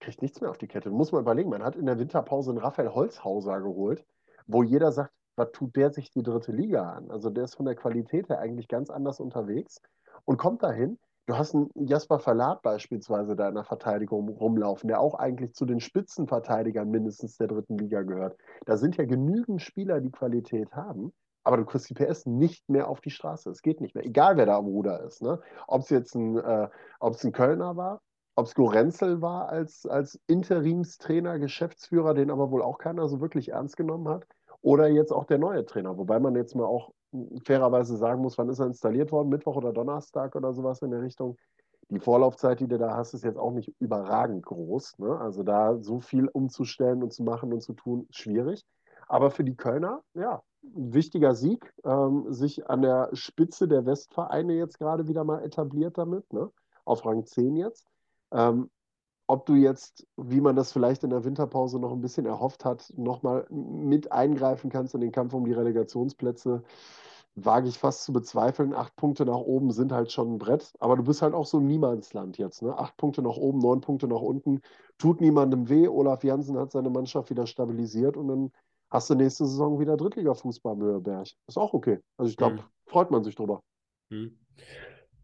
kriegt 0.00 0.22
nichts 0.22 0.40
mehr 0.40 0.50
auf 0.50 0.58
die 0.58 0.68
Kette. 0.68 0.90
Muss 0.90 1.12
man 1.12 1.22
überlegen, 1.22 1.50
man 1.50 1.62
hat 1.62 1.76
in 1.76 1.86
der 1.86 1.98
Winterpause 1.98 2.50
einen 2.50 2.58
Raphael 2.58 2.90
Holzhauser 2.90 3.60
geholt, 3.60 4.04
wo 4.46 4.62
jeder 4.62 4.92
sagt, 4.92 5.12
was 5.36 5.50
tut 5.52 5.74
der 5.76 5.92
sich 5.92 6.10
die 6.10 6.22
dritte 6.22 6.52
Liga 6.52 6.92
an? 6.92 7.10
Also 7.10 7.30
der 7.30 7.44
ist 7.44 7.56
von 7.56 7.66
der 7.66 7.74
Qualität 7.74 8.28
her 8.28 8.38
eigentlich 8.38 8.68
ganz 8.68 8.90
anders 8.90 9.20
unterwegs 9.20 9.80
und 10.24 10.36
kommt 10.36 10.62
dahin. 10.62 10.98
Du 11.26 11.38
hast 11.38 11.54
einen 11.54 11.70
Jasper 11.74 12.18
Verlat 12.18 12.60
beispielsweise 12.60 13.34
da 13.34 13.48
in 13.48 13.54
der 13.54 13.64
Verteidigung 13.64 14.28
rumlaufen, 14.28 14.88
der 14.88 15.00
auch 15.00 15.14
eigentlich 15.14 15.54
zu 15.54 15.64
den 15.64 15.80
Spitzenverteidigern 15.80 16.90
mindestens 16.90 17.38
der 17.38 17.46
dritten 17.46 17.78
Liga 17.78 18.02
gehört. 18.02 18.36
Da 18.66 18.76
sind 18.76 18.96
ja 18.96 19.06
genügend 19.06 19.62
Spieler, 19.62 20.02
die 20.02 20.10
Qualität 20.10 20.70
haben, 20.72 21.14
aber 21.42 21.56
du 21.56 21.64
kriegst 21.64 21.88
die 21.88 21.94
PS 21.94 22.26
nicht 22.26 22.68
mehr 22.68 22.88
auf 22.88 23.00
die 23.00 23.10
Straße. 23.10 23.50
Es 23.50 23.62
geht 23.62 23.80
nicht 23.80 23.94
mehr, 23.94 24.04
egal 24.04 24.36
wer 24.36 24.44
da 24.44 24.58
am 24.58 24.66
Ruder 24.66 25.02
ist. 25.02 25.22
Ne? 25.22 25.40
Ob 25.66 25.80
es 25.80 25.88
jetzt 25.88 26.14
ein, 26.14 26.36
äh, 26.36 26.68
ein 27.00 27.32
Kölner 27.32 27.74
war, 27.76 28.02
ob 28.36 28.46
es 28.46 28.54
Gorenzel 28.54 29.22
war 29.22 29.48
als, 29.48 29.86
als 29.86 30.18
Interimstrainer, 30.26 31.38
Geschäftsführer, 31.38 32.14
den 32.14 32.30
aber 32.30 32.50
wohl 32.50 32.62
auch 32.62 32.78
keiner 32.78 33.08
so 33.08 33.20
wirklich 33.20 33.50
ernst 33.50 33.76
genommen 33.76 34.08
hat 34.08 34.26
oder 34.60 34.88
jetzt 34.88 35.12
auch 35.12 35.24
der 35.24 35.38
neue 35.38 35.64
Trainer. 35.66 35.96
Wobei 35.98 36.18
man 36.18 36.34
jetzt 36.34 36.54
mal 36.54 36.64
auch 36.64 36.92
fairerweise 37.44 37.96
sagen 37.96 38.22
muss, 38.22 38.38
wann 38.38 38.48
ist 38.48 38.58
er 38.58 38.66
installiert 38.66 39.12
worden? 39.12 39.28
Mittwoch 39.28 39.56
oder 39.56 39.72
Donnerstag 39.72 40.34
oder 40.34 40.52
sowas 40.52 40.82
in 40.82 40.90
der 40.90 41.02
Richtung. 41.02 41.36
Die 41.90 42.00
Vorlaufzeit, 42.00 42.60
die 42.60 42.66
du 42.66 42.78
da 42.78 42.96
hast, 42.96 43.14
ist 43.14 43.24
jetzt 43.24 43.38
auch 43.38 43.52
nicht 43.52 43.72
überragend 43.78 44.44
groß. 44.44 44.98
Ne? 44.98 45.18
Also 45.20 45.42
da 45.42 45.76
so 45.76 46.00
viel 46.00 46.28
umzustellen 46.28 47.02
und 47.02 47.12
zu 47.12 47.22
machen 47.22 47.52
und 47.52 47.60
zu 47.60 47.74
tun, 47.74 48.06
schwierig. 48.10 48.64
Aber 49.06 49.30
für 49.30 49.44
die 49.44 49.54
Kölner, 49.54 50.02
ja, 50.14 50.42
ein 50.62 50.94
wichtiger 50.94 51.34
Sieg, 51.34 51.74
ähm, 51.84 52.32
sich 52.32 52.68
an 52.70 52.80
der 52.80 53.10
Spitze 53.12 53.68
der 53.68 53.84
Westvereine 53.84 54.54
jetzt 54.54 54.78
gerade 54.78 55.06
wieder 55.08 55.24
mal 55.24 55.44
etabliert 55.44 55.98
damit, 55.98 56.32
ne? 56.32 56.50
auf 56.86 57.04
Rang 57.04 57.26
10 57.26 57.56
jetzt. 57.56 57.86
Ähm, 58.32 58.70
ob 59.26 59.46
du 59.46 59.54
jetzt, 59.54 60.06
wie 60.16 60.40
man 60.40 60.54
das 60.54 60.72
vielleicht 60.72 61.02
in 61.02 61.10
der 61.10 61.24
Winterpause 61.24 61.78
noch 61.78 61.92
ein 61.92 62.02
bisschen 62.02 62.26
erhofft 62.26 62.64
hat, 62.64 62.92
nochmal 62.96 63.46
mit 63.50 64.12
eingreifen 64.12 64.70
kannst 64.70 64.94
in 64.94 65.00
den 65.00 65.12
Kampf 65.12 65.32
um 65.32 65.46
die 65.46 65.52
Relegationsplätze, 65.52 66.62
wage 67.34 67.68
ich 67.68 67.78
fast 67.78 68.04
zu 68.04 68.12
bezweifeln. 68.12 68.74
Acht 68.74 68.94
Punkte 68.96 69.24
nach 69.24 69.38
oben 69.38 69.70
sind 69.70 69.92
halt 69.92 70.12
schon 70.12 70.34
ein 70.34 70.38
Brett, 70.38 70.72
aber 70.78 70.96
du 70.96 71.04
bist 71.04 71.22
halt 71.22 71.34
auch 71.34 71.46
so 71.46 71.58
ein 71.58 71.66
Niemandsland 71.66 72.36
jetzt. 72.36 72.62
Ne? 72.62 72.76
Acht 72.76 72.96
Punkte 72.96 73.22
nach 73.22 73.36
oben, 73.36 73.60
neun 73.60 73.80
Punkte 73.80 74.08
nach 74.08 74.20
unten, 74.20 74.60
tut 74.98 75.20
niemandem 75.20 75.68
weh. 75.68 75.88
Olaf 75.88 76.22
Jansen 76.22 76.58
hat 76.58 76.72
seine 76.72 76.90
Mannschaft 76.90 77.30
wieder 77.30 77.46
stabilisiert 77.46 78.16
und 78.16 78.28
dann 78.28 78.52
hast 78.90 79.08
du 79.08 79.14
nächste 79.14 79.46
Saison 79.46 79.80
wieder 79.80 79.96
Drittliga-Fußball 79.96 80.72
am 80.72 80.82
Höherberg. 80.82 81.28
Ist 81.46 81.56
auch 81.56 81.72
okay. 81.72 81.98
Also 82.18 82.30
ich 82.30 82.36
glaube, 82.36 82.56
mhm. 82.56 82.64
freut 82.86 83.10
man 83.10 83.24
sich 83.24 83.34
drüber. 83.34 83.62
Mhm. 84.10 84.38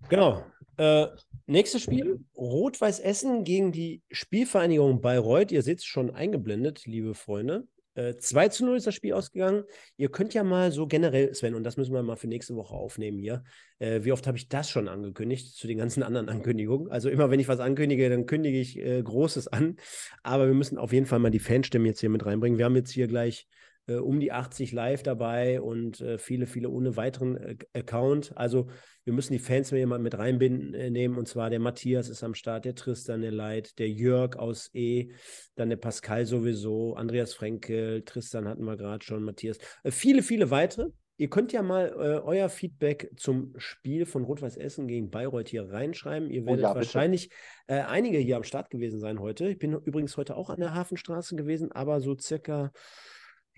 Genau. 0.09 0.45
Äh, 0.77 1.07
nächstes 1.47 1.83
Spiel: 1.83 2.21
Rot-Weiß 2.37 3.01
Essen 3.01 3.45
gegen 3.45 3.73
die 3.73 4.03
Spielvereinigung 4.11 5.01
Bayreuth. 5.01 5.53
Ihr 5.53 5.63
seht 5.63 5.79
es 5.79 5.85
schon 5.85 6.11
eingeblendet, 6.11 6.87
liebe 6.87 7.15
Freunde. 7.15 7.67
Äh, 7.95 8.17
2 8.17 8.49
zu 8.49 8.65
0 8.65 8.77
ist 8.77 8.87
das 8.87 8.95
Spiel 8.95 9.13
ausgegangen. 9.13 9.65
Ihr 9.97 10.11
könnt 10.11 10.33
ja 10.33 10.45
mal 10.45 10.71
so 10.71 10.87
generell, 10.87 11.35
Sven, 11.35 11.55
und 11.55 11.65
das 11.65 11.77
müssen 11.77 11.93
wir 11.93 12.03
mal 12.03 12.17
für 12.17 12.29
nächste 12.29 12.55
Woche 12.55 12.75
aufnehmen 12.75 13.19
hier. 13.19 13.43
Äh, 13.79 14.05
wie 14.05 14.13
oft 14.13 14.27
habe 14.27 14.39
ich 14.39 14.49
das 14.49 14.71
schon 14.71 14.89
angekündigt 14.89 15.55
zu 15.55 15.67
den 15.67 15.79
ganzen 15.79 16.03
anderen 16.03 16.29
Ankündigungen? 16.29 16.91
Also 16.91 17.11
immer, 17.11 17.31
wenn 17.31 17.41
ich 17.41 17.49
was 17.49 17.61
ankündige, 17.61 18.09
dann 18.09 18.27
kündige 18.27 18.59
ich 18.59 18.79
äh, 18.79 19.03
Großes 19.03 19.49
an. 19.49 19.77
Aber 20.23 20.47
wir 20.47 20.55
müssen 20.55 20.79
auf 20.79 20.93
jeden 20.93 21.07
Fall 21.07 21.19
mal 21.19 21.31
die 21.31 21.41
Fanstimmen 21.41 21.87
jetzt 21.87 22.01
hier 22.01 22.11
mit 22.11 22.25
reinbringen. 22.25 22.59
Wir 22.59 22.65
haben 22.65 22.77
jetzt 22.77 22.93
hier 22.93 23.09
gleich 23.09 23.49
äh, 23.91 23.97
um 23.97 24.21
die 24.21 24.33
80 24.33 24.73
live 24.73 25.03
dabei 25.03 25.61
und 25.61 26.01
äh, 26.01 26.19
viele, 26.19 26.47
viele 26.47 26.71
ohne 26.71 26.97
weiteren 26.97 27.37
äh, 27.37 27.57
Account. 27.75 28.37
Also 28.37 28.69
wir 29.05 29.13
müssen 29.13 29.33
die 29.33 29.39
Fans 29.39 29.73
mal 29.73 29.99
mit 29.99 30.17
reinbinden 30.17 30.75
äh, 30.75 30.91
nehmen. 30.91 31.19
Und 31.19 31.27
zwar 31.27 31.51
der 31.51 31.61
Matthias 31.61 32.09
ist 32.09 32.23
am 32.23 32.35
Start, 32.35 32.65
der 32.65 32.75
Tristan, 32.75 33.23
der 33.23 33.33
Leit, 33.33 33.79
der 33.79 33.89
Jörg 33.89 34.37
aus 34.37 34.71
E, 34.73 35.11
dann 35.57 35.71
der 35.71 35.77
Pascal 35.77 36.27
sowieso, 36.27 36.95
Andreas 36.95 37.35
Frenkel, 37.35 38.03
Tristan 38.05 38.47
hatten 38.47 38.65
wir 38.65 38.77
gerade 38.77 39.05
schon, 39.05 39.23
Matthias. 39.25 39.59
Äh, 39.83 39.91
viele, 39.91 40.23
viele 40.23 40.51
weitere. 40.51 40.91
Ihr 41.17 41.29
könnt 41.29 41.53
ja 41.53 41.61
mal 41.63 41.89
äh, 41.89 42.21
euer 42.25 42.49
Feedback 42.49 43.11
zum 43.17 43.53
Spiel 43.59 44.07
von 44.07 44.25
Rot-Weiß 44.25 44.57
Essen 44.57 44.89
gegen 44.89 45.11
Bayreuth 45.11 45.49
hier 45.49 45.71
reinschreiben. 45.71 46.31
Ihr 46.31 46.45
oh 46.45 46.47
werdet 46.47 46.65
oh 46.65 46.69
ja, 46.69 46.75
wahrscheinlich 46.75 47.31
äh, 47.67 47.81
einige 47.81 48.17
hier 48.17 48.37
am 48.37 48.45
Start 48.45 48.71
gewesen 48.71 49.01
sein 49.01 49.21
heute. 49.21 49.49
Ich 49.49 49.59
bin 49.59 49.75
übrigens 49.75 50.17
heute 50.17 50.35
auch 50.35 50.49
an 50.49 50.61
der 50.61 50.73
Hafenstraße 50.75 51.37
gewesen, 51.37 51.73
aber 51.73 52.01
so 52.01 52.17
circa 52.19 52.73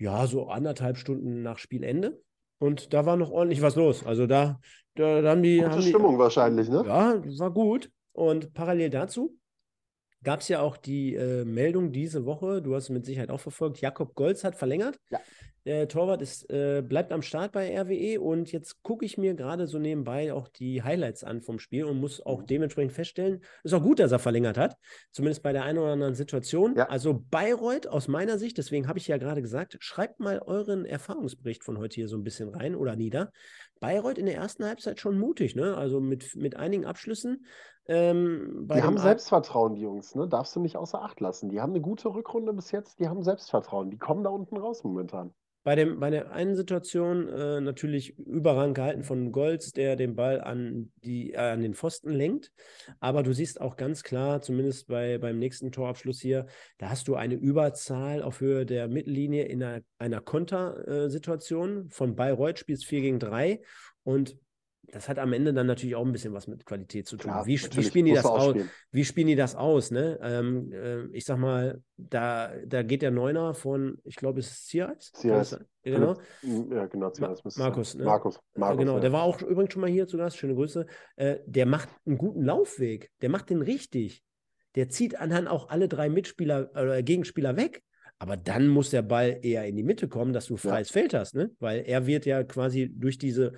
ja, 0.03 0.27
so 0.27 0.49
anderthalb 0.49 0.97
Stunden 0.97 1.41
nach 1.41 1.57
Spielende. 1.57 2.21
Und 2.59 2.93
da 2.93 3.05
war 3.05 3.15
noch 3.15 3.31
ordentlich 3.31 3.61
was 3.61 3.75
los. 3.75 4.05
Also 4.05 4.27
da, 4.27 4.59
da, 4.95 5.21
da 5.21 5.31
haben 5.31 5.43
die. 5.43 5.57
Gute 5.57 5.71
haben 5.71 5.81
Stimmung 5.81 6.19
wahrscheinlich, 6.19 6.69
ne? 6.69 6.83
Ja, 6.85 7.21
war 7.39 7.51
gut. 7.51 7.89
Und 8.11 8.53
parallel 8.53 8.89
dazu 8.89 9.37
gab 10.21 10.41
es 10.41 10.49
ja 10.49 10.61
auch 10.61 10.77
die 10.77 11.15
äh, 11.15 11.45
Meldung 11.45 11.91
diese 11.91 12.25
Woche, 12.25 12.61
du 12.61 12.75
hast 12.75 12.83
es 12.83 12.89
mit 12.89 13.05
Sicherheit 13.05 13.31
auch 13.31 13.39
verfolgt, 13.39 13.81
Jakob 13.81 14.13
Golz 14.15 14.43
hat 14.43 14.55
verlängert. 14.55 14.97
Ja. 15.09 15.19
Der 15.65 15.87
Torwart 15.87 16.21
ist, 16.21 16.49
äh, 16.49 16.83
bleibt 16.85 17.13
am 17.13 17.21
Start 17.21 17.53
bei 17.53 17.79
RWE 17.79 18.19
und 18.19 18.51
jetzt 18.51 18.83
gucke 18.83 19.05
ich 19.05 19.17
mir 19.17 19.33
gerade 19.33 19.65
so 19.65 19.79
nebenbei 19.79 20.33
auch 20.33 20.49
die 20.49 20.83
Highlights 20.83 21.23
an 21.23 21.41
vom 21.41 21.57
Spiel 21.57 21.85
und 21.85 22.01
muss 22.01 22.25
auch 22.25 22.41
mhm. 22.41 22.47
dementsprechend 22.47 22.91
feststellen, 22.91 23.41
ist 23.63 23.73
auch 23.73 23.81
gut, 23.81 23.99
dass 23.99 24.11
er 24.11 24.19
verlängert 24.19 24.57
hat, 24.57 24.75
zumindest 25.11 25.41
bei 25.41 25.53
der 25.53 25.63
einen 25.63 25.77
oder 25.77 25.93
anderen 25.93 26.15
Situation. 26.15 26.75
Ja. 26.75 26.89
Also 26.89 27.23
Bayreuth 27.29 27.87
aus 27.87 28.09
meiner 28.09 28.37
Sicht, 28.37 28.57
deswegen 28.57 28.89
habe 28.89 28.99
ich 28.99 29.07
ja 29.07 29.17
gerade 29.17 29.41
gesagt, 29.41 29.77
schreibt 29.79 30.19
mal 30.19 30.39
euren 30.39 30.85
Erfahrungsbericht 30.85 31.63
von 31.63 31.77
heute 31.77 31.95
hier 31.95 32.09
so 32.09 32.17
ein 32.17 32.23
bisschen 32.23 32.49
rein 32.49 32.75
oder 32.75 32.97
nieder. 32.97 33.31
Bayreuth 33.79 34.17
in 34.17 34.25
der 34.25 34.35
ersten 34.35 34.65
Halbzeit 34.65 34.99
schon 34.99 35.17
mutig, 35.17 35.55
ne? 35.55 35.77
Also 35.77 35.99
mit, 35.99 36.35
mit 36.35 36.57
einigen 36.57 36.85
Abschlüssen. 36.85 37.45
Ähm, 37.85 38.67
die 38.73 38.81
haben 38.81 38.97
Selbstvertrauen, 38.97 39.75
die 39.75 39.81
Jungs, 39.81 40.15
ne? 40.15 40.27
Darfst 40.27 40.55
du 40.55 40.61
nicht 40.61 40.77
außer 40.77 41.01
Acht 41.01 41.19
lassen. 41.19 41.49
Die 41.49 41.59
haben 41.59 41.71
eine 41.71 41.81
gute 41.81 42.13
Rückrunde 42.13 42.53
bis 42.53 42.71
jetzt, 42.71 42.99
die 42.99 43.07
haben 43.07 43.23
Selbstvertrauen. 43.23 43.89
Die 43.89 43.97
kommen 43.97 44.23
da 44.23 44.29
unten 44.29 44.57
raus 44.57 44.83
momentan. 44.83 45.33
Bei, 45.63 45.75
dem, 45.75 45.99
bei 45.99 46.09
der 46.09 46.31
einen 46.31 46.55
Situation 46.55 47.29
äh, 47.29 47.61
natürlich 47.61 48.17
überrang 48.17 48.73
gehalten 48.73 49.03
von 49.03 49.31
Golds, 49.31 49.71
der 49.71 49.95
den 49.95 50.15
Ball 50.15 50.41
an, 50.41 50.91
die, 51.03 51.33
äh, 51.33 51.37
an 51.37 51.61
den 51.61 51.73
Pfosten 51.73 52.11
lenkt. 52.11 52.51
Aber 52.99 53.23
du 53.23 53.33
siehst 53.33 53.61
auch 53.61 53.77
ganz 53.77 54.03
klar, 54.03 54.41
zumindest 54.41 54.87
bei, 54.87 55.17
beim 55.17 55.39
nächsten 55.39 55.71
Torabschluss 55.71 56.19
hier, 56.19 56.47
da 56.77 56.89
hast 56.89 57.07
du 57.07 57.15
eine 57.15 57.35
Überzahl 57.35 58.21
auf 58.21 58.41
Höhe 58.41 58.65
der 58.65 58.89
Mittellinie 58.89 59.45
in 59.45 59.63
einer, 59.63 59.81
einer 59.99 60.19
Kontersituation. 60.19 61.89
Von 61.89 62.15
Bayreuth 62.15 62.59
spielst 62.59 62.85
4 62.85 63.01
gegen 63.01 63.19
3 63.19 63.61
und 64.03 64.37
das 64.91 65.09
hat 65.09 65.17
am 65.17 65.33
Ende 65.33 65.53
dann 65.53 65.65
natürlich 65.65 65.95
auch 65.95 66.05
ein 66.05 66.11
bisschen 66.11 66.33
was 66.33 66.47
mit 66.47 66.65
Qualität 66.65 67.07
zu 67.07 67.17
tun. 67.17 67.31
Klar, 67.31 67.45
wie, 67.45 67.53
wie, 67.53 67.83
spielen 67.83 68.05
die 68.05 68.13
das 68.13 68.25
aus? 68.25 68.55
Wie 68.91 69.05
spielen 69.05 69.27
die 69.27 69.35
das 69.35 69.55
aus? 69.55 69.91
Ne? 69.91 70.19
Ähm, 70.21 70.71
äh, 70.71 71.05
ich 71.15 71.25
sag 71.25 71.37
mal, 71.37 71.81
da, 71.97 72.51
da 72.65 72.83
geht 72.83 73.01
der 73.01 73.11
Neuner 73.11 73.53
von, 73.53 73.97
ich 74.03 74.15
glaube, 74.15 74.39
es 74.39 74.51
ist 74.51 74.67
Zierreis. 74.67 75.11
Zierreis. 75.13 75.57
Genau. 75.83 76.15
Ja, 76.69 76.85
genau, 76.87 77.09
Zierreis. 77.09 77.43
Ma 77.43 77.51
Markus, 77.57 77.95
ne? 77.95 78.03
Markus. 78.03 78.39
Markus 78.55 78.77
genau, 78.77 78.95
ja. 78.95 78.99
der 78.99 79.11
war 79.11 79.23
auch 79.23 79.41
übrigens 79.41 79.73
schon 79.73 79.81
mal 79.81 79.89
hier 79.89 80.07
zu 80.07 80.17
Gast. 80.17 80.37
Schöne 80.37 80.55
Grüße. 80.55 80.85
Äh, 81.15 81.37
der 81.45 81.65
macht 81.65 81.89
einen 82.05 82.17
guten 82.17 82.43
Laufweg. 82.43 83.09
Der 83.21 83.29
macht 83.29 83.49
den 83.49 83.61
richtig. 83.61 84.23
Der 84.75 84.89
zieht 84.89 85.15
anhand 85.19 85.47
auch 85.47 85.69
alle 85.69 85.87
drei 85.87 86.09
Mitspieler 86.09 86.71
oder 86.71 86.97
äh, 86.97 87.03
Gegenspieler 87.03 87.55
weg. 87.55 87.83
Aber 88.19 88.37
dann 88.37 88.67
muss 88.67 88.89
der 88.89 89.01
Ball 89.01 89.39
eher 89.41 89.65
in 89.65 89.75
die 89.75 89.83
Mitte 89.83 90.07
kommen, 90.07 90.33
dass 90.33 90.45
du 90.45 90.55
freies 90.55 90.89
ja. 90.89 90.93
Feld 90.93 91.13
hast, 91.13 91.35
ne? 91.35 91.51
Weil 91.59 91.83
er 91.85 92.05
wird 92.05 92.25
ja 92.25 92.43
quasi 92.43 92.89
durch 92.93 93.17
diese 93.17 93.53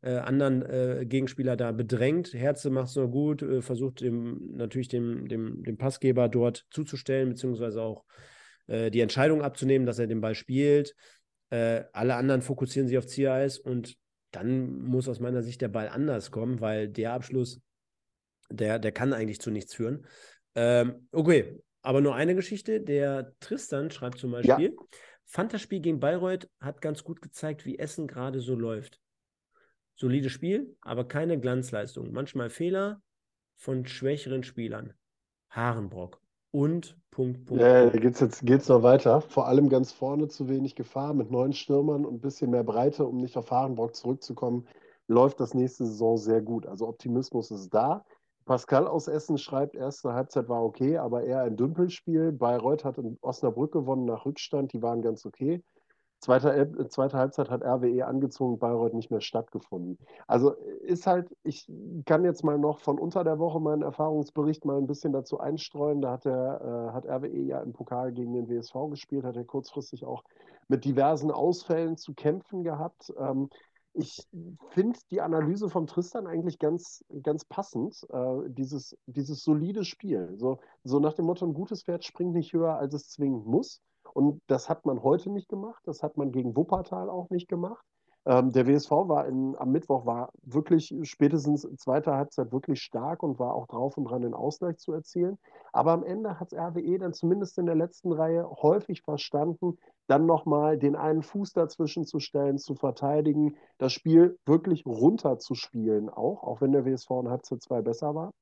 äh, 0.00 0.16
anderen 0.16 0.62
äh, 0.62 1.06
Gegenspieler 1.06 1.56
da 1.56 1.72
bedrängt. 1.72 2.32
Herze 2.32 2.70
macht 2.70 2.88
es 2.88 2.96
nur 2.96 3.10
gut, 3.10 3.42
äh, 3.42 3.62
versucht 3.62 4.00
dem, 4.00 4.54
natürlich 4.54 4.88
dem, 4.88 5.28
dem, 5.28 5.62
dem 5.64 5.76
Passgeber 5.76 6.28
dort 6.28 6.66
zuzustellen, 6.70 7.30
beziehungsweise 7.30 7.82
auch 7.82 8.04
äh, 8.68 8.90
die 8.90 9.00
Entscheidung 9.00 9.42
abzunehmen, 9.42 9.86
dass 9.86 9.98
er 9.98 10.06
den 10.06 10.20
Ball 10.20 10.34
spielt. 10.34 10.94
Äh, 11.50 11.84
alle 11.92 12.14
anderen 12.14 12.42
fokussieren 12.42 12.88
sich 12.88 12.98
auf 12.98 13.06
Ziereis 13.06 13.58
und 13.58 13.96
dann 14.30 14.82
muss 14.82 15.08
aus 15.08 15.20
meiner 15.20 15.42
Sicht 15.42 15.60
der 15.62 15.68
Ball 15.68 15.88
anders 15.88 16.30
kommen, 16.30 16.60
weil 16.60 16.88
der 16.88 17.12
Abschluss, 17.14 17.60
der, 18.50 18.78
der 18.78 18.92
kann 18.92 19.12
eigentlich 19.12 19.40
zu 19.40 19.50
nichts 19.50 19.74
führen. 19.74 20.06
Ähm, 20.54 21.08
okay, 21.12 21.60
aber 21.82 22.00
nur 22.00 22.14
eine 22.14 22.34
Geschichte. 22.34 22.80
Der 22.80 23.32
Tristan 23.40 23.90
schreibt 23.90 24.18
zum 24.18 24.32
Beispiel, 24.32 24.74
ja. 24.76 24.98
fand 25.24 25.54
das 25.54 25.62
Spiel 25.62 25.80
gegen 25.80 25.98
Bayreuth 25.98 26.48
hat 26.60 26.82
ganz 26.82 27.02
gut 27.02 27.22
gezeigt, 27.22 27.64
wie 27.64 27.78
Essen 27.78 28.06
gerade 28.06 28.40
so 28.40 28.54
läuft 28.54 29.00
solides 29.98 30.32
Spiel, 30.32 30.76
aber 30.80 31.06
keine 31.06 31.38
Glanzleistung. 31.38 32.12
Manchmal 32.12 32.50
Fehler 32.50 33.02
von 33.56 33.84
schwächeren 33.84 34.44
Spielern. 34.44 34.94
Harenbrock 35.50 36.20
und 36.52 36.96
Punkt, 37.10 37.46
Punkt. 37.46 37.60
Ja, 37.60 37.90
da 37.90 37.98
geht 37.98 38.14
es 38.14 38.20
jetzt 38.20 38.46
geht's 38.46 38.68
noch 38.68 38.82
weiter. 38.82 39.20
Vor 39.20 39.48
allem 39.48 39.68
ganz 39.68 39.92
vorne 39.92 40.28
zu 40.28 40.48
wenig 40.48 40.76
Gefahr 40.76 41.14
mit 41.14 41.30
neun 41.30 41.52
Stürmern 41.52 42.04
und 42.04 42.14
ein 42.14 42.20
bisschen 42.20 42.50
mehr 42.50 42.62
Breite, 42.62 43.06
um 43.06 43.18
nicht 43.18 43.36
auf 43.36 43.50
Harenbrock 43.50 43.96
zurückzukommen, 43.96 44.68
läuft 45.08 45.40
das 45.40 45.54
nächste 45.54 45.84
Saison 45.84 46.16
sehr 46.16 46.42
gut. 46.42 46.66
Also 46.66 46.86
Optimismus 46.86 47.50
ist 47.50 47.70
da. 47.70 48.04
Pascal 48.44 48.86
aus 48.86 49.08
Essen 49.08 49.36
schreibt, 49.36 49.74
erste 49.74 50.12
Halbzeit 50.12 50.48
war 50.48 50.62
okay, 50.62 50.96
aber 50.96 51.24
eher 51.24 51.42
ein 51.42 51.56
Dümpelspiel. 51.56 52.32
Bayreuth 52.32 52.84
hat 52.84 52.98
in 52.98 53.18
Osnabrück 53.20 53.72
gewonnen 53.72 54.06
nach 54.06 54.24
Rückstand, 54.24 54.72
die 54.72 54.80
waren 54.80 55.02
ganz 55.02 55.26
okay. 55.26 55.62
Zweite, 56.20 56.52
äh, 56.52 56.88
zweite 56.88 57.16
Halbzeit 57.16 57.48
hat 57.48 57.62
RWE 57.62 58.06
angezogen, 58.06 58.58
Bayreuth 58.58 58.94
nicht 58.94 59.10
mehr 59.10 59.20
stattgefunden. 59.20 59.98
Also 60.26 60.52
ist 60.82 61.06
halt, 61.06 61.34
ich 61.44 61.70
kann 62.06 62.24
jetzt 62.24 62.42
mal 62.42 62.58
noch 62.58 62.80
von 62.80 62.98
unter 62.98 63.22
der 63.22 63.38
Woche 63.38 63.60
meinen 63.60 63.82
Erfahrungsbericht 63.82 64.64
mal 64.64 64.78
ein 64.78 64.86
bisschen 64.86 65.12
dazu 65.12 65.38
einstreuen. 65.38 66.00
Da 66.00 66.12
hat, 66.12 66.24
der, 66.24 66.90
äh, 66.90 66.92
hat 66.92 67.06
RWE 67.06 67.42
ja 67.42 67.60
im 67.60 67.72
Pokal 67.72 68.12
gegen 68.12 68.32
den 68.32 68.48
WSV 68.48 68.90
gespielt, 68.90 69.24
hat 69.24 69.36
er 69.36 69.44
kurzfristig 69.44 70.04
auch 70.04 70.24
mit 70.66 70.84
diversen 70.84 71.30
Ausfällen 71.30 71.96
zu 71.96 72.14
kämpfen 72.14 72.64
gehabt. 72.64 73.12
Ähm, 73.18 73.48
ich 73.94 74.28
finde 74.70 74.98
die 75.10 75.20
Analyse 75.20 75.68
von 75.68 75.86
Tristan 75.86 76.26
eigentlich 76.26 76.58
ganz, 76.58 77.04
ganz 77.22 77.44
passend. 77.44 78.06
Äh, 78.10 78.48
dieses, 78.48 78.96
dieses 79.06 79.42
solide 79.42 79.84
Spiel. 79.84 80.34
So, 80.36 80.58
so 80.84 81.00
nach 81.00 81.14
dem 81.14 81.26
Motto, 81.26 81.46
ein 81.46 81.54
gutes 81.54 81.82
Pferd 81.84 82.04
springt 82.04 82.34
nicht 82.34 82.52
höher, 82.52 82.76
als 82.76 82.94
es 82.94 83.08
zwingend 83.08 83.46
muss. 83.46 83.80
Und 84.14 84.40
das 84.46 84.68
hat 84.68 84.86
man 84.86 85.02
heute 85.02 85.30
nicht 85.30 85.48
gemacht, 85.48 85.82
das 85.84 86.02
hat 86.02 86.16
man 86.16 86.32
gegen 86.32 86.56
Wuppertal 86.56 87.10
auch 87.10 87.30
nicht 87.30 87.48
gemacht. 87.48 87.84
Ähm, 88.28 88.52
der 88.52 88.66
WSV 88.66 88.90
war 88.90 89.26
in, 89.26 89.56
am 89.56 89.72
Mittwoch 89.72 90.04
war 90.04 90.30
wirklich 90.42 90.94
spätestens 91.04 91.66
zweiter 91.78 92.14
Halbzeit 92.14 92.52
wirklich 92.52 92.82
stark 92.82 93.22
und 93.22 93.38
war 93.38 93.54
auch 93.54 93.66
drauf 93.66 93.96
und 93.96 94.04
dran, 94.04 94.20
den 94.20 94.34
Ausgleich 94.34 94.76
zu 94.76 94.92
erzielen. 94.92 95.38
Aber 95.72 95.92
am 95.92 96.04
Ende 96.04 96.38
hat 96.38 96.52
RWE 96.52 96.98
dann 96.98 97.14
zumindest 97.14 97.56
in 97.58 97.64
der 97.64 97.74
letzten 97.74 98.12
Reihe 98.12 98.46
häufig 98.50 99.00
verstanden, 99.00 99.78
dann 100.08 100.26
nochmal 100.26 100.78
den 100.78 100.94
einen 100.94 101.22
Fuß 101.22 101.52
dazwischen 101.54 102.04
zu 102.04 102.18
stellen, 102.18 102.58
zu 102.58 102.74
verteidigen, 102.74 103.56
das 103.78 103.94
Spiel 103.94 104.38
wirklich 104.44 104.84
runterzuspielen, 104.84 106.10
auch, 106.10 106.42
auch 106.42 106.60
wenn 106.60 106.72
der 106.72 106.84
WSV 106.84 107.10
in 107.22 107.30
Halbzeit 107.30 107.62
2 107.62 107.80
besser 107.80 108.14
war 108.14 108.32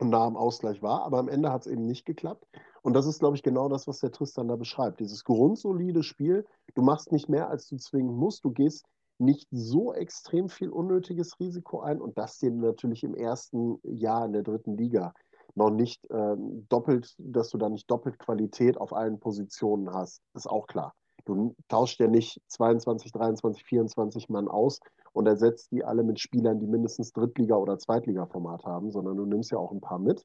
und 0.00 0.10
nah 0.10 0.24
am 0.24 0.36
Ausgleich 0.36 0.82
war. 0.82 1.02
Aber 1.02 1.18
am 1.18 1.28
Ende 1.28 1.52
hat 1.52 1.62
es 1.62 1.72
eben 1.72 1.86
nicht 1.86 2.04
geklappt. 2.06 2.46
Und 2.82 2.94
das 2.94 3.06
ist, 3.06 3.20
glaube 3.20 3.36
ich, 3.36 3.42
genau 3.42 3.68
das, 3.68 3.86
was 3.86 4.00
der 4.00 4.10
Tristan 4.10 4.48
da 4.48 4.56
beschreibt. 4.56 5.00
Dieses 5.00 5.24
grundsolide 5.24 6.02
Spiel. 6.02 6.46
Du 6.74 6.82
machst 6.82 7.12
nicht 7.12 7.28
mehr, 7.28 7.50
als 7.50 7.68
du 7.68 7.76
zwingen 7.76 8.14
musst. 8.14 8.44
Du 8.44 8.50
gehst 8.50 8.86
nicht 9.18 9.46
so 9.50 9.92
extrem 9.92 10.48
viel 10.48 10.70
unnötiges 10.70 11.38
Risiko 11.38 11.80
ein 11.80 12.00
und 12.00 12.16
das 12.16 12.38
dir 12.38 12.50
natürlich 12.50 13.04
im 13.04 13.14
ersten 13.14 13.78
Jahr 13.82 14.24
in 14.24 14.32
der 14.32 14.42
dritten 14.42 14.76
Liga. 14.76 15.12
noch 15.54 15.70
nicht 15.70 16.06
ähm, 16.10 16.66
doppelt, 16.68 17.14
dass 17.18 17.50
du 17.50 17.58
da 17.58 17.68
nicht 17.68 17.90
doppelt 17.90 18.18
Qualität 18.18 18.78
auf 18.78 18.92
allen 18.94 19.18
Positionen 19.18 19.92
hast. 19.92 20.22
Ist 20.34 20.48
auch 20.48 20.66
klar. 20.66 20.94
Du 21.26 21.54
tauscht 21.68 22.00
ja 22.00 22.06
nicht 22.06 22.40
22, 22.48 23.12
23, 23.12 23.64
24 23.64 24.28
Mann 24.30 24.48
aus 24.48 24.80
und 25.12 25.26
ersetzt 25.26 25.72
die 25.72 25.84
alle 25.84 26.02
mit 26.02 26.20
Spielern, 26.20 26.60
die 26.60 26.66
mindestens 26.66 27.12
Drittliga- 27.12 27.56
oder 27.56 27.78
Zweitliga-Format 27.78 28.64
haben, 28.64 28.90
sondern 28.90 29.16
du 29.16 29.26
nimmst 29.26 29.50
ja 29.50 29.58
auch 29.58 29.72
ein 29.72 29.80
paar 29.80 29.98
mit. 29.98 30.24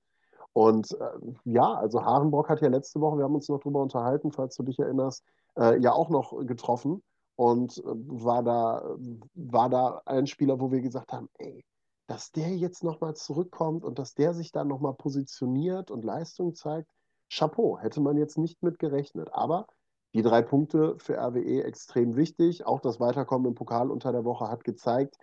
Und 0.54 0.92
äh, 0.92 1.34
ja, 1.44 1.74
also 1.74 2.04
Harenbrock 2.04 2.50
hat 2.50 2.62
ja 2.62 2.70
letzte 2.70 3.02
Woche, 3.02 3.18
wir 3.18 3.26
haben 3.26 3.36
uns 3.36 3.50
noch 3.50 3.60
drüber 3.60 3.82
unterhalten, 3.82 4.32
falls 4.32 4.56
du 4.56 4.64
dich 4.64 4.80
erinnerst, 4.80 5.24
äh, 5.58 5.80
ja 5.82 5.92
auch 5.92 6.10
noch 6.10 6.46
getroffen 6.46 7.04
und 7.36 7.78
äh, 7.78 7.84
war, 7.84 8.44
da, 8.44 8.96
war 9.34 9.70
da 9.70 10.02
ein 10.06 10.28
Spieler, 10.28 10.60
wo 10.60 10.72
wir 10.72 10.82
gesagt 10.82 11.12
haben, 11.12 11.30
ey, 11.40 11.66
dass 12.08 12.32
der 12.32 12.56
jetzt 12.56 12.84
nochmal 12.84 13.16
zurückkommt 13.16 13.84
und 13.84 14.00
dass 14.00 14.14
der 14.14 14.34
sich 14.34 14.52
dann 14.52 14.68
nochmal 14.68 14.94
positioniert 14.94 15.92
und 15.92 16.06
Leistung 16.06 16.54
zeigt, 16.56 16.88
Chapeau, 17.30 17.80
hätte 17.80 18.00
man 18.02 18.18
jetzt 18.18 18.38
nicht 18.38 18.62
mit 18.62 18.80
gerechnet. 18.80 19.30
Aber 19.34 19.68
die 20.16 20.22
drei 20.22 20.42
Punkte 20.42 20.96
für 20.98 21.18
RWE 21.18 21.66
extrem 21.66 22.16
wichtig. 22.16 22.66
Auch 22.66 22.80
das 22.80 23.02
Weiterkommen 23.02 23.50
im 23.50 23.56
Pokal 23.56 23.92
unter 23.92 24.14
der 24.14 24.24
Woche 24.24 24.48
hat 24.50 24.64
gezeigt, 24.64 25.18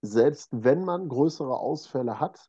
selbst 0.00 0.50
wenn 0.52 0.84
man 0.84 1.08
größere 1.08 1.58
Ausfälle 1.58 2.20
hat, 2.20 2.48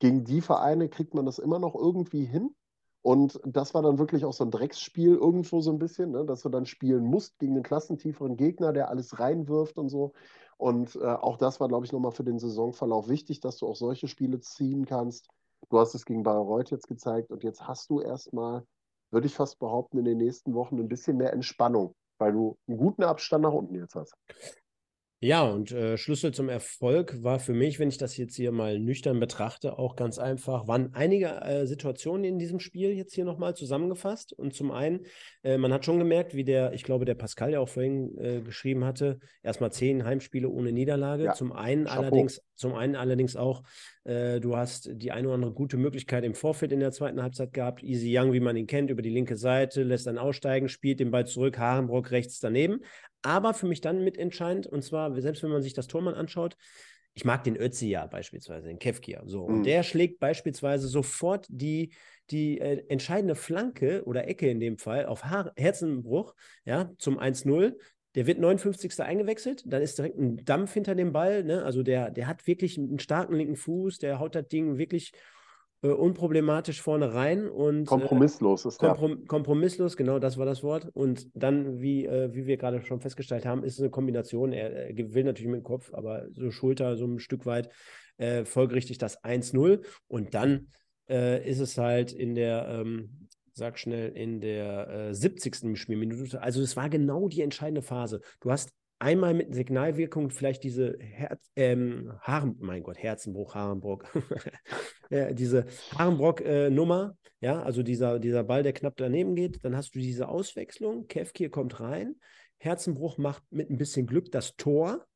gegen 0.00 0.24
die 0.24 0.42
Vereine 0.42 0.90
kriegt 0.90 1.14
man 1.14 1.24
das 1.24 1.38
immer 1.38 1.58
noch 1.58 1.74
irgendwie 1.74 2.26
hin. 2.26 2.54
Und 3.00 3.40
das 3.46 3.72
war 3.72 3.80
dann 3.80 3.98
wirklich 3.98 4.26
auch 4.26 4.34
so 4.34 4.44
ein 4.44 4.50
Drecksspiel 4.50 5.14
irgendwo 5.14 5.62
so 5.62 5.70
ein 5.70 5.78
bisschen, 5.78 6.10
ne? 6.10 6.26
dass 6.26 6.42
du 6.42 6.50
dann 6.50 6.66
spielen 6.66 7.04
musst 7.04 7.38
gegen 7.38 7.54
einen 7.54 7.62
klassentieferen 7.62 8.36
Gegner, 8.36 8.74
der 8.74 8.90
alles 8.90 9.18
reinwirft 9.18 9.78
und 9.78 9.88
so. 9.88 10.12
Und 10.58 10.94
äh, 10.96 11.06
auch 11.06 11.38
das 11.38 11.58
war, 11.58 11.68
glaube 11.68 11.86
ich, 11.86 11.92
nochmal 11.92 12.12
für 12.12 12.24
den 12.24 12.38
Saisonverlauf 12.38 13.08
wichtig, 13.08 13.40
dass 13.40 13.56
du 13.56 13.66
auch 13.66 13.76
solche 13.76 14.08
Spiele 14.08 14.40
ziehen 14.40 14.84
kannst. 14.84 15.30
Du 15.70 15.78
hast 15.78 15.94
es 15.94 16.04
gegen 16.04 16.22
Bayreuth 16.22 16.70
jetzt 16.70 16.86
gezeigt 16.86 17.30
und 17.30 17.42
jetzt 17.42 17.66
hast 17.66 17.88
du 17.88 18.00
erstmal, 18.00 18.66
würde 19.10 19.26
ich 19.26 19.34
fast 19.34 19.58
behaupten, 19.58 19.98
in 19.98 20.04
den 20.04 20.18
nächsten 20.18 20.54
Wochen 20.54 20.78
ein 20.78 20.88
bisschen 20.88 21.16
mehr 21.16 21.32
Entspannung, 21.32 21.94
weil 22.18 22.32
du 22.32 22.56
einen 22.68 22.78
guten 22.78 23.02
Abstand 23.02 23.42
nach 23.42 23.52
unten 23.52 23.74
jetzt 23.74 23.94
hast. 23.94 24.14
Ja, 25.22 25.42
und 25.42 25.70
äh, 25.70 25.98
Schlüssel 25.98 26.32
zum 26.32 26.48
Erfolg 26.48 27.22
war 27.22 27.40
für 27.40 27.52
mich, 27.52 27.78
wenn 27.78 27.90
ich 27.90 27.98
das 27.98 28.16
jetzt 28.16 28.36
hier 28.36 28.52
mal 28.52 28.78
nüchtern 28.78 29.20
betrachte, 29.20 29.78
auch 29.78 29.94
ganz 29.94 30.18
einfach, 30.18 30.66
waren 30.66 30.94
einige 30.94 31.26
äh, 31.42 31.66
Situationen 31.66 32.24
in 32.24 32.38
diesem 32.38 32.58
Spiel 32.58 32.92
jetzt 32.92 33.14
hier 33.14 33.26
nochmal 33.26 33.54
zusammengefasst. 33.54 34.32
Und 34.32 34.54
zum 34.54 34.70
einen, 34.70 35.00
äh, 35.42 35.58
man 35.58 35.74
hat 35.74 35.84
schon 35.84 35.98
gemerkt, 35.98 36.34
wie 36.34 36.44
der, 36.44 36.72
ich 36.72 36.84
glaube, 36.84 37.04
der 37.04 37.16
Pascal 37.16 37.52
ja 37.52 37.60
auch 37.60 37.68
vorhin 37.68 38.16
äh, 38.16 38.40
geschrieben 38.40 38.82
hatte, 38.86 39.18
erstmal 39.42 39.70
zehn 39.70 40.06
Heimspiele 40.06 40.48
ohne 40.48 40.72
Niederlage. 40.72 41.24
Ja. 41.24 41.34
Zum 41.34 41.52
einen 41.52 41.84
Chapeau. 41.84 42.00
allerdings, 42.00 42.40
zum 42.54 42.74
einen 42.74 42.96
allerdings 42.96 43.36
auch, 43.36 43.62
äh, 44.04 44.40
du 44.40 44.56
hast 44.56 44.88
die 44.90 45.12
eine 45.12 45.28
oder 45.28 45.34
andere 45.34 45.52
gute 45.52 45.76
Möglichkeit 45.76 46.24
im 46.24 46.34
Vorfeld 46.34 46.72
in 46.72 46.80
der 46.80 46.92
zweiten 46.92 47.20
Halbzeit 47.20 47.52
gehabt. 47.52 47.82
Easy 47.82 48.18
Young, 48.18 48.32
wie 48.32 48.40
man 48.40 48.56
ihn 48.56 48.66
kennt, 48.66 48.90
über 48.90 49.02
die 49.02 49.10
linke 49.10 49.36
Seite, 49.36 49.82
lässt 49.82 50.06
dann 50.06 50.16
aussteigen, 50.16 50.70
spielt 50.70 50.98
den 50.98 51.10
Ball 51.10 51.26
zurück, 51.26 51.58
Harenbrock 51.58 52.10
rechts 52.10 52.40
daneben 52.40 52.80
aber 53.22 53.54
für 53.54 53.66
mich 53.66 53.80
dann 53.80 54.04
mitentscheidend, 54.04 54.66
und 54.66 54.82
zwar, 54.82 55.20
selbst 55.20 55.42
wenn 55.42 55.50
man 55.50 55.62
sich 55.62 55.74
das 55.74 55.86
Tormann 55.86 56.14
anschaut, 56.14 56.56
ich 57.14 57.24
mag 57.24 57.44
den 57.44 57.56
Ötzi 57.56 57.88
ja 57.88 58.06
beispielsweise, 58.06 58.68
den 58.68 58.78
Kevkir. 58.78 59.22
So. 59.26 59.46
Mhm. 59.46 59.54
Und 59.54 59.62
der 59.64 59.82
schlägt 59.82 60.20
beispielsweise 60.20 60.88
sofort 60.88 61.46
die, 61.48 61.92
die 62.30 62.60
äh, 62.60 62.84
entscheidende 62.88 63.34
Flanke 63.34 64.04
oder 64.04 64.28
Ecke 64.28 64.48
in 64.48 64.60
dem 64.60 64.78
Fall 64.78 65.06
auf 65.06 65.24
Haar 65.24 65.52
Herzenbruch, 65.56 66.34
ja, 66.64 66.90
zum 66.98 67.18
1-0. 67.18 67.74
Der 68.16 68.26
wird 68.26 68.38
59. 68.40 69.00
eingewechselt, 69.00 69.62
dann 69.66 69.82
ist 69.82 69.98
direkt 69.98 70.18
ein 70.18 70.44
Dampf 70.44 70.72
hinter 70.74 70.94
dem 70.94 71.12
Ball. 71.12 71.44
Ne? 71.44 71.64
Also 71.64 71.82
der, 71.82 72.10
der 72.10 72.26
hat 72.26 72.46
wirklich 72.46 72.76
einen 72.76 72.98
starken 72.98 73.34
linken 73.34 73.56
Fuß, 73.56 73.98
der 73.98 74.18
haut 74.18 74.34
das 74.34 74.48
Ding 74.48 74.78
wirklich 74.78 75.12
äh, 75.82 75.88
unproblematisch 75.88 76.82
vorne 76.82 77.14
rein 77.14 77.48
und 77.48 77.82
äh, 77.82 77.84
kompromisslos 77.86 78.66
ist 78.66 78.78
komprom. 78.78 79.26
Kompromisslos, 79.26 79.96
genau, 79.96 80.18
das 80.18 80.36
war 80.36 80.46
das 80.46 80.62
Wort. 80.62 80.88
Und 80.92 81.28
dann, 81.34 81.80
wie, 81.80 82.04
äh, 82.04 82.34
wie 82.34 82.46
wir 82.46 82.56
gerade 82.56 82.82
schon 82.82 83.00
festgestellt 83.00 83.46
haben, 83.46 83.64
ist 83.64 83.74
es 83.74 83.80
eine 83.80 83.90
Kombination. 83.90 84.52
Er, 84.52 84.90
er 84.90 85.14
will 85.14 85.24
natürlich 85.24 85.50
mit 85.50 85.60
dem 85.60 85.64
Kopf, 85.64 85.92
aber 85.94 86.26
so 86.32 86.50
Schulter 86.50 86.96
so 86.96 87.06
ein 87.06 87.18
Stück 87.18 87.46
weit 87.46 87.70
äh, 88.18 88.44
folgerichtig 88.44 88.98
das 88.98 89.22
1-0. 89.24 89.84
Und 90.06 90.34
dann 90.34 90.68
äh, 91.08 91.48
ist 91.48 91.60
es 91.60 91.78
halt 91.78 92.12
in 92.12 92.34
der, 92.34 92.68
ähm, 92.68 93.28
sag 93.52 93.78
schnell, 93.78 94.10
in 94.10 94.40
der 94.40 95.14
70. 95.14 95.78
Spielminute. 95.78 96.42
Also 96.42 96.62
es 96.62 96.76
war 96.76 96.88
genau 96.88 97.28
die 97.28 97.42
entscheidende 97.42 97.82
Phase. 97.82 98.20
Du 98.40 98.50
hast 98.50 98.70
einmal 99.00 99.34
mit 99.34 99.54
Signalwirkung 99.54 100.30
vielleicht 100.30 100.62
diese 100.62 100.96
Herz, 101.00 101.50
ähm, 101.56 102.12
Haaren, 102.20 102.56
mein 102.60 102.82
Gott, 102.82 102.98
Herzenbruch, 102.98 103.54
Harenbrock, 103.54 104.04
ja, 105.10 105.32
diese 105.32 105.66
Harenbrock-Nummer, 105.96 107.16
äh, 107.40 107.46
ja, 107.46 107.62
also 107.62 107.82
dieser, 107.82 108.18
dieser 108.18 108.44
Ball, 108.44 108.62
der 108.62 108.74
knapp 108.74 108.96
daneben 108.96 109.34
geht, 109.34 109.64
dann 109.64 109.74
hast 109.74 109.94
du 109.94 109.98
diese 109.98 110.28
Auswechslung, 110.28 111.08
Kevkir 111.08 111.50
kommt 111.50 111.80
rein, 111.80 112.16
Herzenbruch 112.58 113.16
macht 113.16 113.42
mit 113.50 113.70
ein 113.70 113.78
bisschen 113.78 114.06
Glück 114.06 114.30
das 114.30 114.54
Tor 114.56 115.06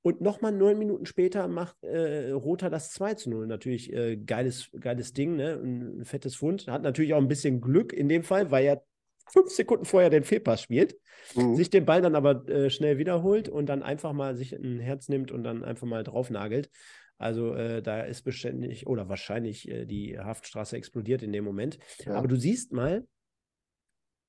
und 0.00 0.20
nochmal 0.20 0.52
neun 0.52 0.78
Minuten 0.78 1.06
später 1.06 1.46
macht 1.48 1.82
äh, 1.82 2.30
Rother 2.30 2.70
das 2.70 2.90
2 2.90 3.14
zu 3.14 3.30
0. 3.30 3.46
Natürlich 3.46 3.92
äh, 3.92 4.16
geiles, 4.16 4.70
geiles 4.78 5.12
Ding, 5.12 5.36
ne? 5.36 5.60
ein, 5.62 6.04
fettes 6.04 6.36
Fund. 6.36 6.66
Hat 6.68 6.82
natürlich 6.82 7.14
auch 7.14 7.20
ein 7.22 7.28
bisschen 7.28 7.60
Glück 7.62 7.92
in 7.92 8.08
dem 8.08 8.22
Fall, 8.22 8.50
weil 8.50 8.64
er 8.64 8.84
fünf 9.26 9.50
Sekunden 9.50 9.84
vorher 9.84 10.10
den 10.10 10.24
Fehlpass 10.24 10.62
spielt, 10.62 10.96
mhm. 11.34 11.54
sich 11.56 11.70
den 11.70 11.84
Ball 11.84 12.02
dann 12.02 12.14
aber 12.14 12.48
äh, 12.48 12.70
schnell 12.70 12.98
wiederholt 12.98 13.48
und 13.48 13.66
dann 13.66 13.82
einfach 13.82 14.12
mal 14.12 14.36
sich 14.36 14.52
ein 14.52 14.80
Herz 14.80 15.08
nimmt 15.08 15.32
und 15.32 15.44
dann 15.44 15.64
einfach 15.64 15.86
mal 15.86 16.04
draufnagelt. 16.04 16.70
Also 17.18 17.54
äh, 17.54 17.80
da 17.80 18.02
ist 18.02 18.22
beständig 18.22 18.86
oder 18.86 19.08
wahrscheinlich 19.08 19.68
äh, 19.68 19.86
die 19.86 20.18
Haftstraße 20.18 20.76
explodiert 20.76 21.22
in 21.22 21.32
dem 21.32 21.44
Moment. 21.44 21.78
Ja. 22.04 22.14
Aber 22.14 22.28
du 22.28 22.36
siehst 22.36 22.72
mal, 22.72 23.06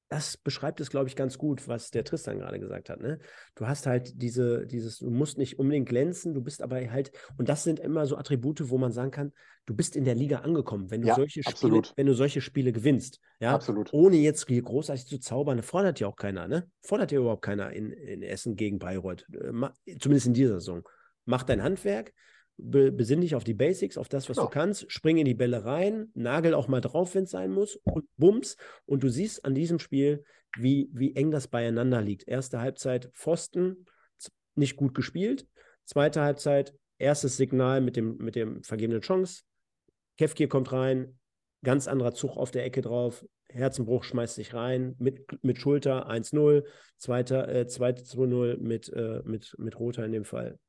das 0.10 0.38
beschreibt 0.38 0.80
es, 0.82 0.89
glaube 0.89 1.08
ich, 1.08 1.15
ganz 1.15 1.38
gut, 1.38 1.68
was 1.68 1.89
der 1.89 2.04
Tristan 2.04 2.38
gerade 2.39 2.60
gesagt 2.60 2.89
hat. 2.89 3.02
Ne? 3.02 3.20
Du 3.56 3.68
hast 3.68 3.88
halt 3.88 4.22
diese, 4.22 4.68
dieses, 4.68 5.00
du 5.00 5.10
musst 5.10 5.38
nicht 5.38 5.58
unbedingt 5.58 5.89
glänzen, 5.89 6.34
du 6.34 6.41
bist 6.41 6.62
aber 6.62 6.80
halt, 6.91 7.12
und 7.38 7.50
das 7.50 7.63
sind 7.63 7.80
immer 7.80 8.06
so 8.06 8.15
Attribute, 8.15 8.70
wo 8.70 8.78
man 8.78 8.91
sagen 8.91 9.12
kann, 9.12 9.32
du 9.65 9.76
bist 9.76 9.96
in 9.96 10.04
der 10.04 10.13
Liga 10.13 10.39
angekommen, 10.39 10.91
wenn 10.91 11.02
du 11.02 11.08
ja, 11.08 11.15
solche 11.15 11.41
Spiele, 11.44 11.82
wenn 11.96 12.06
du 12.06 12.13
solche 12.13 12.41
Spiele 12.41 12.72
gewinnst. 12.72 13.20
Ja, 13.39 13.56
absolut. 13.56 13.91
Ohne 13.94 14.18
jetzt 14.18 14.46
großartig 14.46 15.08
zu 15.08 15.18
zaubern, 15.18 15.63
fordert 15.63 16.00
ja 16.00 16.08
auch 16.08 16.15
keiner, 16.15 16.48
ne? 16.48 16.70
Fordert 16.82 17.12
ja 17.12 17.20
überhaupt 17.20 17.44
keiner 17.44 17.72
in, 17.72 17.91
in 17.91 18.22
Essen 18.22 18.56
gegen 18.56 18.78
Bayreuth. 18.78 19.26
Äh, 19.34 19.98
zumindest 19.98 20.28
in 20.28 20.34
dieser 20.34 20.60
Saison. 20.60 20.84
Mach 21.26 21.41
dein 21.41 21.63
Handwerk, 21.63 22.13
be 22.58 22.91
besinn 22.91 23.22
dich 23.22 23.36
auf 23.36 23.44
die 23.44 23.54
Basics, 23.54 23.98
auf 23.98 24.10
das, 24.10 24.30
was 24.30 24.38
genau. 24.38 24.48
du 24.48 24.54
kannst, 24.54 24.91
spring 24.91 25.18
in 25.18 25.26
die 25.26 25.34
Bälle 25.34 25.65
rein, 25.65 26.10
nagel 26.13 26.54
auch 26.54 26.68
mal 26.68 26.82
drauf, 26.82 27.15
wenn 27.15 27.26
es 27.26 27.32
sein 27.32 27.52
muss 27.52 27.76
und 27.84 28.06
bums. 28.18 28.58
Und 28.86 29.04
du 29.04 29.10
siehst 29.10 29.46
an 29.46 29.56
diesem 29.56 29.80
Spiel, 29.80 30.24
wie, 30.58 30.89
wie 30.94 31.15
eng 31.15 31.32
das 31.32 31.48
beieinander 31.48 32.02
liegt. 32.02 32.28
Erste 32.28 32.60
Halbzeit 32.60 33.12
Pfosten, 33.13 33.86
nicht 34.56 34.78
gut 34.78 34.94
gespielt. 34.94 35.48
Zweite 35.84 36.22
Halbzeit, 36.22 36.74
erstes 36.98 37.38
Signal 37.38 37.82
mit 37.82 37.96
dem, 37.96 38.18
mit 38.18 38.36
dem 38.36 38.63
vergebenen 38.63 39.02
Chance. 39.02 39.44
Kefkir 40.18 40.48
kommt 40.48 40.72
rein, 40.72 41.20
ganz 41.63 41.88
anderer 41.88 42.13
Zug 42.13 42.38
auf 42.38 42.52
der 42.52 42.63
Ecke 42.63 42.82
drauf. 42.82 43.26
Herzenbruch 43.50 44.04
schmeißt 44.04 44.36
sich 44.36 44.54
rein 44.54 44.96
mit, 44.98 45.44
mit 45.44 45.58
Schulter 45.58 46.10
1-0, 46.10 46.63
zweiter, 46.98 47.48
äh, 47.48 47.68
zweite 47.68 48.04
2-0 48.04 48.58
mit, 48.58 48.89
äh, 48.89 49.22
mit, 49.24 49.56
mit 49.58 49.80
Roter 49.80 50.06
in 50.06 50.12
dem 50.12 50.26
Fall. 50.26 50.60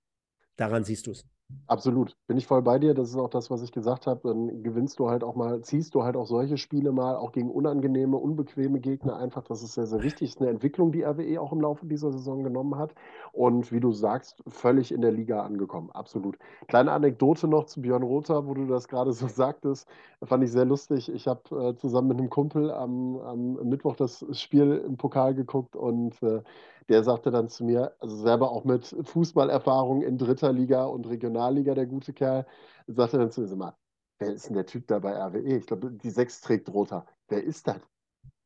Daran 0.57 0.85
siehst 0.85 1.07
du 1.07 1.13
es. 1.13 1.27
Absolut, 1.69 2.17
bin 2.27 2.37
ich 2.37 2.47
voll 2.47 2.63
bei 2.63 2.79
dir. 2.79 2.95
Das 2.95 3.09
ist 3.09 3.17
auch 3.17 3.31
das, 3.31 3.51
was 3.51 3.63
ich 3.63 3.71
gesagt 3.71 4.07
habe. 4.07 4.21
Dann 4.29 4.63
gewinnst 4.65 4.99
du 4.99 5.09
halt 5.09 5.23
auch 5.23 5.37
mal, 5.37 5.61
ziehst 5.63 5.95
du 5.95 6.03
halt 6.03 6.17
auch 6.17 6.27
solche 6.27 6.59
Spiele 6.59 6.91
mal, 6.91 7.17
auch 7.17 7.31
gegen 7.31 7.51
unangenehme, 7.51 8.17
unbequeme 8.17 8.81
Gegner 8.81 9.17
einfach. 9.17 9.45
Das 9.45 9.63
ist 9.63 9.75
sehr, 9.75 9.87
sehr 9.87 10.03
wichtig. 10.03 10.31
Das 10.31 10.37
ist 10.37 10.41
eine 10.41 10.51
Entwicklung, 10.51 10.91
die 10.91 11.03
RWE 11.03 11.41
auch 11.41 11.53
im 11.53 11.61
Laufe 11.61 11.87
dieser 11.87 12.11
Saison 12.13 12.43
genommen 12.43 12.77
hat. 12.77 12.95
Und 13.33 13.71
wie 13.71 13.81
du 13.81 13.93
sagst, 13.93 14.43
völlig 14.49 14.93
in 14.93 15.01
der 15.01 15.13
Liga 15.13 15.43
angekommen. 15.43 15.91
Absolut. 15.91 16.37
Kleine 16.67 16.93
Anekdote 16.93 17.47
noch 17.47 17.67
zu 17.67 17.81
Björn 17.81 18.03
Rother, 18.03 18.47
wo 18.47 18.55
du 18.55 18.67
das 18.67 18.89
gerade 18.89 19.13
so 19.13 19.29
sagtest. 19.29 19.89
Fand 20.25 20.43
ich 20.43 20.51
sehr 20.51 20.65
lustig. 20.65 21.13
Ich 21.13 21.29
habe 21.29 21.43
äh, 21.51 21.77
zusammen 21.77 22.09
mit 22.09 22.19
einem 22.19 22.31
Kumpel 22.31 22.73
am, 22.73 23.19
am, 23.19 23.69
Mittwoch 23.69 23.95
das 23.95 24.25
Spiel 24.33 24.83
im 24.87 24.97
Pokal 24.97 25.35
geguckt 25.35 25.77
und 25.77 26.21
äh, 26.23 26.43
der 26.89 27.03
sagte 27.03 27.31
dann 27.31 27.49
zu 27.49 27.65
mir, 27.65 27.93
also 27.99 28.17
selber 28.17 28.51
auch 28.53 28.65
mit 28.65 28.95
Fußballerfahrung 29.03 30.03
in 30.03 30.19
dritter 30.19 30.53
Liga 30.53 30.85
und 30.85 31.09
Regionalliga, 31.37 31.75
der 31.75 31.87
gute 31.87 32.13
Kerl, 32.13 32.47
sagte 32.87 33.19
dann 33.19 33.31
zu 33.31 33.43
mir, 33.43 33.57
mal, 33.57 33.77
wer 34.19 34.33
ist 34.33 34.49
denn 34.49 34.55
der 34.55 34.67
Typ 34.67 34.87
da 34.87 34.99
bei 34.99 35.13
RWE? 35.13 35.57
Ich 35.57 35.67
glaube, 35.67 35.91
die 35.93 36.11
sechs 36.11 36.41
trägt 36.41 36.69
roter. 36.69 37.07
Wer 37.29 37.45
ist 37.45 37.67
das? 37.69 37.81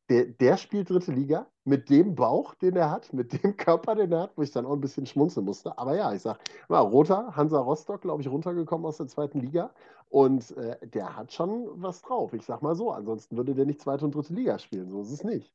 Der, 0.09 0.25
der 0.25 0.57
spielt 0.57 0.89
dritte 0.89 1.13
Liga 1.13 1.47
mit 1.63 1.89
dem 1.89 2.15
Bauch, 2.15 2.53
den 2.55 2.75
er 2.75 2.91
hat, 2.91 3.13
mit 3.13 3.31
dem 3.43 3.55
Körper, 3.55 3.95
den 3.95 4.11
er 4.11 4.23
hat, 4.23 4.37
wo 4.37 4.41
ich 4.41 4.51
dann 4.51 4.65
auch 4.65 4.73
ein 4.73 4.81
bisschen 4.81 5.05
schmunzeln 5.05 5.45
musste. 5.45 5.77
Aber 5.77 5.95
ja, 5.95 6.13
ich 6.13 6.21
sage, 6.21 6.39
mal, 6.67 6.79
Roter, 6.79 7.35
Hansa 7.35 7.59
Rostock, 7.59 8.01
glaube 8.01 8.21
ich, 8.21 8.27
runtergekommen 8.27 8.85
aus 8.85 8.97
der 8.97 9.07
zweiten 9.07 9.39
Liga. 9.39 9.73
Und 10.09 10.51
äh, 10.57 10.85
der 10.85 11.15
hat 11.15 11.31
schon 11.31 11.69
was 11.81 12.01
drauf. 12.01 12.33
Ich 12.33 12.43
sag 12.43 12.61
mal 12.61 12.75
so, 12.75 12.91
ansonsten 12.91 13.37
würde 13.37 13.55
der 13.55 13.65
nicht 13.65 13.81
zweite 13.81 14.03
und 14.03 14.13
dritte 14.13 14.33
Liga 14.33 14.59
spielen. 14.59 14.89
So 14.89 15.01
ist 15.01 15.11
es 15.11 15.23
nicht. 15.23 15.53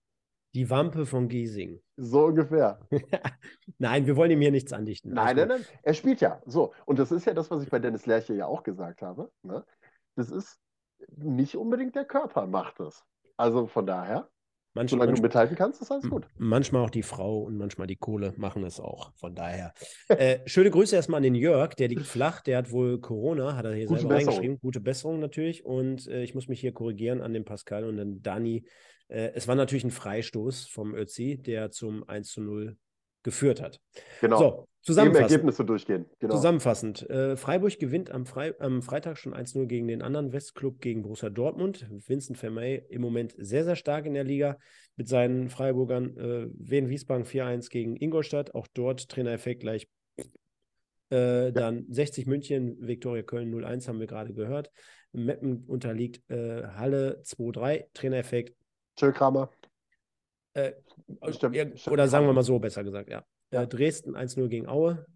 Die 0.57 0.71
Wampe 0.71 1.07
von 1.07 1.29
Giesing. 1.29 1.81
So 1.99 2.27
ungefähr. 2.27 2.79
nein, 3.79 4.07
wir 4.07 4.17
wollen 4.17 4.31
ihm 4.31 4.41
hier 4.41 4.51
nichts 4.51 4.73
andichten. 4.73 5.15
Nein, 5.15 5.37
nein, 5.37 5.49
nein. 5.49 5.65
Er 5.83 5.95
spielt 5.95 6.21
ja. 6.21 6.43
So. 6.45 6.75
Und 6.85 6.99
das 6.99 7.11
ist 7.11 7.25
ja 7.25 7.33
das, 7.33 7.51
was 7.51 7.63
ich 7.63 7.71
bei 7.71 7.79
Dennis 7.79 8.05
Lerche 8.05 8.35
ja 8.35 8.47
auch 8.47 8.63
gesagt 8.63 9.01
habe. 9.01 9.31
Ne? 9.43 9.65
Das 10.15 10.31
ist, 10.31 10.59
nicht 11.17 11.57
unbedingt 11.57 11.95
der 11.95 12.05
Körper 12.05 12.47
macht 12.47 12.81
es. 12.81 13.03
Also 13.39 13.67
von 13.67 13.87
daher, 13.87 14.29
Manch, 14.75 14.91
solange 14.91 15.13
manch, 15.13 15.21
du 15.21 15.23
mithalten 15.23 15.57
kannst, 15.57 15.81
ist 15.81 15.91
alles 15.91 16.09
gut. 16.09 16.27
manchmal 16.37 16.85
auch 16.85 16.91
die 16.91 17.03
Frau 17.03 17.41
und 17.41 17.57
manchmal 17.57 17.87
die 17.87 17.97
Kohle 17.97 18.35
machen 18.37 18.63
es 18.63 18.79
auch. 18.79 19.13
Von 19.17 19.35
daher. 19.35 19.73
Äh, 20.09 20.41
schöne 20.47 20.71
Grüße 20.71 20.95
erstmal 20.95 21.19
an 21.19 21.23
den 21.23 21.35
Jörg, 21.35 21.75
der 21.75 21.89
liegt 21.89 22.07
flach, 22.07 22.43
der 22.43 22.59
hat 22.59 22.71
wohl 22.71 23.01
Corona, 23.01 23.57
hat 23.57 23.65
er 23.65 23.73
hier 23.75 23.87
Gute 23.87 24.01
selber 24.01 24.15
Besserung. 24.17 24.35
reingeschrieben. 24.35 24.59
Gute 24.61 24.81
Besserung 24.81 25.21
natürlich. 25.21 25.65
Und 25.65 26.07
äh, 26.09 26.23
ich 26.23 26.35
muss 26.35 26.49
mich 26.49 26.61
hier 26.61 26.73
korrigieren 26.73 27.23
an 27.23 27.33
den 27.33 27.45
Pascal 27.45 27.85
und 27.85 27.97
den 27.97 28.23
Dani. 28.23 28.67
Äh, 29.09 29.33
es 29.35 29.49
war 29.49 29.55
natürlich 29.55 29.85
ein 29.85 29.91
Freistoß 29.91 30.67
vom 30.67 30.95
Ötzi, 30.95 31.39
der 31.39 31.71
zum 31.71 32.09
1 32.09 32.31
zu 32.31 32.41
0 32.41 32.77
geführt 33.23 33.61
hat. 33.61 33.81
Genau. 34.21 34.39
So, 34.39 34.69
zusammenfassend. 34.83 35.31
Ergebnisse 35.33 35.65
durchgehen. 35.65 36.07
Genau. 36.21 36.37
Zusammenfassend, 36.37 37.11
äh, 37.11 37.37
Freiburg 37.37 37.79
gewinnt 37.79 38.13
am, 38.13 38.25
Frei 38.25 38.55
am 38.61 38.83
Freitag 38.83 39.19
schon 39.19 39.35
1-0 39.35 39.67
gegen 39.67 39.89
den 39.89 40.01
anderen 40.01 40.33
Westclub, 40.33 40.81
gegen 40.81 41.03
Borussia 41.03 41.29
Dortmund. 41.29 41.87
Vincent 41.91 42.39
Vermey 42.39 42.85
im 42.89 43.03
Moment 43.03 43.35
sehr, 43.37 43.65
sehr 43.65 43.75
stark 43.75 44.07
in 44.07 44.15
der 44.15 44.23
Liga 44.23 44.59
mit 44.95 45.09
seinen 45.09 45.51
Freiburgern. 45.51 46.17
Äh, 46.17 46.47
Wien 46.55 46.89
Wiesbaden 46.89 47.25
4-1 47.27 47.69
gegen 47.69 47.97
Ingolstadt, 47.97 48.55
auch 48.55 48.69
dort 48.73 49.09
Trainereffekt 49.09 49.61
gleich. 49.61 49.89
Äh, 51.11 51.53
dann 51.53 51.85
60 51.89 52.27
München, 52.27 52.77
Viktoria 52.81 53.23
Köln 53.23 53.53
0-1 53.53 53.89
haben 53.89 54.01
wir 54.01 54.07
gerade 54.07 54.33
gehört. 54.33 54.71
Meppen 55.13 55.65
unterliegt 55.67 56.23
äh, 56.31 56.63
Halle 56.63 57.23
2-3, 57.25 57.87
Trainereffekt. 57.93 58.55
Tschö, 58.97 59.13
Kramer. 59.13 59.51
Äh, 60.55 60.73
Stimmt, 61.31 61.87
oder 61.89 62.09
sagen 62.09 62.27
wir 62.27 62.33
mal 62.33 62.43
so, 62.43 62.59
besser 62.59 62.83
gesagt, 62.83 63.11
ja. 63.11 63.25
Ja. 63.53 63.63
Äh, 63.63 63.67
Dresden 63.69 64.17
1-0 64.17 64.49
gegen 64.49 64.67
Aue. 64.67 65.07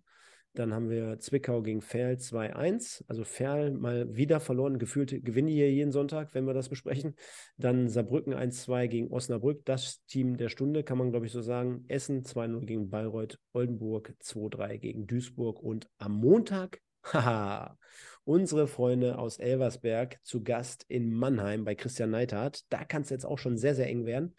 Dann 0.53 0.75
haben 0.75 0.91
wir 0.91 1.21
Zwickau 1.21 1.63
gegen 1.63 1.81
Ferl 1.81 2.15
2-1. 2.19 3.05
Also 3.07 3.23
Ferl 3.23 3.71
mal 3.71 4.15
wieder 4.17 4.41
verloren. 4.41 4.79
Gefühlt 4.79 5.25
gewinnen 5.25 5.47
die 5.47 5.55
hier 5.55 5.71
jeden 5.71 5.93
Sonntag, 5.93 6.35
wenn 6.35 6.45
wir 6.45 6.55
das 6.55 6.69
besprechen. 6.69 7.15
Dann 7.57 7.89
Saarbrücken 7.89 8.35
1-2 8.35 8.89
gegen 8.89 9.13
Osnabrück. 9.13 9.65
Das 9.65 10.05
Team 10.07 10.37
der 10.37 10.49
Stunde, 10.49 10.83
kann 10.83 10.99
man 10.99 11.11
glaube 11.11 11.27
ich 11.27 11.33
so 11.33 11.41
sagen. 11.41 11.85
Essen 11.87 12.25
2-0 12.25 12.67
gegen 12.67 12.91
Bayreuth. 12.91 13.39
Oldenburg 13.53 14.15
2-3 14.21 14.79
gegen 14.79 15.07
Duisburg. 15.07 15.61
Und 15.63 15.89
am 15.99 16.13
Montag, 16.15 16.81
haha, 17.05 17.77
unsere 18.25 18.67
Freunde 18.67 19.19
aus 19.19 19.39
Elversberg 19.39 20.19
zu 20.23 20.43
Gast 20.43 20.85
in 20.89 21.13
Mannheim 21.13 21.65
bei 21.65 21.75
Christian 21.75 22.11
Neithardt. 22.11 22.65
Da 22.71 22.85
kann 22.85 23.03
es 23.03 23.11
jetzt 23.11 23.25
auch 23.25 23.39
schon 23.39 23.59
sehr, 23.59 23.75
sehr 23.75 23.89
eng 23.89 24.07
werden. 24.07 24.37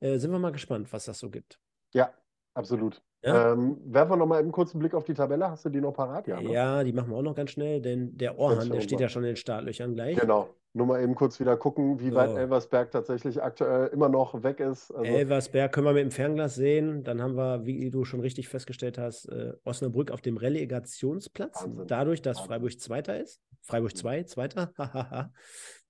Äh, 0.00 0.18
sind 0.18 0.30
wir 0.30 0.38
mal 0.38 0.52
gespannt, 0.52 0.92
was 0.92 1.04
das 1.04 1.18
so 1.18 1.30
gibt. 1.30 1.58
Ja, 1.92 2.14
absolut. 2.54 3.02
Ja? 3.22 3.52
Ähm, 3.52 3.78
werfen 3.84 4.12
wir 4.12 4.16
noch 4.16 4.26
mal 4.26 4.40
eben 4.40 4.50
kurz 4.52 4.72
einen 4.74 4.80
Blick 4.80 4.94
auf 4.94 5.04
die 5.04 5.14
Tabelle. 5.14 5.50
Hast 5.50 5.64
du 5.64 5.68
die 5.68 5.80
noch 5.80 5.92
parat? 5.92 6.26
Ja, 6.26 6.40
ne? 6.40 6.52
Ja, 6.52 6.82
die 6.84 6.92
machen 6.92 7.10
wir 7.10 7.16
auch 7.16 7.22
noch 7.22 7.34
ganz 7.34 7.50
schnell, 7.50 7.80
denn 7.82 8.16
der 8.16 8.38
Orhan, 8.38 8.70
der 8.70 8.80
steht 8.80 8.92
runter. 8.92 9.02
ja 9.04 9.08
schon 9.08 9.22
in 9.24 9.28
den 9.30 9.36
Startlöchern 9.36 9.94
gleich. 9.94 10.16
Genau. 10.18 10.48
Nur 10.72 10.86
mal 10.86 11.02
eben 11.02 11.16
kurz 11.16 11.40
wieder 11.40 11.56
gucken, 11.56 11.98
wie 11.98 12.14
weit 12.14 12.30
So. 12.30 12.36
Elversberg 12.36 12.92
tatsächlich 12.92 13.42
aktuell 13.42 13.88
immer 13.88 14.08
noch 14.08 14.42
weg 14.44 14.60
ist. 14.60 14.92
Also, 14.92 15.02
Elversberg 15.04 15.72
können 15.72 15.84
wir 15.86 15.92
mit 15.94 16.04
dem 16.04 16.12
Fernglas 16.12 16.54
sehen. 16.54 17.02
Dann 17.02 17.20
haben 17.20 17.34
wir, 17.36 17.66
wie 17.66 17.90
du 17.90 18.04
schon 18.04 18.20
richtig 18.20 18.48
festgestellt 18.48 18.96
hast, 18.96 19.26
äh, 19.30 19.52
Osnabrück 19.64 20.12
auf 20.12 20.20
dem 20.20 20.36
Relegationsplatz. 20.36 21.64
Wahnsinn. 21.64 21.86
Dadurch, 21.88 22.22
dass. 22.22 22.38
Freiburg 22.40 22.80
Zweiter 22.80 23.18
ist. 23.20 23.40
Freiburg 23.62 23.90
Mhm. 23.92 23.96
2, 23.96 24.22
Zweiter. 24.22 24.72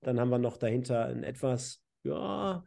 Dann 0.00 0.18
haben 0.18 0.30
wir 0.30 0.38
noch 0.38 0.56
dahinter 0.56 1.04
ein 1.04 1.24
etwas, 1.24 1.82
ja, 2.02 2.64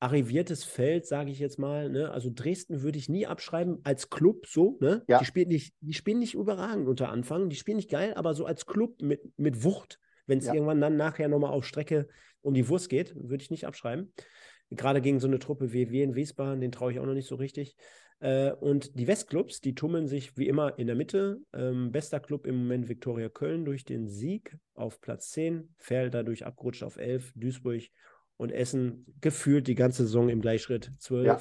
arriviertes 0.00 0.64
Feld, 0.64 1.06
sage 1.06 1.30
ich 1.30 1.38
jetzt 1.38 1.58
mal. 1.58 1.88
Ne? 1.88 2.10
Also 2.10 2.30
Dresden 2.32 2.82
würde 2.82 2.98
ich 2.98 3.08
nie 3.08 3.26
abschreiben 3.26 3.78
als 3.84 4.10
Club 4.10 4.46
so. 4.46 4.76
Ne? 4.80 5.02
Ja. 5.08 5.18
Die, 5.18 5.24
spielen 5.24 5.48
nicht, 5.48 5.74
die 5.80 5.94
spielen 5.94 6.18
nicht 6.18 6.34
überragend 6.34 6.88
unter 6.88 7.08
Anfang. 7.08 7.48
Die 7.48 7.56
spielen 7.56 7.78
nicht 7.78 7.90
geil, 7.90 8.14
aber 8.14 8.34
so 8.34 8.44
als 8.44 8.66
Club 8.66 9.00
mit, 9.00 9.22
mit 9.38 9.64
Wucht, 9.64 9.98
wenn 10.26 10.38
es 10.38 10.46
Ja. 10.46 10.54
irgendwann 10.54 10.80
dann 10.80 10.96
nachher 10.96 11.28
nochmal 11.28 11.52
auf 11.52 11.64
Strecke 11.64 12.08
um 12.42 12.54
die 12.54 12.68
Wurst 12.68 12.88
geht, 12.88 13.14
würde 13.16 13.42
ich 13.42 13.50
nicht 13.50 13.66
abschreiben. 13.66 14.12
Gerade 14.70 15.00
gegen 15.00 15.20
so 15.20 15.28
eine 15.28 15.38
Truppe 15.38 15.72
wie 15.72 15.90
wir 15.90 16.04
in 16.04 16.14
Wiesbaden, 16.14 16.60
den 16.60 16.72
traue 16.72 16.92
ich 16.92 16.98
auch 16.98 17.06
noch 17.06 17.14
nicht 17.14 17.28
so 17.28 17.36
richtig. 17.36 17.76
Äh, 18.18 18.52
und 18.52 18.98
die 18.98 19.06
Westclubs, 19.06 19.60
die 19.60 19.74
tummeln 19.74 20.06
sich 20.06 20.36
wie 20.36 20.48
immer 20.48 20.78
in 20.78 20.86
der 20.86 20.96
Mitte. 20.96 21.38
Ähm, 21.52 21.92
bester 21.92 22.18
Club 22.20 22.46
im 22.46 22.56
Moment 22.56 22.88
Viktoria 22.88 23.28
Köln 23.28 23.64
durch 23.64 23.84
den 23.84 24.08
Sieg 24.08 24.56
auf 24.74 25.00
Platz 25.00 25.30
10. 25.32 25.74
Ferl 25.76 26.10
dadurch 26.10 26.44
abgerutscht 26.44 26.82
auf 26.82 26.96
11. 26.96 27.32
Duisburg 27.36 27.82
und 28.36 28.50
Essen 28.52 29.06
gefühlt 29.20 29.66
die 29.66 29.74
ganze 29.74 30.02
Saison 30.04 30.28
im 30.28 30.40
Gleichschritt 30.40 30.92
12, 30.98 31.26
Ja. 31.26 31.40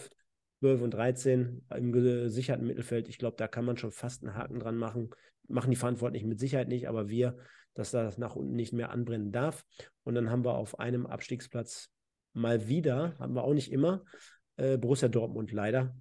12 0.60 0.82
und 0.82 0.92
13 0.94 1.66
im 1.76 1.92
gesicherten 1.92 2.66
Mittelfeld. 2.66 3.10
Ich 3.10 3.18
glaube, 3.18 3.36
da 3.38 3.48
kann 3.48 3.66
man 3.66 3.78
schon 3.78 3.92
fast 3.92 4.24
einen 4.24 4.36
Haken 4.36 4.60
dran 4.60 4.78
machen. 4.78 5.10
Machen 5.48 5.70
die 5.70 5.76
Verantwortlichen 5.76 6.28
mit 6.30 6.40
Sicherheit 6.40 6.70
nicht, 6.70 6.88
aber 6.88 7.08
wir, 7.10 7.38
dass 7.76 7.92
das 7.92 8.18
nach 8.18 8.36
unten 8.36 8.56
nicht 8.56 8.74
mehr 8.74 8.90
anbrennen 8.92 9.32
darf. 9.32 9.64
Und 10.04 10.16
dann 10.16 10.30
haben 10.32 10.44
wir 10.46 10.56
auf 10.56 10.80
einem 10.80 11.06
Abstiegsplatz 11.06 11.90
mal 12.34 12.68
wieder, 12.68 13.14
haben 13.20 13.34
wir 13.36 13.44
auch 13.44 13.54
nicht 13.54 13.72
immer, 13.72 14.04
äh, 14.58 14.78
Borussia 14.78 15.08
Dortmund 15.10 15.52
leider. 15.52 15.96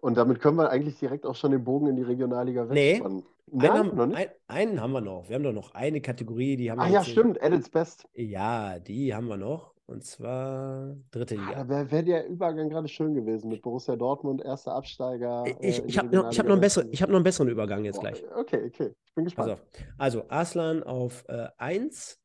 und 0.00 0.16
damit 0.16 0.40
können 0.40 0.56
wir 0.56 0.70
eigentlich 0.70 0.98
direkt 0.98 1.26
auch 1.26 1.34
schon 1.34 1.50
den 1.50 1.64
Bogen 1.64 1.86
in 1.88 1.96
die 1.96 2.02
Regionalliga 2.02 2.62
West 2.68 2.74
Nee. 2.74 2.96
spannen. 2.96 3.22
Einen 3.52 3.58
Nein, 3.60 3.70
haben, 3.72 3.96
noch 3.96 4.06
nicht? 4.06 4.16
ein, 4.18 4.28
einen 4.46 4.80
haben 4.80 4.92
wir 4.92 5.00
noch. 5.02 5.28
Wir 5.28 5.34
haben 5.36 5.42
doch 5.42 5.52
noch 5.52 5.72
eine 5.74 6.00
Kategorie, 6.00 6.56
die 6.56 6.70
haben 6.70 6.78
Ach 6.80 6.86
wir 6.86 6.92
ja, 6.92 6.98
jetzt 7.00 7.08
nicht- 7.08 7.18
stimmt, 7.18 7.42
at 7.42 7.52
its 7.52 7.68
best. 7.68 8.06
Ja, 8.14 8.78
die 8.78 9.14
haben 9.14 9.26
wir 9.28 9.36
noch. 9.36 9.73
Und 9.86 10.02
zwar 10.04 10.96
dritte 11.10 11.36
Ah, 11.36 11.40
Liga. 11.40 11.54
Da 11.64 11.68
wäre 11.68 11.90
wär 11.90 12.02
der 12.02 12.26
Übergang 12.26 12.70
gerade 12.70 12.88
schön 12.88 13.14
gewesen 13.14 13.48
mit 13.50 13.60
Borussia 13.60 13.96
Dortmund, 13.96 14.42
erster 14.42 14.72
Absteiger. 14.72 15.44
Ich, 15.60 15.82
äh, 15.82 15.86
ich 15.86 15.98
habe 15.98 16.14
noch, 16.14 16.30
ich 16.30 16.38
hab 16.38 16.46
noch, 16.46 16.52
einen 16.54 16.60
besseren, 16.62 16.88
ich 16.90 17.02
hab 17.02 17.10
noch 17.10 17.16
einen 17.16 17.24
besseren 17.24 17.48
Übergang 17.48 17.84
jetzt 17.84 17.96
Boah, 17.96 18.10
gleich. 18.10 18.24
Okay, 18.34 18.64
okay. 18.66 18.94
Ich 19.04 19.14
bin 19.14 19.24
gespannt. 19.24 19.58
Also 19.98 20.24
Arslan 20.28 20.82
auf 20.82 21.24
äh, 21.28 21.48
1 21.58 22.18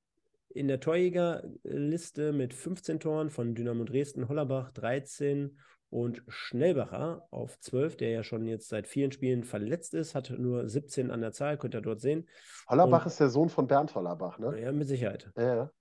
in 0.49 0.67
der 0.69 0.79
Torjägerliste 0.79 2.31
mit 2.31 2.53
15 2.53 2.99
Toren 3.01 3.29
von 3.29 3.53
Dynamo 3.55 3.83
Dresden, 3.83 4.29
Hollerbach 4.29 4.71
13 4.71 5.59
und 5.89 6.23
Schnellbacher 6.27 7.27
auf 7.29 7.59
12, 7.59 7.97
der 7.97 8.09
ja 8.11 8.23
schon 8.23 8.45
jetzt 8.45 8.69
seit 8.69 8.87
vielen 8.87 9.11
Spielen 9.11 9.43
verletzt 9.43 9.93
ist, 9.95 10.15
hat 10.15 10.31
nur 10.37 10.67
17 10.69 11.11
an 11.11 11.21
der 11.21 11.33
Zahl, 11.33 11.57
könnt 11.57 11.75
ihr 11.75 11.81
dort 11.81 11.99
sehen. 11.99 12.27
Hollerbach 12.69 13.01
Und- 13.05 13.11
ist 13.11 13.19
der 13.19 13.29
Sohn 13.29 13.49
von 13.49 13.67
Bernd 13.67 13.93
Hollerbach, 13.95 14.39
ne? 14.39 14.59
Ja, 14.61 14.71
mit 14.71 14.87
Sicherheit. 14.87 15.29
Ja, 15.35 15.55
ja. 15.55 15.71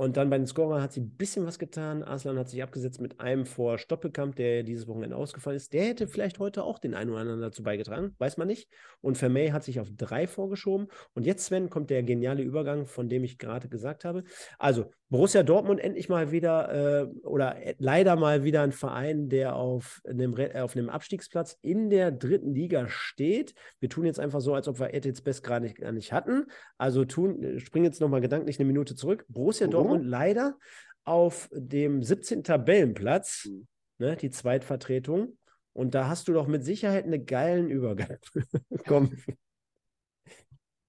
Und 0.00 0.16
dann 0.16 0.30
bei 0.30 0.38
den 0.38 0.46
Scorern 0.46 0.80
hat 0.80 0.94
sie 0.94 1.02
ein 1.02 1.10
bisschen 1.10 1.44
was 1.44 1.58
getan. 1.58 2.02
Arslan 2.02 2.38
hat 2.38 2.48
sich 2.48 2.62
abgesetzt 2.62 3.02
mit 3.02 3.20
einem 3.20 3.44
vor 3.44 3.76
Stoppelkamp, 3.76 4.34
der 4.34 4.62
dieses 4.62 4.88
Wochenende 4.88 5.14
ausgefallen 5.14 5.58
ist. 5.58 5.74
Der 5.74 5.84
hätte 5.84 6.08
vielleicht 6.08 6.38
heute 6.38 6.64
auch 6.64 6.78
den 6.78 6.94
einen 6.94 7.10
oder 7.10 7.20
anderen 7.20 7.42
dazu 7.42 7.62
beigetragen, 7.62 8.14
weiß 8.16 8.38
man 8.38 8.46
nicht. 8.46 8.70
Und 9.02 9.18
Vermey 9.18 9.48
hat 9.48 9.62
sich 9.62 9.78
auf 9.78 9.90
drei 9.94 10.26
vorgeschoben. 10.26 10.88
Und 11.12 11.26
jetzt, 11.26 11.44
Sven, 11.44 11.68
kommt 11.68 11.90
der 11.90 12.02
geniale 12.02 12.42
Übergang, 12.42 12.86
von 12.86 13.10
dem 13.10 13.24
ich 13.24 13.36
gerade 13.36 13.68
gesagt 13.68 14.06
habe. 14.06 14.24
Also, 14.58 14.90
Borussia 15.10 15.42
Dortmund 15.42 15.80
endlich 15.80 16.08
mal 16.08 16.30
wieder 16.30 17.02
äh, 17.02 17.26
oder 17.26 17.60
äh, 17.60 17.74
leider 17.78 18.14
mal 18.14 18.44
wieder 18.44 18.62
ein 18.62 18.70
Verein, 18.70 19.28
der 19.28 19.56
auf 19.56 20.00
einem, 20.08 20.34
auf 20.54 20.76
einem 20.76 20.88
Abstiegsplatz 20.88 21.58
in 21.62 21.90
der 21.90 22.12
dritten 22.12 22.54
Liga 22.54 22.88
steht. 22.88 23.54
Wir 23.80 23.88
tun 23.88 24.06
jetzt 24.06 24.20
einfach 24.20 24.40
so, 24.40 24.54
als 24.54 24.68
ob 24.68 24.78
wir 24.78 24.94
Edits 24.94 25.20
Best 25.20 25.42
gerade 25.42 25.64
nicht, 25.64 25.78
gar 25.78 25.90
nicht 25.90 26.12
hatten. 26.12 26.46
Also 26.78 27.04
tun, 27.04 27.42
äh, 27.42 27.58
springen 27.58 27.86
jetzt 27.86 28.00
nochmal 28.00 28.20
gedanklich 28.20 28.60
eine 28.60 28.66
Minute 28.66 28.94
zurück. 28.94 29.24
Borussia 29.28 29.66
Mhm. 29.66 29.72
Dortmund 29.72 30.04
leider 30.06 30.56
auf 31.04 31.48
dem 31.52 32.04
17. 32.04 32.44
Tabellenplatz, 32.44 33.48
Mhm. 33.50 33.66
ne, 33.98 34.16
die 34.16 34.30
Zweitvertretung. 34.30 35.36
Und 35.72 35.94
da 35.96 36.06
hast 36.08 36.28
du 36.28 36.32
doch 36.32 36.46
mit 36.46 36.64
Sicherheit 36.64 37.04
einen 37.04 37.26
geilen 37.26 37.68
Übergang. 37.68 38.18
Komm. 38.86 39.10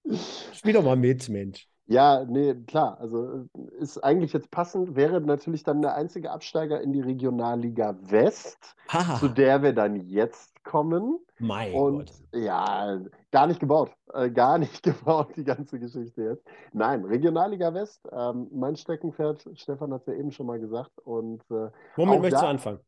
Spiel 0.54 0.74
doch 0.74 0.84
mal 0.84 0.96
mit, 0.96 1.28
Mensch. 1.28 1.66
Ja, 1.86 2.24
nee, 2.24 2.54
klar. 2.54 2.98
Also 3.00 3.46
ist 3.78 3.98
eigentlich 3.98 4.32
jetzt 4.32 4.50
passend, 4.50 4.94
wäre 4.94 5.20
natürlich 5.20 5.64
dann 5.64 5.82
der 5.82 5.94
einzige 5.94 6.30
Absteiger 6.30 6.80
in 6.80 6.92
die 6.92 7.00
Regionalliga 7.00 7.96
West, 8.02 8.76
zu 9.18 9.28
Haha, 9.28 9.28
der 9.28 9.62
wir 9.62 9.72
dann 9.72 9.96
jetzt 9.96 10.62
kommen. 10.64 11.18
mein 11.38 11.72
Und 11.74 12.06
Gott. 12.30 12.40
ja, 12.40 13.00
gar 13.32 13.46
nicht 13.46 13.60
gebaut. 13.60 13.90
Äh, 14.14 14.30
gar 14.30 14.58
nicht 14.58 14.82
gebaut, 14.82 15.36
die 15.36 15.44
ganze 15.44 15.78
Geschichte 15.78 16.22
jetzt. 16.22 16.46
Nein, 16.72 17.04
Regionalliga 17.04 17.74
West, 17.74 18.08
ähm, 18.12 18.48
mein 18.52 18.76
Steckenpferd, 18.76 19.48
Stefan 19.54 19.92
hat 19.92 20.02
es 20.02 20.06
ja 20.06 20.14
eben 20.14 20.30
schon 20.30 20.46
mal 20.46 20.60
gesagt. 20.60 20.92
Und 21.04 21.42
äh, 21.50 21.70
Womit 21.96 22.20
möchtest 22.20 22.42
du 22.42 22.46
anfangen? 22.46 22.80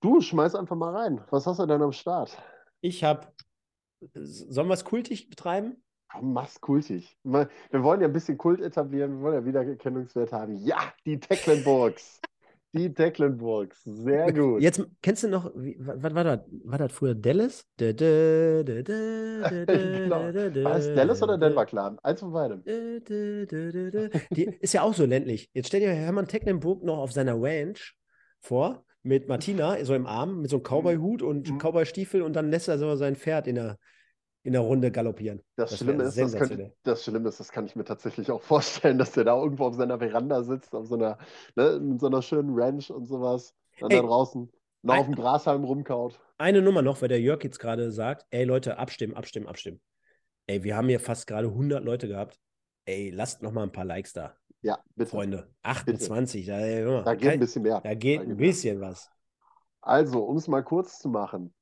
du, 0.00 0.20
schmeiß 0.20 0.54
einfach 0.54 0.76
mal 0.76 0.94
rein. 0.94 1.20
Was 1.30 1.46
hast 1.46 1.58
du 1.58 1.66
denn 1.66 1.82
am 1.82 1.92
Start? 1.92 2.38
Ich 2.80 3.04
habe. 3.04 3.26
Sollen 4.14 4.68
wir 4.68 4.74
es 4.74 4.84
kultig 4.84 5.28
betreiben? 5.28 5.82
Mach's 6.20 6.60
kultig. 6.60 7.16
Wir 7.22 7.48
wollen 7.72 8.00
ja 8.00 8.08
ein 8.08 8.12
bisschen 8.12 8.36
Kult 8.36 8.60
etablieren, 8.60 9.18
wir 9.18 9.20
wollen 9.22 9.34
ja 9.34 9.44
Wiedererkennungswert 9.44 10.32
haben. 10.32 10.56
Ja, 10.56 10.92
die 11.06 11.18
Tecklenburgs. 11.20 12.20
Die 12.72 12.94
Tecklenburgs. 12.94 13.82
Sehr 13.82 14.32
gut. 14.32 14.62
Jetzt 14.62 14.80
kennst 15.02 15.24
du 15.24 15.28
noch, 15.28 15.50
was 15.56 16.14
war 16.14 16.22
das? 16.22 16.40
War 16.62 16.78
das 16.78 16.92
früher 16.92 17.16
Dallas? 17.16 17.66
Genau. 17.76 17.90
War 20.64 20.76
es 20.76 20.94
Dallas 20.94 21.20
oder 21.20 21.36
Denver 21.36 21.66
Clan? 21.66 21.98
Eins 22.04 22.20
von 22.20 22.32
beidem. 22.32 22.62
Die 24.30 24.44
ist 24.60 24.72
ja 24.72 24.82
auch 24.82 24.94
so 24.94 25.04
ländlich. 25.04 25.50
Jetzt 25.52 25.66
stell 25.66 25.80
dir 25.80 25.90
Hermann 25.90 26.28
Tecklenburg 26.28 26.84
noch 26.84 26.98
auf 26.98 27.10
seiner 27.10 27.34
Ranch 27.42 27.96
vor, 28.40 28.84
mit 29.02 29.26
Martina 29.28 29.84
so 29.84 29.94
im 29.94 30.06
Arm, 30.06 30.40
mit 30.40 30.50
so 30.50 30.58
einem 30.58 30.62
Cowboy-Hut 30.64 31.22
und 31.22 31.50
Mhm. 31.50 31.58
Cowboy-Stiefel 31.58 32.22
und 32.22 32.34
dann 32.34 32.50
lässt 32.50 32.68
er 32.68 32.78
so 32.78 32.94
sein 32.94 33.16
Pferd 33.16 33.48
in 33.48 33.56
der, 33.56 33.78
in 34.42 34.52
der 34.52 34.62
Runde 34.62 34.90
galoppieren. 34.90 35.42
Das, 35.56 35.70
das 35.70 35.80
Schlimme 35.80 36.04
ist, 36.04 36.18
das, 36.18 36.34
könnte, 36.34 36.72
das 36.82 37.04
Schlimme 37.04 37.28
ist, 37.28 37.40
das 37.40 37.52
kann 37.52 37.66
ich 37.66 37.76
mir 37.76 37.84
tatsächlich 37.84 38.30
auch 38.30 38.42
vorstellen, 38.42 38.98
dass 38.98 39.12
der 39.12 39.24
da 39.24 39.40
irgendwo 39.40 39.66
auf 39.66 39.74
seiner 39.74 39.98
Veranda 39.98 40.42
sitzt, 40.42 40.74
auf 40.74 40.86
so 40.86 40.94
einer, 40.94 41.18
ne, 41.56 41.78
mit 41.80 42.00
so 42.00 42.06
einer 42.06 42.22
schönen 42.22 42.58
Ranch 42.58 42.90
und 42.90 43.06
sowas, 43.06 43.54
dann 43.78 43.90
ey, 43.90 43.98
da 43.98 44.06
draußen 44.06 44.50
noch 44.82 44.94
ein, 44.94 45.00
auf 45.00 45.06
dem 45.06 45.14
Grashalm 45.14 45.64
rumkaut. 45.64 46.18
Eine 46.38 46.62
Nummer 46.62 46.82
noch, 46.82 47.02
weil 47.02 47.08
der 47.08 47.20
Jörg 47.20 47.42
jetzt 47.44 47.58
gerade 47.58 47.92
sagt, 47.92 48.26
ey 48.30 48.44
Leute, 48.44 48.78
abstimmen, 48.78 49.14
abstimmen, 49.14 49.46
abstimmen. 49.46 49.80
Ey, 50.46 50.64
wir 50.64 50.76
haben 50.76 50.88
hier 50.88 51.00
fast 51.00 51.26
gerade 51.26 51.48
100 51.48 51.84
Leute 51.84 52.08
gehabt. 52.08 52.40
Ey, 52.86 53.10
lasst 53.10 53.42
noch 53.42 53.52
mal 53.52 53.62
ein 53.62 53.72
paar 53.72 53.84
Likes 53.84 54.12
da. 54.12 54.34
Ja, 54.62 54.78
bitte. 54.94 55.10
Freunde, 55.10 55.48
28. 55.62 56.46
Bitte. 56.46 56.58
Da, 56.58 56.58
ey, 56.58 57.04
da 57.04 57.14
geht 57.14 57.30
ein 57.30 57.40
bisschen 57.40 57.62
mehr. 57.62 57.80
Da 57.82 57.94
geht 57.94 58.20
ein 58.20 58.36
bisschen 58.36 58.80
was. 58.80 59.10
Also, 59.80 60.24
um 60.24 60.36
es 60.36 60.48
mal 60.48 60.62
kurz 60.62 60.98
zu 60.98 61.08
machen. 61.08 61.54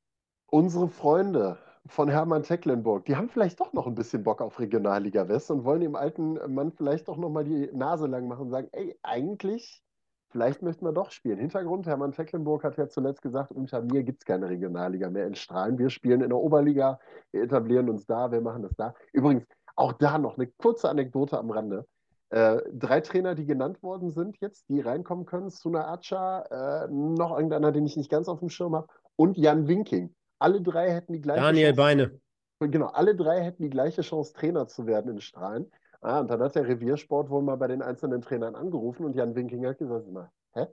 Unsere 0.46 0.88
Freunde 0.88 1.58
von 1.88 2.08
Hermann 2.08 2.42
Tecklenburg, 2.42 3.06
die 3.06 3.16
haben 3.16 3.28
vielleicht 3.28 3.60
doch 3.60 3.72
noch 3.72 3.86
ein 3.86 3.94
bisschen 3.94 4.22
Bock 4.22 4.40
auf 4.40 4.60
Regionalliga 4.60 5.28
West 5.28 5.50
und 5.50 5.64
wollen 5.64 5.80
dem 5.80 5.96
alten 5.96 6.34
Mann 6.54 6.72
vielleicht 6.72 7.08
doch 7.08 7.16
noch 7.16 7.30
mal 7.30 7.44
die 7.44 7.70
Nase 7.72 8.06
lang 8.06 8.28
machen 8.28 8.46
und 8.46 8.50
sagen, 8.50 8.68
ey, 8.72 8.98
eigentlich, 9.02 9.82
vielleicht 10.28 10.62
möchten 10.62 10.84
wir 10.84 10.92
doch 10.92 11.10
spielen. 11.10 11.38
Hintergrund, 11.38 11.86
Hermann 11.86 12.12
Tecklenburg 12.12 12.64
hat 12.64 12.76
ja 12.76 12.88
zuletzt 12.88 13.22
gesagt, 13.22 13.52
unter 13.52 13.80
mir 13.82 14.02
gibt 14.02 14.22
es 14.22 14.26
keine 14.26 14.48
Regionalliga 14.48 15.08
mehr 15.08 15.26
in 15.26 15.34
Strahlen. 15.34 15.78
Wir 15.78 15.90
spielen 15.90 16.20
in 16.20 16.28
der 16.28 16.38
Oberliga, 16.38 17.00
wir 17.32 17.42
etablieren 17.42 17.88
uns 17.88 18.06
da, 18.06 18.30
wir 18.30 18.40
machen 18.40 18.62
das 18.62 18.76
da. 18.76 18.94
Übrigens, 19.12 19.44
auch 19.74 19.92
da 19.92 20.18
noch 20.18 20.36
eine 20.36 20.46
kurze 20.46 20.88
Anekdote 20.90 21.38
am 21.38 21.50
Rande. 21.50 21.86
Äh, 22.30 22.58
drei 22.72 23.00
Trainer, 23.00 23.34
die 23.34 23.46
genannt 23.46 23.82
worden 23.82 24.10
sind 24.10 24.36
jetzt, 24.40 24.68
die 24.68 24.80
reinkommen 24.80 25.24
können, 25.24 25.48
Suna 25.48 25.90
Acha, 25.90 26.42
äh, 26.84 26.88
noch 26.90 27.34
irgendeiner, 27.34 27.72
den 27.72 27.86
ich 27.86 27.96
nicht 27.96 28.10
ganz 28.10 28.28
auf 28.28 28.40
dem 28.40 28.50
Schirm 28.50 28.74
habe, 28.74 28.88
und 29.16 29.38
Jan 29.38 29.66
Winking. 29.66 30.14
Alle 30.38 30.60
drei 30.60 30.90
hätten 30.90 31.12
die 31.12 31.20
gleiche 31.20 31.40
Daniel 31.42 31.74
Chance. 31.74 31.76
Beine. 31.76 32.20
Genau, 32.60 32.86
alle 32.86 33.14
drei 33.14 33.40
hätten 33.42 33.62
die 33.62 33.70
gleiche 33.70 34.02
Chance, 34.02 34.32
Trainer 34.32 34.66
zu 34.66 34.86
werden 34.86 35.12
in 35.12 35.20
Strahlen. 35.20 35.70
Ah, 36.00 36.20
und 36.20 36.28
dann 36.30 36.40
hat 36.40 36.54
der 36.54 36.66
Reviersport 36.66 37.28
wohl 37.30 37.42
mal 37.42 37.56
bei 37.56 37.66
den 37.66 37.82
einzelnen 37.82 38.22
Trainern 38.22 38.54
angerufen 38.54 39.04
und 39.04 39.16
Jan 39.16 39.34
Winking 39.34 39.66
hat 39.66 39.78
gesagt, 39.78 40.06
hä? 40.54 40.66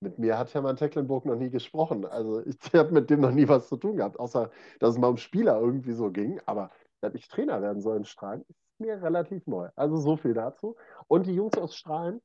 Mit 0.00 0.18
mir 0.18 0.38
hat 0.38 0.52
Hermann 0.54 0.76
Tecklenburg 0.76 1.24
noch 1.26 1.36
nie 1.36 1.50
gesprochen. 1.50 2.04
Also 2.04 2.40
ich 2.46 2.58
habe 2.74 2.92
mit 2.92 3.10
dem 3.10 3.20
noch 3.20 3.32
nie 3.32 3.46
was 3.48 3.68
zu 3.68 3.76
tun 3.76 3.96
gehabt, 3.96 4.18
außer 4.18 4.50
dass 4.80 4.90
es 4.90 4.98
mal 4.98 5.08
um 5.08 5.18
Spieler 5.18 5.60
irgendwie 5.60 5.92
so 5.92 6.10
ging. 6.10 6.40
Aber 6.46 6.70
dass 7.00 7.14
ich 7.14 7.28
Trainer 7.28 7.62
werden 7.62 7.80
soll 7.80 7.98
in 7.98 8.04
Strahlen, 8.04 8.42
ist 8.48 8.58
mir 8.78 9.02
relativ 9.02 9.46
neu. 9.46 9.68
Also 9.76 9.96
so 9.98 10.16
viel 10.16 10.34
dazu. 10.34 10.76
Und 11.06 11.26
die 11.26 11.34
Jungs 11.34 11.56
aus 11.58 11.76
Strahlen, 11.76 12.20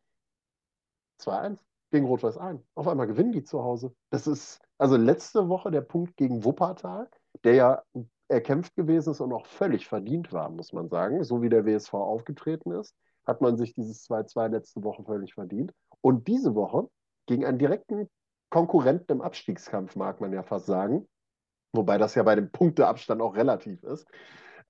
2-1 1.22 1.60
gegen 1.96 2.08
Rot-Weiß 2.08 2.38
ein. 2.38 2.64
Auf 2.76 2.88
einmal 2.88 3.08
gewinnen 3.08 3.32
die 3.32 3.44
zu 3.44 3.64
Hause. 3.64 3.94
Das 4.10 4.28
ist, 4.28 4.60
also 4.78 4.98
letzte 4.98 5.50
Woche 5.50 5.72
der 5.72 5.82
Punkt 5.82 6.16
gegen 6.18 6.44
Wuppertal, 6.44 7.10
der 7.44 7.56
ja 7.56 7.84
erkämpft 8.28 8.76
gewesen 8.76 9.12
ist 9.12 9.22
und 9.22 9.32
auch 9.34 9.46
völlig 9.46 9.88
verdient 9.88 10.34
war, 10.34 10.50
muss 10.50 10.74
man 10.74 10.90
sagen. 10.90 11.24
So 11.24 11.42
wie 11.42 11.50
der 11.50 11.66
WSV 11.66 11.94
aufgetreten 11.94 12.72
ist, 12.72 12.96
hat 13.26 13.42
man 13.42 13.58
sich 13.58 13.74
dieses 13.74 14.08
2-2 14.10 14.50
letzte 14.50 14.84
Woche 14.84 15.04
völlig 15.04 15.34
verdient. 15.34 15.74
Und 16.02 16.28
diese 16.28 16.54
Woche 16.56 16.90
gegen 17.28 17.46
einen 17.46 17.60
direkten 17.60 18.10
Konkurrenten 18.50 19.14
im 19.14 19.22
Abstiegskampf, 19.22 19.96
mag 19.96 20.22
man 20.22 20.34
ja 20.34 20.44
fast 20.44 20.66
sagen, 20.66 21.08
wobei 21.74 21.98
das 21.98 22.16
ja 22.16 22.24
bei 22.24 22.36
dem 22.36 22.52
Punkteabstand 22.52 23.22
auch 23.22 23.36
relativ 23.36 23.84
ist, 23.84 24.08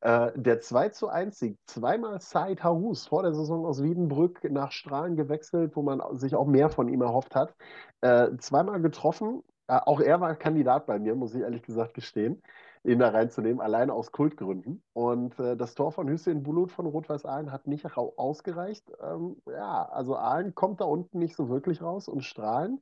äh, 0.01 0.31
der 0.35 0.59
2 0.61 0.89
zu 0.89 1.07
1 1.09 1.39
Sieg, 1.39 1.57
zweimal 1.65 2.19
Said 2.21 2.63
Harus 2.63 3.07
vor 3.07 3.23
der 3.23 3.33
Saison 3.33 3.65
aus 3.65 3.81
Wiedenbrück 3.81 4.43
nach 4.51 4.71
Strahlen 4.71 5.15
gewechselt, 5.15 5.75
wo 5.75 5.81
man 5.81 6.01
sich 6.17 6.35
auch 6.35 6.45
mehr 6.45 6.69
von 6.69 6.89
ihm 6.89 7.01
erhofft 7.01 7.35
hat. 7.35 7.55
Äh, 8.01 8.37
zweimal 8.37 8.81
getroffen. 8.81 9.43
Äh, 9.67 9.79
auch 9.85 9.99
er 9.99 10.21
war 10.21 10.35
Kandidat 10.35 10.85
bei 10.85 10.99
mir, 10.99 11.15
muss 11.15 11.33
ich 11.33 11.41
ehrlich 11.41 11.63
gesagt 11.63 11.93
gestehen, 11.95 12.41
ihn 12.83 12.99
da 12.99 13.09
reinzunehmen, 13.09 13.61
allein 13.61 13.89
aus 13.89 14.11
Kultgründen. 14.11 14.83
Und 14.93 15.39
äh, 15.39 15.57
das 15.57 15.73
Tor 15.73 15.91
von 15.91 16.07
Hüseyin 16.07 16.43
Bulut 16.43 16.71
von 16.71 16.85
Rot-Weiß 16.85 17.25
Aalen 17.25 17.51
hat 17.51 17.65
nicht 17.65 17.85
ausgereicht. 17.97 18.91
Ähm, 19.01 19.37
ja, 19.47 19.89
also 19.89 20.15
Aalen 20.17 20.53
kommt 20.53 20.81
da 20.81 20.85
unten 20.85 21.19
nicht 21.19 21.35
so 21.35 21.49
wirklich 21.49 21.81
raus 21.81 22.07
und 22.07 22.23
Strahlen 22.23 22.81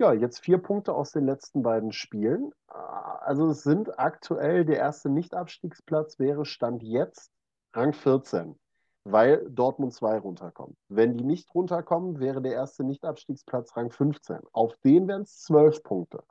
ja, 0.00 0.14
jetzt 0.14 0.40
vier 0.40 0.58
Punkte 0.58 0.94
aus 0.94 1.12
den 1.12 1.26
letzten 1.26 1.62
beiden 1.62 1.92
Spielen. 1.92 2.52
Also 2.66 3.48
es 3.48 3.62
sind 3.62 3.98
aktuell, 3.98 4.64
der 4.64 4.78
erste 4.78 5.10
Nicht-Abstiegsplatz 5.10 6.18
wäre 6.18 6.46
Stand 6.46 6.82
jetzt 6.82 7.30
Rang 7.74 7.92
14, 7.92 8.58
weil 9.04 9.46
Dortmund 9.50 9.92
2 9.92 10.18
runterkommt. 10.18 10.76
Wenn 10.88 11.16
die 11.16 11.24
nicht 11.24 11.54
runterkommen, 11.54 12.18
wäre 12.18 12.40
der 12.40 12.54
erste 12.54 12.82
Nicht-Abstiegsplatz 12.82 13.76
Rang 13.76 13.90
15. 13.90 14.38
Auf 14.52 14.74
den 14.82 15.06
wären 15.06 15.22
es 15.22 15.40
12 15.42 15.82
Punkte. 15.82 16.24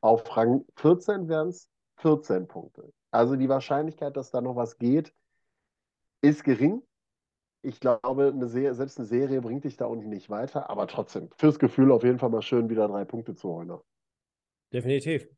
Auf 0.00 0.36
Rang 0.36 0.64
14 0.76 1.28
wären 1.28 1.48
es 1.48 1.68
14 1.96 2.46
Punkte. 2.46 2.92
Also 3.10 3.34
die 3.36 3.48
Wahrscheinlichkeit, 3.48 4.16
dass 4.16 4.30
da 4.30 4.40
noch 4.40 4.56
was 4.56 4.78
geht, 4.78 5.12
ist 6.20 6.44
gering 6.44 6.82
ich 7.62 7.80
glaube, 7.80 8.32
eine 8.34 8.48
Serie, 8.48 8.74
selbst 8.74 8.98
eine 8.98 9.06
Serie 9.06 9.40
bringt 9.40 9.64
dich 9.64 9.76
da 9.76 9.86
unten 9.86 10.08
nicht 10.08 10.28
weiter, 10.30 10.68
aber 10.68 10.86
trotzdem, 10.86 11.30
fürs 11.36 11.58
Gefühl 11.58 11.92
auf 11.92 12.02
jeden 12.02 12.18
Fall 12.18 12.30
mal 12.30 12.42
schön, 12.42 12.68
wieder 12.68 12.88
drei 12.88 13.04
Punkte 13.04 13.34
zu 13.34 13.48
holen. 13.48 13.68
Ne? 13.68 13.80
Definitiv. 14.72 15.28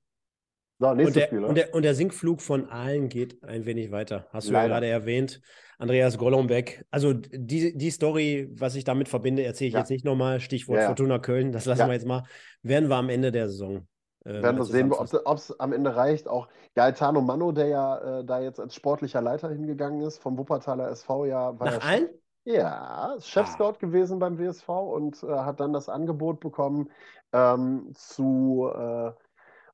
So, 0.79 0.93
nächstes 0.93 1.07
und, 1.07 1.16
der, 1.16 1.27
Spiel, 1.27 1.45
und, 1.45 1.55
der, 1.57 1.75
und 1.75 1.83
der 1.83 1.95
Sinkflug 1.95 2.41
von 2.41 2.68
Aalen 2.68 3.09
geht 3.09 3.43
ein 3.45 3.64
wenig 3.64 3.93
weiter. 3.93 4.27
Hast 4.33 4.49
du 4.49 4.53
Leider. 4.53 4.64
ja 4.64 4.68
gerade 4.75 4.87
erwähnt. 4.87 5.41
Andreas 5.79 6.18
Golombek. 6.18 6.85
Also 6.91 7.12
die, 7.12 7.77
die 7.77 7.91
Story, 7.91 8.49
was 8.53 8.75
ich 8.75 8.85
damit 8.85 9.09
verbinde, 9.09 9.45
erzähle 9.45 9.68
ich 9.68 9.75
ja. 9.75 9.81
jetzt 9.81 9.91
nicht 9.91 10.05
nochmal. 10.05 10.41
Stichwort 10.41 10.81
ja, 10.81 10.87
Fortuna 10.87 11.18
Köln, 11.18 11.53
das 11.53 11.64
lassen 11.66 11.87
wir 11.87 11.93
jetzt 11.93 12.07
mal. 12.07 12.25
Werden 12.62 12.89
wir 12.89 12.97
am 12.97 13.09
Ende 13.09 13.31
der 13.31 13.49
Saison. 13.49 13.87
Äh, 14.25 14.43
werden 14.43 14.57
wir 14.57 14.64
sehen, 14.64 14.93
ob 14.93 15.37
es 15.37 15.61
am 15.61 15.72
Ende 15.72 15.97
reicht. 15.97 16.29
Auch 16.29 16.49
Gaetano 16.75 17.20
Mano, 17.20 17.53
der 17.53 17.68
ja 17.68 18.20
äh, 18.20 18.25
da 18.25 18.41
jetzt 18.41 18.61
als 18.61 18.75
sportlicher 18.75 19.20
Leiter 19.20 19.51
hingegangen 19.51 20.01
ist, 20.03 20.18
vom 20.18 20.39
Wuppertaler 20.39 20.91
SV, 20.91 21.27
ja. 21.27 21.59
War 21.59 21.66
Nach 21.66 21.87
allen? 21.87 22.09
Ja, 22.45 23.16
Chef-Scout 23.20 23.64
ah. 23.64 23.79
gewesen 23.79 24.18
beim 24.18 24.39
WSV 24.39 24.68
und 24.68 25.22
äh, 25.22 25.29
hat 25.29 25.61
dann 25.61 25.72
das 25.72 25.89
Angebot 25.89 26.41
bekommen, 26.41 26.91
ähm, 27.33 27.91
zu 27.95 28.70
äh, 28.75 29.12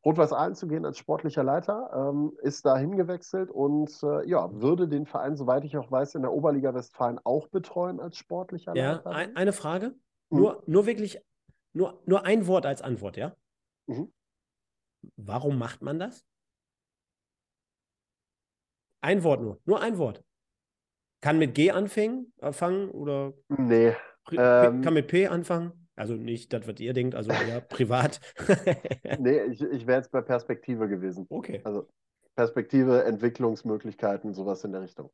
Rot-Weiß 0.04 0.32
Aalen 0.32 0.54
zu 0.54 0.66
gehen 0.66 0.86
als 0.86 0.96
sportlicher 0.96 1.42
Leiter, 1.42 1.90
ähm, 1.94 2.32
ist 2.42 2.64
da 2.64 2.76
hingewechselt 2.76 3.50
und 3.50 3.90
äh, 4.02 4.26
ja, 4.28 4.48
würde 4.52 4.88
den 4.88 5.04
Verein, 5.04 5.36
soweit 5.36 5.64
ich 5.64 5.76
auch 5.76 5.90
weiß, 5.90 6.14
in 6.14 6.22
der 6.22 6.32
Oberliga 6.32 6.72
Westfalen 6.72 7.18
auch 7.24 7.48
betreuen 7.48 8.00
als 8.00 8.16
sportlicher 8.16 8.74
ja, 8.74 8.92
Leiter. 8.92 9.10
Ja, 9.10 9.28
eine 9.34 9.52
Frage. 9.52 9.94
Mhm. 10.30 10.38
Nur, 10.38 10.62
nur 10.66 10.86
wirklich, 10.86 11.20
nur, 11.72 12.00
nur 12.06 12.24
ein 12.24 12.46
Wort 12.46 12.66
als 12.66 12.82
Antwort, 12.82 13.16
ja? 13.16 13.34
Mhm. 13.86 14.10
Warum 15.16 15.58
macht 15.58 15.82
man 15.82 15.98
das? 15.98 16.24
Ein 19.02 19.22
Wort 19.22 19.40
nur, 19.40 19.60
nur 19.64 19.80
ein 19.80 19.98
Wort. 19.98 20.22
Kann 21.22 21.38
mit 21.38 21.54
G 21.54 21.70
anfangen, 21.70 22.32
anfangen 22.40 22.90
oder? 22.90 23.34
Nee. 23.48 23.94
Ähm, 24.32 24.82
kann 24.82 24.94
mit 24.94 25.08
P 25.08 25.26
anfangen? 25.26 25.88
Also 25.96 26.14
nicht 26.14 26.52
das, 26.52 26.66
was 26.66 26.80
ihr 26.80 26.94
denkt, 26.94 27.14
also 27.14 27.30
eher 27.30 27.60
privat. 27.68 28.20
nee, 29.18 29.42
ich, 29.44 29.60
ich 29.60 29.86
wäre 29.86 29.98
jetzt 29.98 30.10
bei 30.10 30.22
Perspektive 30.22 30.88
gewesen. 30.88 31.26
Okay. 31.28 31.60
Also 31.64 31.88
Perspektive, 32.36 33.04
Entwicklungsmöglichkeiten, 33.04 34.32
sowas 34.32 34.64
in 34.64 34.72
der 34.72 34.80
Richtung. 34.80 35.10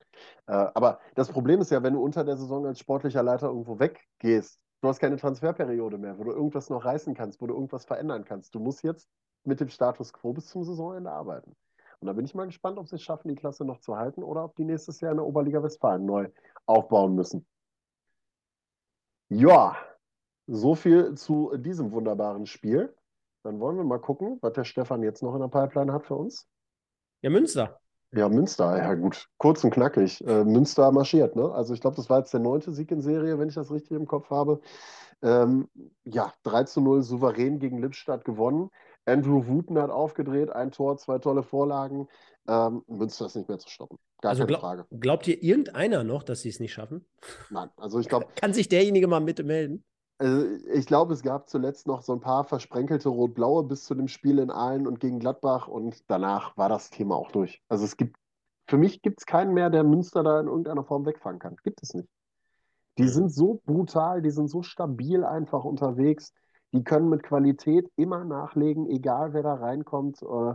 Äh, 0.47 0.53
aber 0.53 1.01
das 1.15 1.29
Problem 1.29 1.61
ist 1.61 1.71
ja, 1.71 1.83
wenn 1.83 1.95
du 1.95 2.03
unter 2.03 2.23
der 2.23 2.37
Saison 2.37 2.67
als 2.67 2.79
sportlicher 2.79 3.23
Leiter 3.23 3.49
irgendwo 3.49 3.81
weggehst, 3.81 4.61
du 4.81 4.89
hast 4.89 5.01
keine 5.01 5.17
Transferperiode 5.17 5.99
mehr, 5.99 6.19
wo 6.19 6.25
du 6.25 6.31
irgendwas 6.31 6.71
noch 6.71 6.85
reißen 6.85 7.15
kannst, 7.15 7.41
wo 7.41 7.49
du 7.49 7.55
irgendwas 7.55 7.85
verändern 7.85 8.25
kannst. 8.25 8.55
Du 8.55 8.61
musst 8.61 8.85
jetzt 8.85 9.09
mit 9.47 9.61
dem 9.61 9.69
Status 9.69 10.13
quo 10.13 10.33
bis 10.33 10.47
zum 10.47 10.65
Saisonende 10.65 11.11
arbeiten. 11.11 11.55
Und 12.01 12.07
da 12.09 12.13
bin 12.13 12.25
ich 12.25 12.35
mal 12.35 12.47
gespannt, 12.47 12.79
ob 12.79 12.89
sie 12.89 12.97
es 12.97 13.03
schaffen, 13.03 13.29
die 13.29 13.35
Klasse 13.35 13.65
noch 13.65 13.81
zu 13.81 13.97
halten 13.97 14.23
oder 14.23 14.45
ob 14.45 14.57
die 14.57 14.65
nächstes 14.65 15.01
Jahr 15.01 15.13
in 15.13 15.19
der 15.19 15.27
Oberliga 15.27 15.63
Westfalen 15.63 16.05
neu 16.05 16.29
aufbauen 16.67 17.15
müssen. 17.15 17.47
Ja, 19.29 19.77
so 20.47 20.75
viel 20.75 21.15
zu 21.15 21.57
diesem 21.57 21.91
wunderbaren 21.93 22.47
Spiel. 22.47 22.95
Dann 23.43 23.61
wollen 23.61 23.77
wir 23.77 23.85
mal 23.85 24.01
gucken, 24.01 24.39
was 24.41 24.53
der 24.53 24.65
Stefan 24.65 25.03
jetzt 25.03 25.23
noch 25.23 25.35
in 25.35 25.41
der 25.41 25.49
Pipeline 25.49 25.93
hat 25.93 26.05
für 26.05 26.15
uns. 26.15 26.49
Ja, 27.23 27.31
Münster. 27.31 27.81
Ja, 28.13 28.29
Münster, 28.29 28.79
ja 28.79 28.95
gut. 28.95 29.29
Kurz 29.37 29.65
und 29.65 29.71
knackig. 29.71 30.25
Äh, 30.27 30.45
Münster 30.45 30.91
marschiert, 30.93 31.35
ne? 31.35 31.51
Also 31.53 31.75
ich 31.75 31.81
glaube, 31.81 31.97
das 31.97 32.09
war 32.09 32.19
jetzt 32.19 32.33
der 32.33 32.41
neunte 32.41 32.73
Sieg 32.73 32.91
in 32.91 33.01
Serie, 33.01 33.39
wenn 33.39 33.49
ich 33.49 33.55
das 33.55 33.71
richtig 33.71 33.93
im 33.93 34.07
Kopf 34.07 34.31
habe. 34.31 34.61
Ähm, 35.23 35.69
ja, 36.05 36.33
3 36.45 36.65
zu 36.65 36.81
0 36.81 37.03
souverän 37.03 37.59
gegen 37.59 37.79
Lippstadt 37.79 38.25
gewonnen. 38.25 38.71
Andrew 39.07 39.47
Wooten 39.47 39.79
hat 39.79 39.91
aufgedreht, 39.91 40.51
ein 40.51 40.73
Tor, 40.73 40.97
zwei 40.99 41.19
tolle 41.19 41.43
Vorlagen. 41.43 42.09
Ähm, 42.49 42.83
Münster 42.87 43.27
ist 43.27 43.37
nicht 43.37 43.49
mehr 43.49 43.59
zu 43.59 43.69
stoppen. 43.69 43.99
Gar 44.21 44.31
also 44.31 44.41
keine 44.41 44.49
glaub, 44.49 44.61
Frage. 44.61 44.87
Glaubt 44.91 45.29
ihr 45.29 45.43
irgendeiner 45.43 46.05
noch, 46.05 46.23
dass 46.23 46.43
sie 46.43 46.49
es 46.49 46.61
nicht 46.61 46.73
schaffen? 46.73 47.07
Nein, 47.51 47.71
also 47.77 47.99
ich 47.99 48.09
glaube. 48.09 48.27
Kann 48.37 48.53
sich 48.53 48.69
derjenige 48.69 49.07
mal 49.07 49.21
bitte 49.21 49.45
melden? 49.45 49.85
Also 50.19 50.47
ich 50.73 50.87
glaube, 50.87 51.13
es 51.13 51.23
gab 51.23 51.49
zuletzt 51.49 51.87
noch 51.87 52.03
so 52.03 52.15
ein 52.15 52.21
paar 52.21 52.45
versprenkelte 52.45 53.09
Rot-Blaue 53.09 53.65
bis 53.65 53.85
zu 53.85 53.95
dem 53.95 54.09
Spiel 54.09 54.39
in 54.39 54.51
Aalen 54.51 54.87
und 54.87 54.99
gegen 54.99 55.19
Gladbach 55.19 55.69
und 55.69 56.03
danach 56.09 56.57
war 56.57 56.69
das 56.69 56.91
Thema 56.91 57.17
auch 57.17 57.31
durch. 57.31 57.63
Also 57.69 57.85
es 57.85 57.97
gibt, 57.99 58.17
für 58.67 58.79
mich 58.79 59.03
gibt 59.03 59.21
es 59.21 59.27
keinen 59.27 59.53
mehr, 59.53 59.69
der 59.69 59.85
Münster 59.85 60.23
da 60.23 60.41
in 60.41 60.47
irgendeiner 60.47 60.85
Form 60.85 61.05
wegfangen 61.05 61.39
kann. 61.39 61.57
Gibt 61.63 61.83
es 61.83 61.93
nicht. 61.93 62.09
Die 62.97 63.09
sind 63.09 63.29
so 63.29 63.61
brutal, 63.67 64.23
die 64.23 64.31
sind 64.31 64.49
so 64.49 64.63
stabil 64.63 65.23
einfach 65.23 65.65
unterwegs. 65.65 66.33
Die 66.73 66.85
können 66.85 67.09
mit 67.09 67.23
Qualität 67.23 67.91
immer 67.97 68.25
nachlegen, 68.25 68.89
egal 68.89 69.33
wer 69.33 69.43
da 69.43 69.55
reinkommt. 69.55 70.23
Äh, 70.23 70.55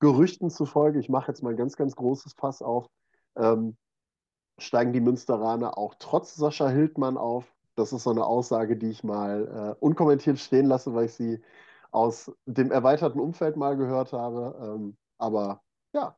Gerüchten 0.00 0.50
zufolge, 0.50 0.98
ich 0.98 1.08
mache 1.08 1.28
jetzt 1.28 1.42
mal 1.42 1.50
ein 1.50 1.56
ganz, 1.56 1.76
ganz 1.76 1.94
großes 1.94 2.34
Fass 2.34 2.60
auf, 2.60 2.88
ähm, 3.36 3.76
steigen 4.58 4.92
die 4.92 5.00
Münsteraner 5.00 5.78
auch 5.78 5.94
trotz 5.98 6.34
Sascha 6.34 6.68
Hildmann 6.68 7.16
auf. 7.16 7.54
Das 7.76 7.92
ist 7.92 8.02
so 8.04 8.10
eine 8.10 8.26
Aussage, 8.26 8.76
die 8.76 8.90
ich 8.90 9.04
mal 9.04 9.76
äh, 9.78 9.84
unkommentiert 9.84 10.38
stehen 10.38 10.66
lasse, 10.66 10.94
weil 10.94 11.06
ich 11.06 11.14
sie 11.14 11.40
aus 11.90 12.32
dem 12.46 12.70
erweiterten 12.70 13.20
Umfeld 13.20 13.56
mal 13.56 13.76
gehört 13.76 14.12
habe. 14.12 14.56
Ähm, 14.60 14.96
aber 15.18 15.62
ja, 15.94 16.16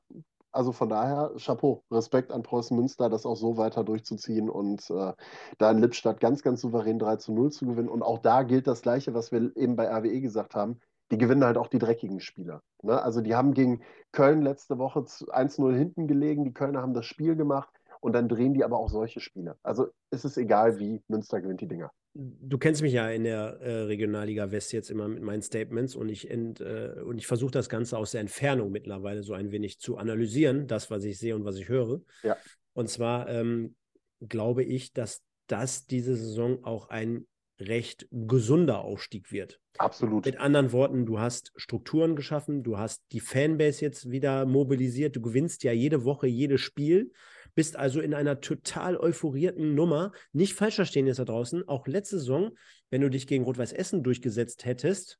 also 0.54 0.72
von 0.72 0.88
daher, 0.88 1.32
Chapeau, 1.36 1.82
Respekt 1.90 2.30
an 2.30 2.42
Preußen 2.42 2.76
Münster, 2.76 3.10
das 3.10 3.26
auch 3.26 3.36
so 3.36 3.56
weiter 3.56 3.84
durchzuziehen 3.84 4.48
und 4.48 4.88
äh, 4.90 5.12
da 5.58 5.70
in 5.70 5.78
Lippstadt 5.78 6.20
ganz, 6.20 6.42
ganz 6.42 6.60
souverän 6.60 6.98
3 6.98 7.16
zu 7.16 7.32
0 7.32 7.50
zu 7.50 7.66
gewinnen. 7.66 7.88
Und 7.88 8.02
auch 8.02 8.18
da 8.18 8.42
gilt 8.42 8.66
das 8.66 8.82
Gleiche, 8.82 9.14
was 9.14 9.32
wir 9.32 9.56
eben 9.56 9.76
bei 9.76 9.88
RWE 9.88 10.20
gesagt 10.20 10.54
haben. 10.54 10.80
Die 11.10 11.18
gewinnen 11.18 11.44
halt 11.44 11.58
auch 11.58 11.68
die 11.68 11.78
dreckigen 11.78 12.20
Spieler. 12.20 12.62
Ne? 12.82 13.00
Also 13.02 13.20
die 13.20 13.34
haben 13.34 13.52
gegen 13.52 13.82
Köln 14.12 14.42
letzte 14.42 14.78
Woche 14.78 15.00
1-0 15.00 15.76
hinten 15.76 16.06
gelegen. 16.06 16.44
Die 16.44 16.54
Kölner 16.54 16.82
haben 16.82 16.94
das 16.94 17.06
Spiel 17.06 17.36
gemacht 17.36 17.70
und 18.00 18.12
dann 18.14 18.28
drehen 18.28 18.54
die 18.54 18.64
aber 18.64 18.78
auch 18.78 18.88
solche 18.88 19.20
Spiele. 19.20 19.56
Also 19.62 19.88
es 20.10 20.24
ist 20.24 20.38
egal 20.38 20.78
wie, 20.78 21.02
Münster 21.08 21.40
gewinnt 21.40 21.60
die 21.60 21.68
Dinger 21.68 21.90
du 22.14 22.58
kennst 22.58 22.82
mich 22.82 22.92
ja 22.92 23.10
in 23.10 23.24
der 23.24 23.60
äh, 23.60 23.82
Regionalliga 23.82 24.50
West 24.50 24.72
jetzt 24.72 24.90
immer 24.90 25.08
mit 25.08 25.22
meinen 25.22 25.42
Statements 25.42 25.96
und 25.96 26.08
ich, 26.08 26.30
äh, 26.30 26.94
ich 27.16 27.26
versuche 27.26 27.50
das 27.50 27.68
Ganze 27.68 27.98
aus 27.98 28.12
der 28.12 28.20
Entfernung 28.20 28.70
mittlerweile 28.70 29.22
so 29.22 29.34
ein 29.34 29.50
wenig 29.50 29.80
zu 29.80 29.96
analysieren, 29.96 30.66
das, 30.66 30.90
was 30.90 31.04
ich 31.04 31.18
sehe 31.18 31.34
und 31.34 31.44
was 31.44 31.56
ich 31.56 31.68
höre. 31.68 32.00
Ja. 32.22 32.36
Und 32.72 32.88
zwar 32.88 33.28
ähm, 33.28 33.74
glaube 34.20 34.62
ich, 34.62 34.92
dass 34.92 35.22
das 35.48 35.86
diese 35.86 36.14
Saison 36.14 36.64
auch 36.64 36.88
ein 36.88 37.26
recht 37.60 38.08
gesunder 38.10 38.80
Aufstieg 38.80 39.30
wird. 39.30 39.60
Absolut. 39.78 40.26
Mit 40.26 40.38
anderen 40.38 40.72
Worten, 40.72 41.06
du 41.06 41.18
hast 41.18 41.52
Strukturen 41.56 42.16
geschaffen, 42.16 42.62
du 42.62 42.78
hast 42.78 43.02
die 43.12 43.20
Fanbase 43.20 43.84
jetzt 43.84 44.10
wieder 44.10 44.46
mobilisiert, 44.46 45.16
du 45.16 45.20
gewinnst 45.20 45.62
ja 45.64 45.72
jede 45.72 46.04
Woche 46.04 46.26
jedes 46.26 46.60
Spiel 46.60 47.12
bist 47.54 47.76
also 47.76 48.00
in 48.00 48.14
einer 48.14 48.40
total 48.40 48.96
euphorierten 48.96 49.74
Nummer. 49.74 50.12
Nicht 50.32 50.54
falsch 50.54 50.76
verstehen 50.76 51.06
jetzt 51.06 51.18
da 51.18 51.24
draußen. 51.24 51.66
Auch 51.68 51.86
letzte 51.86 52.18
Saison, 52.18 52.50
wenn 52.90 53.00
du 53.00 53.10
dich 53.10 53.26
gegen 53.26 53.44
Rot-Weiß 53.44 53.72
Essen 53.72 54.02
durchgesetzt 54.02 54.64
hättest, 54.64 55.18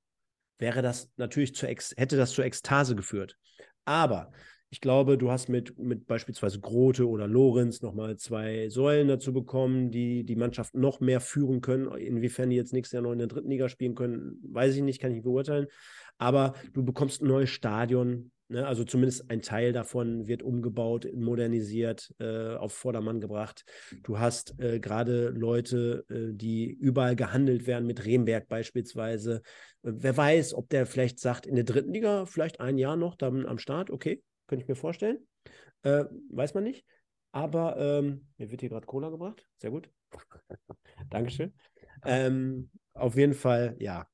wäre 0.59 0.83
das 0.83 1.11
natürlich 1.17 1.55
zu 1.55 1.67
hätte 1.67 2.17
das 2.17 2.33
zur 2.33 2.45
Ekstase 2.45 2.95
geführt. 2.95 3.37
Aber 3.85 4.33
ich 4.75 4.81
glaube, 4.81 5.17
du 5.17 5.31
hast 5.31 5.49
mit, 5.49 5.79
mit 5.79 6.07
beispielsweise 6.09 6.59
Grote 6.59 7.09
oder 7.09 7.29
Lorenz 7.29 7.81
nochmal 7.81 8.17
zwei 8.17 8.69
Säulen 8.71 9.07
dazu 9.07 9.33
bekommen, 9.33 9.93
die 9.93 10.25
die 10.25 10.35
Mannschaft 10.35 10.75
noch 10.75 10.99
mehr 10.99 11.21
führen 11.21 11.61
können. 11.61 11.87
Inwiefern 11.97 12.51
die 12.51 12.57
jetzt 12.57 12.73
nächstes 12.73 12.95
Jahr 12.95 13.03
noch 13.03 13.13
in 13.13 13.21
der 13.21 13.29
dritten 13.29 13.51
Liga 13.51 13.69
spielen 13.69 13.95
können, 13.95 14.41
weiß 14.43 14.75
ich 14.75 14.83
nicht, 14.83 15.01
kann 15.01 15.13
ich 15.13 15.19
nicht 15.19 15.25
beurteilen. 15.25 15.69
Aber 16.19 16.55
du 16.73 16.85
bekommst 16.85 17.23
ein 17.23 17.29
neues 17.29 17.51
Stadion, 17.51 18.33
Ne? 18.55 18.67
Also 18.67 18.85
zumindest 18.85 19.31
ein 19.31 19.43
Teil 19.43 19.73
davon 19.73 20.29
wird 20.29 20.45
umgebaut, 20.45 21.09
modernisiert, 21.13 22.15
äh, 22.21 22.55
auf 22.55 22.73
Vordermann 22.73 23.21
gebracht. 23.21 23.65
Du 24.05 24.21
hast 24.21 24.59
äh, 24.61 24.79
gerade 24.79 25.31
Leute, 25.31 26.05
äh, 26.09 26.33
die 26.33 26.71
überall 26.71 27.17
gehandelt 27.17 27.67
werden, 27.67 27.87
mit 27.87 28.05
Remberg 28.05 28.47
beispielsweise. 28.49 29.43
Äh, 29.83 29.93
wer 29.97 30.17
weiß, 30.17 30.55
ob 30.55 30.69
der 30.69 30.87
vielleicht 30.87 31.19
sagt, 31.19 31.47
in 31.47 31.57
der 31.57 31.65
dritten 31.65 31.93
Liga 31.93 32.27
vielleicht 32.27 32.61
ein 32.61 32.79
Jahr 32.79 32.95
noch 32.95 33.17
dann 33.17 33.45
am 33.45 33.59
Start. 33.59 33.91
Okay, 33.91 34.23
könnte 34.47 34.63
ich 34.63 34.69
mir 34.69 34.77
vorstellen. 34.77 35.19
Äh, 35.83 36.05
weiß 36.31 36.55
man 36.55 36.63
nicht. 36.63 36.87
Aber 37.33 37.77
ähm, 37.77 38.29
mir 38.39 38.53
wird 38.53 38.61
hier 38.61 38.71
gerade 38.71 38.87
Cola 38.87 39.11
gebracht. 39.11 39.45
Sehr 39.59 39.73
gut. 39.73 39.91
Dankeschön. 41.11 41.53
Ähm, 42.07 42.71
auf 42.93 43.17
jeden 43.17 43.33
Fall, 43.33 43.77
ja, 43.79 44.07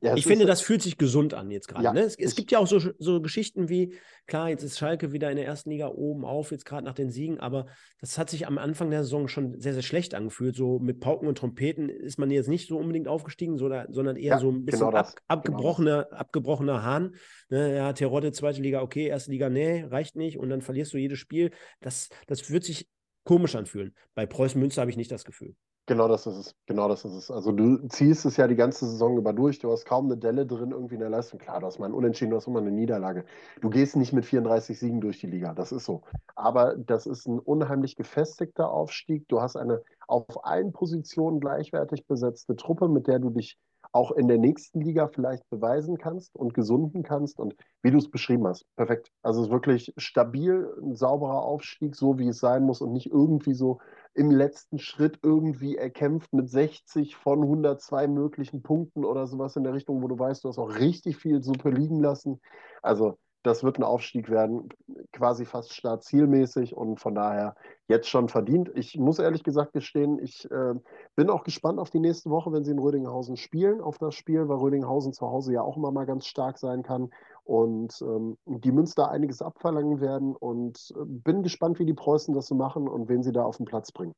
ja, 0.00 0.14
ich 0.16 0.26
finde, 0.26 0.44
das 0.44 0.60
fühlt 0.60 0.82
sich 0.82 0.98
gesund 0.98 1.32
an 1.32 1.50
jetzt 1.50 1.68
gerade. 1.68 1.84
Ja, 1.84 1.92
ne? 1.92 2.00
es, 2.00 2.16
es 2.16 2.34
gibt 2.34 2.52
ja 2.52 2.58
auch 2.58 2.66
so, 2.66 2.78
so 2.98 3.22
Geschichten 3.22 3.68
wie, 3.68 3.94
klar, 4.26 4.50
jetzt 4.50 4.62
ist 4.62 4.78
Schalke 4.78 5.12
wieder 5.12 5.30
in 5.30 5.36
der 5.36 5.46
ersten 5.46 5.70
Liga 5.70 5.88
oben 5.88 6.24
auf, 6.24 6.50
jetzt 6.50 6.66
gerade 6.66 6.84
nach 6.84 6.94
den 6.94 7.10
Siegen, 7.10 7.40
aber 7.40 7.66
das 8.00 8.18
hat 8.18 8.28
sich 8.28 8.46
am 8.46 8.58
Anfang 8.58 8.90
der 8.90 9.02
Saison 9.02 9.28
schon 9.28 9.58
sehr, 9.60 9.72
sehr 9.72 9.82
schlecht 9.82 10.14
angefühlt. 10.14 10.56
So 10.56 10.78
mit 10.78 11.00
Pauken 11.00 11.26
und 11.26 11.38
Trompeten 11.38 11.88
ist 11.88 12.18
man 12.18 12.30
jetzt 12.30 12.48
nicht 12.48 12.68
so 12.68 12.78
unbedingt 12.78 13.08
aufgestiegen, 13.08 13.56
sondern 13.56 14.16
eher 14.16 14.34
ja, 14.34 14.38
so 14.38 14.50
ein 14.50 14.64
bisschen 14.64 14.86
genau 14.86 14.98
ab, 14.98 15.14
abgebrochener, 15.28 16.04
genau 16.04 16.16
abgebrochener 16.18 16.82
Hahn. 16.82 17.14
Ne? 17.48 17.74
Ja, 17.74 17.92
Terodde, 17.92 18.32
zweite 18.32 18.60
Liga, 18.60 18.82
okay, 18.82 19.06
erste 19.06 19.30
Liga, 19.30 19.48
nee, 19.48 19.84
reicht 19.84 20.16
nicht 20.16 20.38
und 20.38 20.50
dann 20.50 20.60
verlierst 20.60 20.92
du 20.92 20.98
jedes 20.98 21.18
Spiel. 21.18 21.50
Das, 21.80 22.10
das 22.26 22.50
wird 22.50 22.64
sich 22.64 22.88
komisch 23.24 23.54
anfühlen. 23.54 23.94
Bei 24.14 24.26
Preußen 24.26 24.60
Münster 24.60 24.82
habe 24.82 24.90
ich 24.90 24.96
nicht 24.96 25.10
das 25.10 25.24
Gefühl. 25.24 25.54
Genau 25.86 26.08
das 26.08 26.26
ist 26.26 26.36
es. 26.36 26.56
Genau 26.64 26.88
das 26.88 27.04
ist 27.04 27.12
es. 27.12 27.30
Also 27.30 27.52
du 27.52 27.76
ziehst 27.88 28.24
es 28.24 28.38
ja 28.38 28.48
die 28.48 28.56
ganze 28.56 28.86
Saison 28.86 29.18
über 29.18 29.34
durch. 29.34 29.58
Du 29.58 29.70
hast 29.70 29.84
kaum 29.84 30.06
eine 30.06 30.16
Delle 30.16 30.46
drin 30.46 30.70
irgendwie 30.70 30.94
in 30.94 31.00
der 31.00 31.10
Leistung. 31.10 31.38
Klar, 31.38 31.60
du 31.60 31.66
hast 31.66 31.78
mal 31.78 31.86
ein 31.86 31.92
Unentschieden, 31.92 32.30
du 32.30 32.36
hast 32.38 32.46
immer 32.46 32.60
eine 32.60 32.70
Niederlage. 32.70 33.26
Du 33.60 33.68
gehst 33.68 33.94
nicht 33.94 34.14
mit 34.14 34.24
34 34.24 34.78
Siegen 34.78 35.02
durch 35.02 35.20
die 35.20 35.26
Liga. 35.26 35.52
Das 35.52 35.72
ist 35.72 35.84
so. 35.84 36.02
Aber 36.36 36.74
das 36.76 37.06
ist 37.06 37.26
ein 37.26 37.38
unheimlich 37.38 37.96
gefestigter 37.96 38.70
Aufstieg. 38.70 39.28
Du 39.28 39.42
hast 39.42 39.56
eine 39.56 39.82
auf 40.08 40.46
allen 40.46 40.72
Positionen 40.72 41.38
gleichwertig 41.38 42.06
besetzte 42.06 42.56
Truppe, 42.56 42.88
mit 42.88 43.06
der 43.06 43.18
du 43.18 43.28
dich 43.28 43.58
auch 43.94 44.10
in 44.10 44.26
der 44.26 44.38
nächsten 44.38 44.80
Liga 44.80 45.06
vielleicht 45.06 45.48
beweisen 45.50 45.98
kannst 45.98 46.34
und 46.34 46.52
gesunden 46.52 47.04
kannst. 47.04 47.38
Und 47.38 47.54
wie 47.82 47.92
du 47.92 47.98
es 47.98 48.10
beschrieben 48.10 48.46
hast, 48.46 48.66
perfekt. 48.76 49.10
Also 49.22 49.40
es 49.40 49.46
ist 49.46 49.52
wirklich 49.52 49.94
stabil, 49.96 50.68
ein 50.82 50.96
sauberer 50.96 51.42
Aufstieg, 51.42 51.94
so 51.94 52.18
wie 52.18 52.28
es 52.28 52.40
sein 52.40 52.64
muss 52.64 52.80
und 52.80 52.92
nicht 52.92 53.06
irgendwie 53.06 53.54
so 53.54 53.78
im 54.14 54.30
letzten 54.30 54.78
Schritt 54.78 55.20
irgendwie 55.22 55.76
erkämpft 55.76 56.32
mit 56.32 56.50
60 56.50 57.14
von 57.14 57.42
102 57.42 58.08
möglichen 58.08 58.62
Punkten 58.62 59.04
oder 59.04 59.26
sowas 59.28 59.54
in 59.54 59.62
der 59.62 59.74
Richtung, 59.74 60.02
wo 60.02 60.08
du 60.08 60.18
weißt, 60.18 60.42
du 60.42 60.48
hast 60.48 60.58
auch 60.58 60.74
richtig 60.74 61.16
viel 61.16 61.42
Suppe 61.42 61.70
liegen 61.70 62.00
lassen. 62.00 62.40
Also 62.82 63.18
das 63.44 63.62
wird 63.62 63.78
ein 63.78 63.84
Aufstieg 63.84 64.28
werden, 64.28 64.70
quasi 65.12 65.44
fast 65.44 65.72
startzielmäßig 65.72 66.74
und 66.74 66.98
von 66.98 67.14
daher 67.14 67.54
jetzt 67.88 68.08
schon 68.08 68.28
verdient. 68.28 68.70
Ich 68.74 68.98
muss 68.98 69.18
ehrlich 69.18 69.42
gesagt 69.42 69.72
gestehen, 69.72 70.18
ich 70.18 70.50
äh, 70.50 70.74
bin 71.16 71.30
auch 71.30 71.44
gespannt 71.44 71.78
auf 71.78 71.90
die 71.90 72.00
nächste 72.00 72.30
Woche, 72.30 72.52
wenn 72.52 72.64
sie 72.64 72.72
in 72.72 72.78
Rödinghausen 72.78 73.36
spielen, 73.36 73.80
auf 73.80 73.98
das 73.98 74.14
Spiel, 74.14 74.48
weil 74.48 74.56
Rödinghausen 74.56 75.12
zu 75.12 75.26
Hause 75.26 75.52
ja 75.52 75.62
auch 75.62 75.76
immer 75.76 75.92
mal 75.92 76.06
ganz 76.06 76.26
stark 76.26 76.58
sein 76.58 76.82
kann 76.82 77.10
und 77.44 78.00
ähm, 78.00 78.38
die 78.46 78.72
Münster 78.72 79.10
einiges 79.10 79.42
abverlangen 79.42 80.00
werden 80.00 80.34
und 80.34 80.94
äh, 80.96 81.04
bin 81.04 81.42
gespannt, 81.42 81.78
wie 81.78 81.86
die 81.86 81.94
Preußen 81.94 82.34
das 82.34 82.46
so 82.46 82.54
machen 82.54 82.88
und 82.88 83.08
wen 83.08 83.22
sie 83.22 83.32
da 83.32 83.44
auf 83.44 83.58
den 83.58 83.66
Platz 83.66 83.92
bringen. 83.92 84.14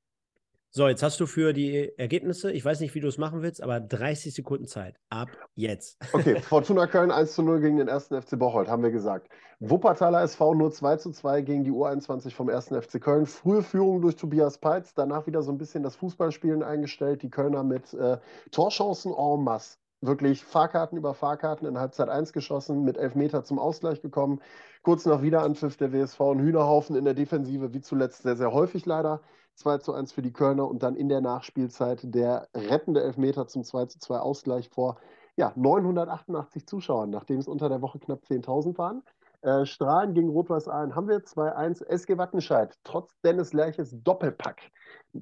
So, 0.76 0.88
jetzt 0.88 1.02
hast 1.02 1.18
du 1.20 1.24
für 1.24 1.54
die 1.54 1.90
Ergebnisse, 1.96 2.52
ich 2.52 2.62
weiß 2.62 2.80
nicht, 2.80 2.94
wie 2.94 3.00
du 3.00 3.08
es 3.08 3.16
machen 3.16 3.40
willst, 3.40 3.62
aber 3.62 3.80
30 3.80 4.34
Sekunden 4.34 4.66
Zeit. 4.66 5.00
Ab 5.08 5.30
jetzt. 5.54 5.96
Okay, 6.12 6.38
Fortuna 6.42 6.86
Köln 6.86 7.10
1 7.10 7.32
zu 7.32 7.42
0 7.42 7.62
gegen 7.62 7.78
den 7.78 7.88
1. 7.88 8.08
FC 8.08 8.38
Bocholt, 8.38 8.68
haben 8.68 8.82
wir 8.82 8.90
gesagt. 8.90 9.30
Wuppertaler 9.58 10.20
SV 10.20 10.52
nur 10.52 10.70
2 10.70 10.96
zu 10.96 11.12
2 11.12 11.40
gegen 11.40 11.64
die 11.64 11.70
U21 11.70 12.34
vom 12.34 12.50
1. 12.50 12.74
FC 12.78 13.00
Köln. 13.00 13.24
Frühe 13.24 13.62
Führung 13.62 14.02
durch 14.02 14.16
Tobias 14.16 14.58
Peitz, 14.58 14.92
danach 14.92 15.26
wieder 15.26 15.40
so 15.40 15.50
ein 15.50 15.56
bisschen 15.56 15.82
das 15.82 15.96
Fußballspielen 15.96 16.62
eingestellt. 16.62 17.22
Die 17.22 17.30
Kölner 17.30 17.64
mit 17.64 17.94
äh, 17.94 18.18
Torchancen 18.50 19.14
en 19.14 19.44
masse. 19.44 19.78
Wirklich 20.02 20.44
Fahrkarten 20.44 20.98
über 20.98 21.14
Fahrkarten 21.14 21.66
in 21.66 21.78
Halbzeit 21.78 22.10
1 22.10 22.34
geschossen, 22.34 22.84
mit 22.84 22.98
Elfmeter 22.98 23.44
zum 23.44 23.58
Ausgleich 23.58 24.02
gekommen. 24.02 24.42
Kurz 24.82 25.06
nach 25.06 25.22
Wiederanpfiff 25.22 25.78
der 25.78 25.94
WSV 25.94 26.20
ein 26.20 26.40
Hühnerhaufen 26.40 26.96
in 26.96 27.06
der 27.06 27.14
Defensive, 27.14 27.72
wie 27.72 27.80
zuletzt 27.80 28.24
sehr, 28.24 28.36
sehr 28.36 28.52
häufig 28.52 28.84
leider. 28.84 29.22
2 29.56 29.78
zu 29.78 29.92
1 29.92 30.12
für 30.12 30.22
die 30.22 30.32
Kölner 30.32 30.68
und 30.68 30.82
dann 30.82 30.96
in 30.96 31.08
der 31.08 31.20
Nachspielzeit 31.20 32.00
der 32.14 32.48
rettende 32.54 33.02
Elfmeter 33.02 33.46
zum 33.46 33.64
2 33.64 33.86
zu 33.86 33.98
2 33.98 34.18
Ausgleich 34.18 34.68
vor 34.68 34.96
ja, 35.36 35.52
988 35.56 36.66
Zuschauern, 36.66 37.10
nachdem 37.10 37.38
es 37.38 37.48
unter 37.48 37.68
der 37.68 37.82
Woche 37.82 37.98
knapp 37.98 38.20
10.000 38.24 38.78
waren. 38.78 39.02
Äh, 39.42 39.66
Strahlen 39.66 40.14
gegen 40.14 40.30
Rot-Weiß 40.30 40.68
Aalen 40.68 40.94
haben 40.94 41.08
wir 41.08 41.20
2-1. 41.20 41.84
SG 41.86 42.16
Wattenscheid, 42.16 42.74
trotz 42.84 43.14
Dennis 43.20 43.52
Lerches 43.52 43.94
Doppelpack. 44.02 44.60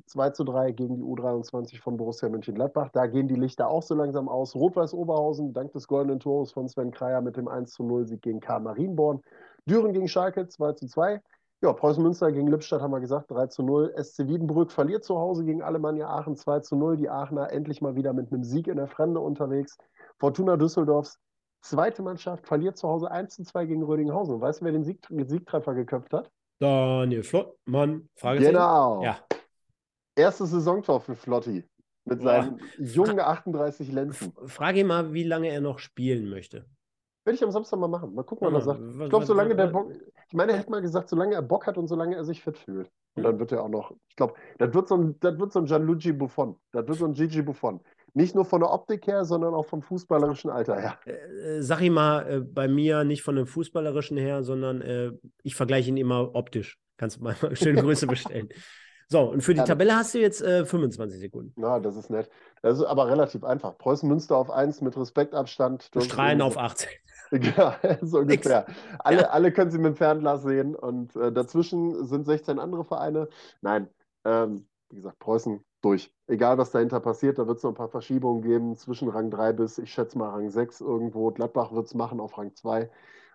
2 0.06 0.30
zu 0.30 0.44
3 0.44 0.72
gegen 0.72 0.96
die 0.96 1.02
U23 1.02 1.80
von 1.80 1.96
Borussia 1.96 2.28
Mönchengladbach. 2.28 2.90
Da 2.92 3.06
gehen 3.06 3.28
die 3.28 3.34
Lichter 3.34 3.68
auch 3.68 3.82
so 3.82 3.94
langsam 3.94 4.28
aus. 4.28 4.54
Rot-Weiß 4.54 4.94
Oberhausen, 4.94 5.52
dank 5.52 5.72
des 5.72 5.88
goldenen 5.88 6.20
Tores 6.20 6.52
von 6.52 6.68
Sven 6.68 6.90
Kreier 6.90 7.20
mit 7.20 7.36
dem 7.36 7.48
1 7.48 7.72
zu 7.72 7.84
0 7.84 8.06
Sieg 8.06 8.22
gegen 8.22 8.40
Karl 8.40 8.60
Marienborn. 8.60 9.20
Düren 9.66 9.92
gegen 9.92 10.08
Schalke 10.08 10.48
2 10.48 10.72
zu 10.72 10.86
2. 10.86 11.20
Ja, 11.62 11.72
Preußen 11.72 12.02
Münster 12.02 12.30
gegen 12.30 12.48
Lippstadt 12.48 12.82
haben 12.82 12.90
wir 12.90 13.00
gesagt, 13.00 13.30
3 13.30 13.46
zu 13.46 13.62
0. 13.62 13.94
SC 13.96 14.26
Wiedenbrück 14.26 14.70
verliert 14.70 15.04
zu 15.04 15.16
Hause 15.16 15.44
gegen 15.44 15.62
Alemannia 15.62 16.08
Aachen 16.08 16.36
2 16.36 16.60
zu 16.60 16.76
0. 16.76 16.96
Die 16.96 17.08
Aachener 17.08 17.50
endlich 17.52 17.80
mal 17.80 17.96
wieder 17.96 18.12
mit 18.12 18.32
einem 18.32 18.44
Sieg 18.44 18.66
in 18.68 18.76
der 18.76 18.88
Fremde 18.88 19.20
unterwegs. 19.20 19.78
Fortuna 20.18 20.56
Düsseldorfs 20.56 21.18
zweite 21.62 22.02
Mannschaft 22.02 22.46
verliert 22.46 22.76
zu 22.76 22.88
Hause 22.88 23.10
1 23.10 23.34
zu 23.34 23.42
2 23.44 23.66
gegen 23.66 23.82
Rödinghausen. 23.82 24.40
Weißt 24.40 24.60
du, 24.60 24.66
wer 24.66 24.72
den 24.72 24.84
Sieg 24.84 25.06
Siegtreffer 25.08 25.74
geköpft 25.74 26.12
hat? 26.12 26.30
Daniel 26.60 27.22
Flottmann. 27.22 28.08
Genau. 28.20 29.02
Ja. 29.02 29.18
Erstes 30.16 30.50
Saisontor 30.50 31.00
für 31.00 31.16
Flotti 31.16 31.64
mit 32.04 32.22
seinen 32.22 32.58
Boah. 32.58 32.66
jungen 32.78 33.20
38 33.20 33.90
Lenzen. 33.90 34.32
Frage 34.46 34.80
ihn 34.80 34.86
mal, 34.86 35.12
wie 35.12 35.24
lange 35.24 35.48
er 35.48 35.60
noch 35.60 35.78
spielen 35.78 36.28
möchte. 36.28 36.66
Werde 37.24 37.36
ich 37.36 37.44
am 37.44 37.50
Samstag 37.50 37.78
mal 37.78 37.88
machen. 37.88 38.14
Mal 38.14 38.22
gucken, 38.22 38.46
was 38.52 38.66
er 38.66 38.74
sagt. 38.74 38.80
Ich 39.02 39.08
glaube, 39.08 39.24
solange 39.24 39.56
der 39.56 39.68
Bock. 39.68 39.90
Ich 40.28 40.34
meine, 40.34 40.52
er 40.52 40.58
hätte 40.58 40.70
mal 40.70 40.82
gesagt, 40.82 41.08
solange 41.08 41.34
er 41.34 41.42
Bock 41.42 41.66
hat 41.66 41.78
und 41.78 41.86
solange 41.86 42.16
er 42.16 42.24
sich 42.24 42.42
fit 42.42 42.58
fühlt. 42.58 42.90
Und 43.14 43.22
dann 43.22 43.38
wird 43.38 43.52
er 43.52 43.62
auch 43.62 43.68
noch. 43.68 43.92
Ich 44.08 44.16
glaube, 44.16 44.34
das 44.58 44.74
wird 44.74 44.88
so 44.88 44.96
ein, 44.96 45.18
das 45.20 45.38
wird 45.38 45.52
so 45.52 45.60
ein 45.60 45.64
Gianluigi 45.64 46.12
Buffon. 46.12 46.56
Das 46.72 46.86
wird 46.86 46.98
so 46.98 47.06
ein 47.06 47.14
Gigi 47.14 47.40
Buffon. 47.40 47.80
Nicht 48.12 48.34
nur 48.34 48.44
von 48.44 48.60
der 48.60 48.70
Optik 48.70 49.06
her, 49.06 49.24
sondern 49.24 49.54
auch 49.54 49.66
vom 49.66 49.82
fußballerischen 49.82 50.50
Alter 50.50 50.78
her. 50.78 50.98
Äh, 51.06 51.62
sag 51.62 51.80
ich 51.80 51.90
mal, 51.90 52.30
äh, 52.30 52.40
bei 52.40 52.68
mir 52.68 53.04
nicht 53.04 53.22
von 53.22 53.36
dem 53.36 53.46
fußballerischen 53.46 54.16
her, 54.18 54.42
sondern 54.42 54.82
äh, 54.82 55.12
ich 55.42 55.54
vergleiche 55.54 55.88
ihn 55.88 55.96
immer 55.96 56.34
optisch. 56.34 56.78
Kannst 56.98 57.16
du 57.16 57.24
mal 57.24 57.34
schöne 57.56 57.82
Grüße 57.82 58.06
bestellen. 58.06 58.50
So, 59.08 59.20
und 59.30 59.42
für 59.42 59.54
die 59.54 59.58
ja, 59.58 59.64
Tabelle 59.64 59.96
hast 59.96 60.14
du 60.14 60.18
jetzt 60.18 60.42
äh, 60.42 60.64
25 60.64 61.20
Sekunden. 61.20 61.52
Na, 61.56 61.80
das 61.80 61.96
ist 61.96 62.10
nett. 62.10 62.30
Das 62.62 62.78
ist 62.78 62.84
aber 62.84 63.08
relativ 63.08 63.44
einfach. 63.44 63.76
Preußen 63.78 64.08
Münster 64.08 64.36
auf 64.36 64.50
1 64.50 64.80
mit 64.80 64.96
Respektabstand. 64.96 65.90
Strahlen 66.00 66.40
auf 66.40 66.56
18. 66.56 66.88
Ja, 67.40 67.78
so 68.02 68.18
ungefähr. 68.20 68.66
Alle, 68.98 69.22
ja. 69.22 69.28
alle 69.28 69.52
können 69.52 69.70
sie 69.70 69.78
mit 69.78 69.86
dem 69.86 69.96
Fernglas 69.96 70.42
sehen 70.42 70.74
und 70.74 71.14
äh, 71.16 71.32
dazwischen 71.32 72.06
sind 72.06 72.26
16 72.26 72.58
andere 72.58 72.84
Vereine. 72.84 73.28
Nein, 73.60 73.88
ähm, 74.24 74.66
wie 74.90 74.96
gesagt, 74.96 75.18
Preußen 75.18 75.64
durch. 75.82 76.12
Egal, 76.26 76.58
was 76.58 76.70
dahinter 76.70 77.00
passiert, 77.00 77.38
da 77.38 77.46
wird 77.46 77.58
es 77.58 77.62
noch 77.62 77.72
ein 77.72 77.76
paar 77.76 77.88
Verschiebungen 77.88 78.42
geben 78.42 78.76
zwischen 78.76 79.08
Rang 79.08 79.30
3 79.30 79.52
bis, 79.52 79.78
ich 79.78 79.92
schätze 79.92 80.16
mal, 80.16 80.30
Rang 80.30 80.50
6 80.50 80.80
irgendwo. 80.80 81.30
Gladbach 81.30 81.72
wird 81.72 81.86
es 81.86 81.94
machen 81.94 82.20
auf 82.20 82.38
Rang 82.38 82.54
2 82.54 82.90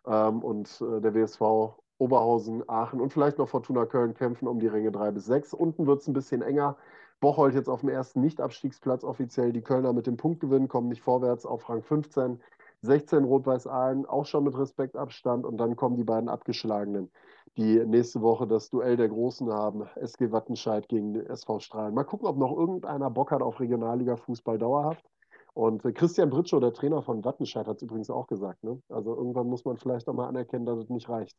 ähm, 0.08 0.43
und 0.43 0.82
äh, 0.82 1.02
der 1.02 1.14
WSV 1.14 1.76
Oberhausen, 2.00 2.64
Aachen 2.68 3.02
und 3.02 3.12
vielleicht 3.12 3.38
noch 3.38 3.50
Fortuna 3.50 3.86
Köln 3.86 4.14
kämpfen 4.14 4.47
um 4.47 4.60
die 4.60 4.68
Ränge 4.68 4.91
3 4.91 5.12
bis 5.12 5.26
6. 5.26 5.54
Unten 5.54 5.86
wird 5.86 6.02
es 6.02 6.08
ein 6.08 6.14
bisschen 6.14 6.41
enger. 6.41 6.78
Bocholt 7.20 7.54
jetzt 7.54 7.68
auf 7.68 7.82
dem 7.82 7.89
ersten 7.89 8.22
Nicht-Abstiegsplatz 8.22 9.04
offiziell. 9.04 9.52
Die 9.52 9.62
Kölner 9.62 9.91
mit 9.91 10.08
dem 10.08 10.16
Punktgewinn 10.16 10.70
kommen 10.70 10.88
nicht 10.88 11.02
vorwärts 11.02 11.45
auf 11.45 11.68
Rang 11.68 11.84
15. 11.84 12.41
16 12.82 13.24
Rot-Weiß-Aalen, 13.24 14.06
auch 14.06 14.26
schon 14.26 14.44
mit 14.44 14.58
Respektabstand. 14.58 15.46
Und 15.46 15.58
dann 15.58 15.76
kommen 15.76 15.98
die 15.98 16.04
beiden 16.04 16.30
Abgeschlagenen, 16.30 17.12
die 17.58 17.84
nächste 17.86 18.22
Woche 18.22 18.48
das 18.48 18.70
Duell 18.70 18.98
der 18.98 19.10
Großen 19.10 19.52
haben. 19.52 19.88
SG 19.96 20.32
Wattenscheid 20.32 20.88
gegen 20.88 21.16
SV 21.16 21.60
Strahlen. 21.60 21.94
Mal 21.94 22.04
gucken, 22.04 22.28
ob 22.28 22.38
noch 22.38 22.56
irgendeiner 22.56 23.10
Bock 23.10 23.32
hat 23.32 23.42
auf 23.42 23.60
Regionalliga-Fußball 23.60 24.58
dauerhaft. 24.58 25.06
Und 25.54 25.84
äh, 25.84 25.92
Christian 25.92 26.30
Britschow, 26.30 26.60
der 26.60 26.74
Trainer 26.74 27.02
von 27.02 27.24
Wattenscheid, 27.26 27.68
hat 27.68 27.78
es 27.78 27.84
übrigens 27.84 28.10
auch 28.10 28.28
gesagt. 28.28 28.64
Ne? 28.64 28.82
Also 28.90 29.16
irgendwann 29.16 29.48
muss 29.48 29.66
man 29.66 29.78
vielleicht 29.78 30.08
auch 30.08 30.14
mal 30.14 30.28
anerkennen, 30.28 30.66
dass 30.66 30.80
es 30.80 30.90
nicht 30.90 31.10
reicht, 31.10 31.38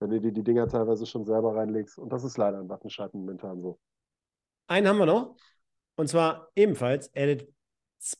wenn 0.00 0.10
du 0.10 0.20
dir 0.20 0.32
die 0.32 0.42
Dinger 0.42 0.68
teilweise 0.68 1.06
schon 1.06 1.24
selber 1.24 1.54
reinlegst. 1.54 1.98
Und 1.98 2.12
das 2.12 2.24
ist 2.24 2.38
leider 2.38 2.60
in 2.60 2.68
Wattenscheid 2.68 3.12
momentan 3.12 3.60
so. 3.60 3.78
Einen 4.68 4.86
haben 4.86 4.98
wir 4.98 5.06
noch. 5.06 5.36
Und 5.96 6.08
zwar 6.08 6.48
ebenfalls 6.54 7.08
Edit 7.14 7.52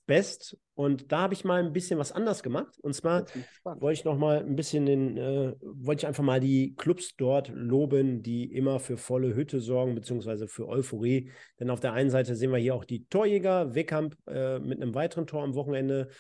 Best. 0.06 0.58
Und 0.78 1.10
da 1.10 1.22
habe 1.22 1.34
ich 1.34 1.44
mal 1.44 1.60
ein 1.60 1.72
bisschen 1.72 1.98
was 1.98 2.12
anders 2.12 2.44
gemacht. 2.44 2.78
Und 2.82 2.94
zwar 2.94 3.24
wollte 3.64 3.98
ich 3.98 4.04
noch 4.04 4.16
mal 4.16 4.38
ein 4.38 4.54
bisschen 4.54 4.86
den, 4.86 5.16
äh, 5.16 5.56
wollte 5.60 6.02
ich 6.02 6.06
einfach 6.06 6.22
mal 6.22 6.38
die 6.38 6.76
Clubs 6.76 7.16
dort 7.16 7.50
loben, 7.52 8.22
die 8.22 8.44
immer 8.44 8.78
für 8.78 8.96
volle 8.96 9.34
Hütte 9.34 9.58
sorgen, 9.58 9.96
beziehungsweise 9.96 10.46
für 10.46 10.68
Euphorie. 10.68 11.32
Denn 11.58 11.70
auf 11.70 11.80
der 11.80 11.94
einen 11.94 12.10
Seite 12.10 12.36
sehen 12.36 12.52
wir 12.52 12.58
hier 12.58 12.76
auch 12.76 12.84
die 12.84 13.06
Torjäger, 13.06 13.74
Weckamp 13.74 14.14
äh, 14.28 14.60
mit 14.60 14.80
einem 14.80 14.94
weiteren 14.94 15.26
Tor 15.26 15.42
am 15.42 15.56
Wochenende. 15.56 16.10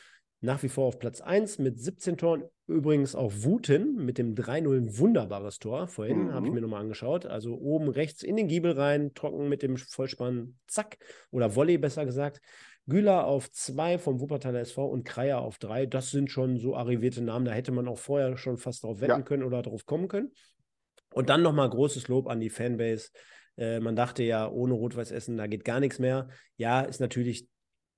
Nach 0.40 0.60
wie 0.64 0.68
vor 0.68 0.86
auf 0.86 0.98
Platz 0.98 1.20
1 1.20 1.58
mit 1.58 1.78
17 1.78 2.16
Toren. 2.16 2.42
Übrigens 2.66 3.14
auch 3.14 3.32
Wuten 3.36 4.04
mit 4.04 4.18
dem 4.18 4.34
3-0 4.34 4.98
wunderbares 4.98 5.60
Tor. 5.60 5.86
Vorhin 5.86 6.26
mhm. 6.26 6.32
habe 6.34 6.48
ich 6.48 6.52
mir 6.52 6.60
nochmal 6.60 6.80
angeschaut. 6.80 7.26
Also 7.26 7.54
oben 7.54 7.88
rechts 7.88 8.24
in 8.24 8.36
den 8.36 8.48
Giebel 8.48 8.72
rein, 8.72 9.14
trocken 9.14 9.48
mit 9.48 9.62
dem 9.62 9.76
Vollspann, 9.76 10.56
zack. 10.66 10.98
Oder 11.30 11.54
Volley 11.54 11.78
besser 11.78 12.04
gesagt. 12.04 12.40
Güler 12.88 13.26
auf 13.26 13.50
zwei 13.50 13.98
vom 13.98 14.20
Wuppertaler 14.20 14.60
SV 14.60 14.86
und 14.86 15.04
Kreier 15.04 15.40
auf 15.40 15.58
drei. 15.58 15.86
Das 15.86 16.10
sind 16.10 16.30
schon 16.30 16.56
so 16.56 16.74
arrivierte 16.74 17.22
Namen. 17.22 17.44
Da 17.44 17.52
hätte 17.52 17.72
man 17.72 17.86
auch 17.86 17.98
vorher 17.98 18.36
schon 18.36 18.56
fast 18.56 18.82
drauf 18.82 19.00
wetten 19.00 19.10
ja. 19.10 19.22
können 19.22 19.42
oder 19.42 19.62
drauf 19.62 19.84
kommen 19.84 20.08
können. 20.08 20.32
Und 21.12 21.28
dann 21.28 21.42
nochmal 21.42 21.68
großes 21.68 22.08
Lob 22.08 22.28
an 22.28 22.40
die 22.40 22.50
Fanbase. 22.50 23.10
Äh, 23.56 23.80
man 23.80 23.96
dachte 23.96 24.22
ja, 24.22 24.48
ohne 24.48 24.74
Rot-Weiß 24.74 25.10
Essen, 25.10 25.36
da 25.36 25.46
geht 25.46 25.64
gar 25.64 25.80
nichts 25.80 25.98
mehr. 25.98 26.28
Ja, 26.56 26.80
ist 26.80 27.00
natürlich 27.00 27.48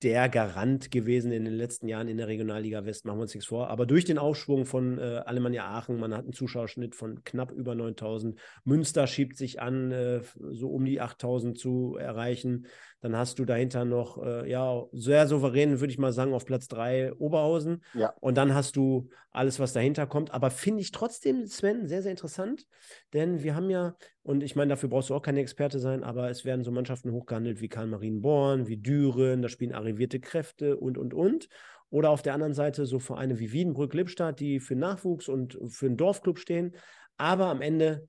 der 0.03 0.29
Garant 0.29 0.89
gewesen 0.89 1.31
in 1.31 1.45
den 1.45 1.53
letzten 1.53 1.87
Jahren 1.87 2.07
in 2.07 2.17
der 2.17 2.27
Regionalliga 2.27 2.85
West, 2.85 3.05
machen 3.05 3.19
wir 3.19 3.23
uns 3.23 3.35
nichts 3.35 3.47
vor. 3.47 3.69
Aber 3.69 3.85
durch 3.85 4.03
den 4.03 4.17
Aufschwung 4.17 4.65
von 4.65 4.97
äh, 4.97 5.21
Alemannia 5.25 5.65
Aachen, 5.65 5.99
man 5.99 6.13
hat 6.13 6.23
einen 6.23 6.33
Zuschauerschnitt 6.33 6.95
von 6.95 7.23
knapp 7.23 7.51
über 7.51 7.75
9000. 7.75 8.39
Münster 8.63 9.05
schiebt 9.05 9.37
sich 9.37 9.61
an, 9.61 9.91
äh, 9.91 10.21
so 10.51 10.69
um 10.69 10.85
die 10.85 10.99
8000 10.99 11.57
zu 11.57 11.97
erreichen. 11.97 12.65
Dann 13.01 13.17
hast 13.17 13.39
du 13.39 13.45
dahinter 13.45 13.83
noch, 13.83 14.23
äh, 14.23 14.49
ja, 14.49 14.85
sehr 14.91 15.27
souverän, 15.27 15.79
würde 15.79 15.91
ich 15.91 15.97
mal 15.97 16.13
sagen, 16.13 16.33
auf 16.33 16.45
Platz 16.45 16.67
3 16.67 17.13
Oberhausen. 17.13 17.83
Ja. 17.95 18.13
Und 18.19 18.37
dann 18.37 18.53
hast 18.53 18.75
du 18.75 19.09
alles, 19.31 19.59
was 19.59 19.73
dahinter 19.73 20.05
kommt. 20.05 20.31
Aber 20.33 20.51
finde 20.51 20.81
ich 20.81 20.91
trotzdem, 20.91 21.47
Sven, 21.47 21.87
sehr, 21.87 22.03
sehr 22.03 22.11
interessant. 22.11 22.67
Denn 23.13 23.41
wir 23.41 23.55
haben 23.55 23.71
ja, 23.71 23.95
und 24.21 24.43
ich 24.43 24.55
meine, 24.55 24.69
dafür 24.69 24.89
brauchst 24.89 25.09
du 25.09 25.15
auch 25.15 25.23
keine 25.23 25.39
Experte 25.39 25.79
sein, 25.79 26.03
aber 26.03 26.29
es 26.29 26.45
werden 26.45 26.63
so 26.63 26.71
Mannschaften 26.71 27.11
hochgehandelt 27.11 27.59
wie 27.59 27.69
Karl 27.69 27.87
Marienborn, 27.87 28.67
wie 28.67 28.77
Düren, 28.77 29.41
da 29.41 29.49
spielen 29.49 29.73
arrivierte 29.73 30.19
Kräfte 30.19 30.77
und, 30.77 30.99
und, 30.99 31.15
und. 31.15 31.49
Oder 31.89 32.11
auf 32.11 32.21
der 32.21 32.35
anderen 32.35 32.53
Seite 32.53 32.85
so 32.85 32.99
Vereine 32.99 33.39
wie 33.39 33.51
Wiedenbrück, 33.51 33.95
Lippstadt, 33.95 34.39
die 34.39 34.59
für 34.59 34.75
Nachwuchs 34.75 35.27
und 35.27 35.57
für 35.67 35.87
einen 35.87 35.97
Dorfclub 35.97 36.37
stehen. 36.37 36.75
Aber 37.17 37.47
am 37.47 37.61
Ende 37.61 38.07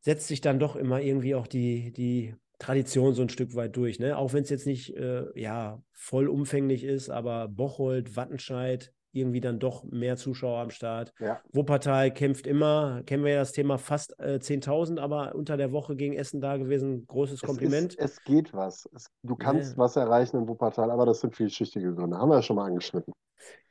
setzt 0.00 0.28
sich 0.28 0.40
dann 0.40 0.58
doch 0.58 0.76
immer 0.76 1.00
irgendwie 1.00 1.34
auch 1.34 1.46
die, 1.46 1.92
die 1.92 2.34
Tradition 2.62 3.12
so 3.12 3.22
ein 3.22 3.28
Stück 3.28 3.56
weit 3.56 3.76
durch. 3.76 3.98
Ne? 3.98 4.16
Auch 4.16 4.32
wenn 4.32 4.44
es 4.44 4.50
jetzt 4.50 4.66
nicht 4.66 4.96
äh, 4.96 5.24
ja, 5.34 5.82
vollumfänglich 5.92 6.84
ist, 6.84 7.10
aber 7.10 7.48
Bocholt, 7.48 8.16
Wattenscheid, 8.16 8.92
irgendwie 9.10 9.40
dann 9.40 9.58
doch 9.58 9.84
mehr 9.84 10.16
Zuschauer 10.16 10.60
am 10.60 10.70
Start. 10.70 11.12
Ja. 11.18 11.40
Wuppertal 11.52 12.12
kämpft 12.12 12.46
immer, 12.46 13.02
kennen 13.04 13.24
wir 13.24 13.32
ja 13.32 13.40
das 13.40 13.52
Thema, 13.52 13.78
fast 13.78 14.18
äh, 14.20 14.38
10.000, 14.40 15.00
aber 15.00 15.34
unter 15.34 15.56
der 15.56 15.72
Woche 15.72 15.96
gegen 15.96 16.14
Essen 16.14 16.40
da 16.40 16.56
gewesen. 16.56 17.04
Großes 17.08 17.42
Kompliment. 17.42 17.98
Es, 17.98 18.12
ist, 18.12 18.18
es 18.18 18.24
geht 18.24 18.54
was. 18.54 18.88
Es, 18.94 19.10
du 19.22 19.34
kannst 19.34 19.72
ja. 19.72 19.78
was 19.78 19.96
erreichen 19.96 20.36
in 20.36 20.48
Wuppertal, 20.48 20.90
aber 20.90 21.04
das 21.04 21.20
sind 21.20 21.34
vielschichtige 21.34 21.92
Gründe. 21.92 22.16
Haben 22.16 22.30
wir 22.30 22.36
ja 22.36 22.42
schon 22.42 22.56
mal 22.56 22.66
angeschnitten. 22.66 23.12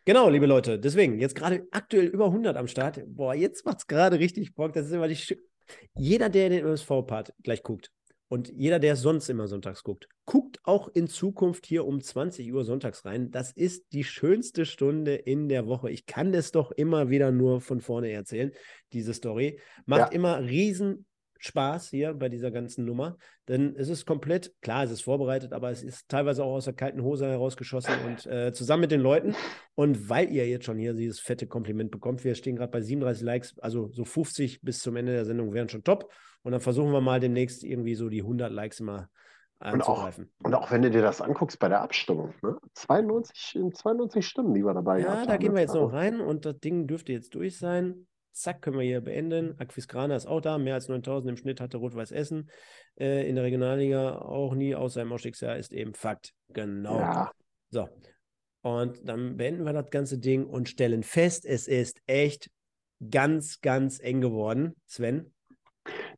Genau, 0.03 0.29
liebe 0.29 0.47
Leute. 0.47 0.77
Deswegen, 0.77 1.17
jetzt 1.19 1.35
gerade 1.35 1.65
aktuell 1.71 2.07
über 2.07 2.25
100 2.25 2.57
am 2.57 2.67
Start. 2.67 3.01
Boah, 3.07 3.33
jetzt 3.33 3.65
macht 3.65 3.79
es 3.79 3.87
gerade 3.87 4.19
richtig 4.19 4.53
Bock. 4.53 4.73
Das 4.73 4.85
ist 4.87 4.91
immer 4.91 5.07
die. 5.07 5.15
Sch 5.15 5.35
Jeder, 5.95 6.27
der 6.27 6.49
den 6.49 6.65
USV-Part 6.65 7.33
gleich 7.41 7.63
guckt, 7.63 7.91
und 8.31 8.47
jeder, 8.47 8.79
der 8.79 8.95
sonst 8.95 9.27
immer 9.27 9.49
sonntags 9.49 9.83
guckt, 9.83 10.07
guckt 10.23 10.61
auch 10.63 10.87
in 10.87 11.09
Zukunft 11.09 11.65
hier 11.65 11.85
um 11.85 11.99
20 11.99 12.53
Uhr 12.53 12.63
sonntags 12.63 13.03
rein. 13.03 13.29
Das 13.29 13.51
ist 13.51 13.91
die 13.91 14.05
schönste 14.05 14.65
Stunde 14.65 15.15
in 15.15 15.49
der 15.49 15.67
Woche. 15.67 15.91
Ich 15.91 16.05
kann 16.05 16.33
es 16.33 16.53
doch 16.53 16.71
immer 16.71 17.09
wieder 17.09 17.33
nur 17.33 17.59
von 17.59 17.81
vorne 17.81 18.09
erzählen, 18.09 18.53
diese 18.93 19.13
Story. 19.13 19.59
Macht 19.85 20.13
ja. 20.13 20.15
immer 20.15 20.39
riesen 20.39 21.05
Spaß 21.39 21.89
hier 21.89 22.13
bei 22.13 22.29
dieser 22.29 22.51
ganzen 22.51 22.85
Nummer, 22.85 23.17
denn 23.49 23.75
es 23.75 23.89
ist 23.89 24.05
komplett, 24.05 24.53
klar, 24.61 24.85
es 24.85 24.91
ist 24.91 25.01
vorbereitet, 25.01 25.51
aber 25.51 25.69
es 25.69 25.83
ist 25.83 26.07
teilweise 26.07 26.45
auch 26.45 26.53
aus 26.53 26.65
der 26.65 26.73
kalten 26.73 27.03
Hose 27.03 27.27
herausgeschossen 27.27 27.93
und 28.05 28.27
äh, 28.27 28.53
zusammen 28.53 28.81
mit 28.81 28.91
den 28.91 29.01
Leuten. 29.01 29.35
Und 29.75 30.07
weil 30.07 30.31
ihr 30.31 30.47
jetzt 30.47 30.63
schon 30.63 30.77
hier 30.77 30.93
dieses 30.93 31.19
fette 31.19 31.47
Kompliment 31.47 31.91
bekommt, 31.91 32.23
wir 32.23 32.35
stehen 32.35 32.55
gerade 32.55 32.71
bei 32.71 32.79
37 32.79 33.25
Likes, 33.25 33.59
also 33.59 33.89
so 33.91 34.05
50 34.05 34.61
bis 34.61 34.79
zum 34.79 34.95
Ende 34.95 35.11
der 35.11 35.25
Sendung 35.25 35.51
wären 35.51 35.67
schon 35.67 35.83
top. 35.83 36.09
Und 36.43 36.51
dann 36.51 36.61
versuchen 36.61 36.91
wir 36.91 37.01
mal 37.01 37.19
demnächst 37.19 37.63
irgendwie 37.63 37.95
so 37.95 38.09
die 38.09 38.21
100 38.21 38.51
Likes 38.51 38.79
immer 38.79 39.09
anzugreifen. 39.59 40.25
Und 40.25 40.55
auch, 40.55 40.59
und 40.59 40.65
auch 40.65 40.71
wenn 40.71 40.81
du 40.81 40.89
dir 40.89 41.01
das 41.01 41.21
anguckst 41.21 41.59
bei 41.59 41.69
der 41.69 41.81
Abstimmung, 41.81 42.33
ne? 42.41 42.57
92, 42.73 43.59
92 43.73 44.25
Stimmen, 44.25 44.53
die 44.53 44.63
wir 44.63 44.73
dabei 44.73 45.03
haben. 45.03 45.19
Ja, 45.19 45.25
da 45.25 45.37
gehen 45.37 45.53
wir 45.53 45.61
jetzt 45.61 45.75
noch 45.75 45.93
rein 45.93 46.19
und 46.19 46.45
das 46.45 46.59
Ding 46.59 46.87
dürfte 46.87 47.13
jetzt 47.13 47.35
durch 47.35 47.57
sein. 47.57 48.07
Zack, 48.33 48.61
können 48.61 48.77
wir 48.77 48.85
hier 48.85 49.01
beenden. 49.01 49.59
Aquisgrana 49.59 50.15
ist 50.15 50.25
auch 50.25 50.39
da, 50.39 50.57
mehr 50.57 50.75
als 50.75 50.87
9000 50.87 51.31
im 51.31 51.37
Schnitt 51.37 51.59
hatte 51.59 51.77
Rot-Weiß 51.77 52.11
Essen. 52.11 52.49
Äh, 52.97 53.27
in 53.27 53.35
der 53.35 53.43
Regionalliga 53.43 54.19
auch 54.19 54.55
nie, 54.55 54.73
außer 54.73 55.01
im 55.01 55.11
Ausstiegsjahr, 55.11 55.57
ist 55.57 55.73
eben 55.73 55.93
Fakt. 55.93 56.33
Genau. 56.49 56.97
Ja. 56.97 57.31
So. 57.69 57.89
Und 58.61 59.07
dann 59.07 59.37
beenden 59.37 59.63
wir 59.63 59.73
das 59.73 59.89
ganze 59.89 60.17
Ding 60.17 60.45
und 60.45 60.69
stellen 60.69 61.03
fest, 61.03 61.45
es 61.45 61.67
ist 61.67 61.99
echt 62.05 62.49
ganz, 63.09 63.59
ganz 63.61 63.99
eng 63.99 64.21
geworden. 64.21 64.75
Sven, 64.85 65.33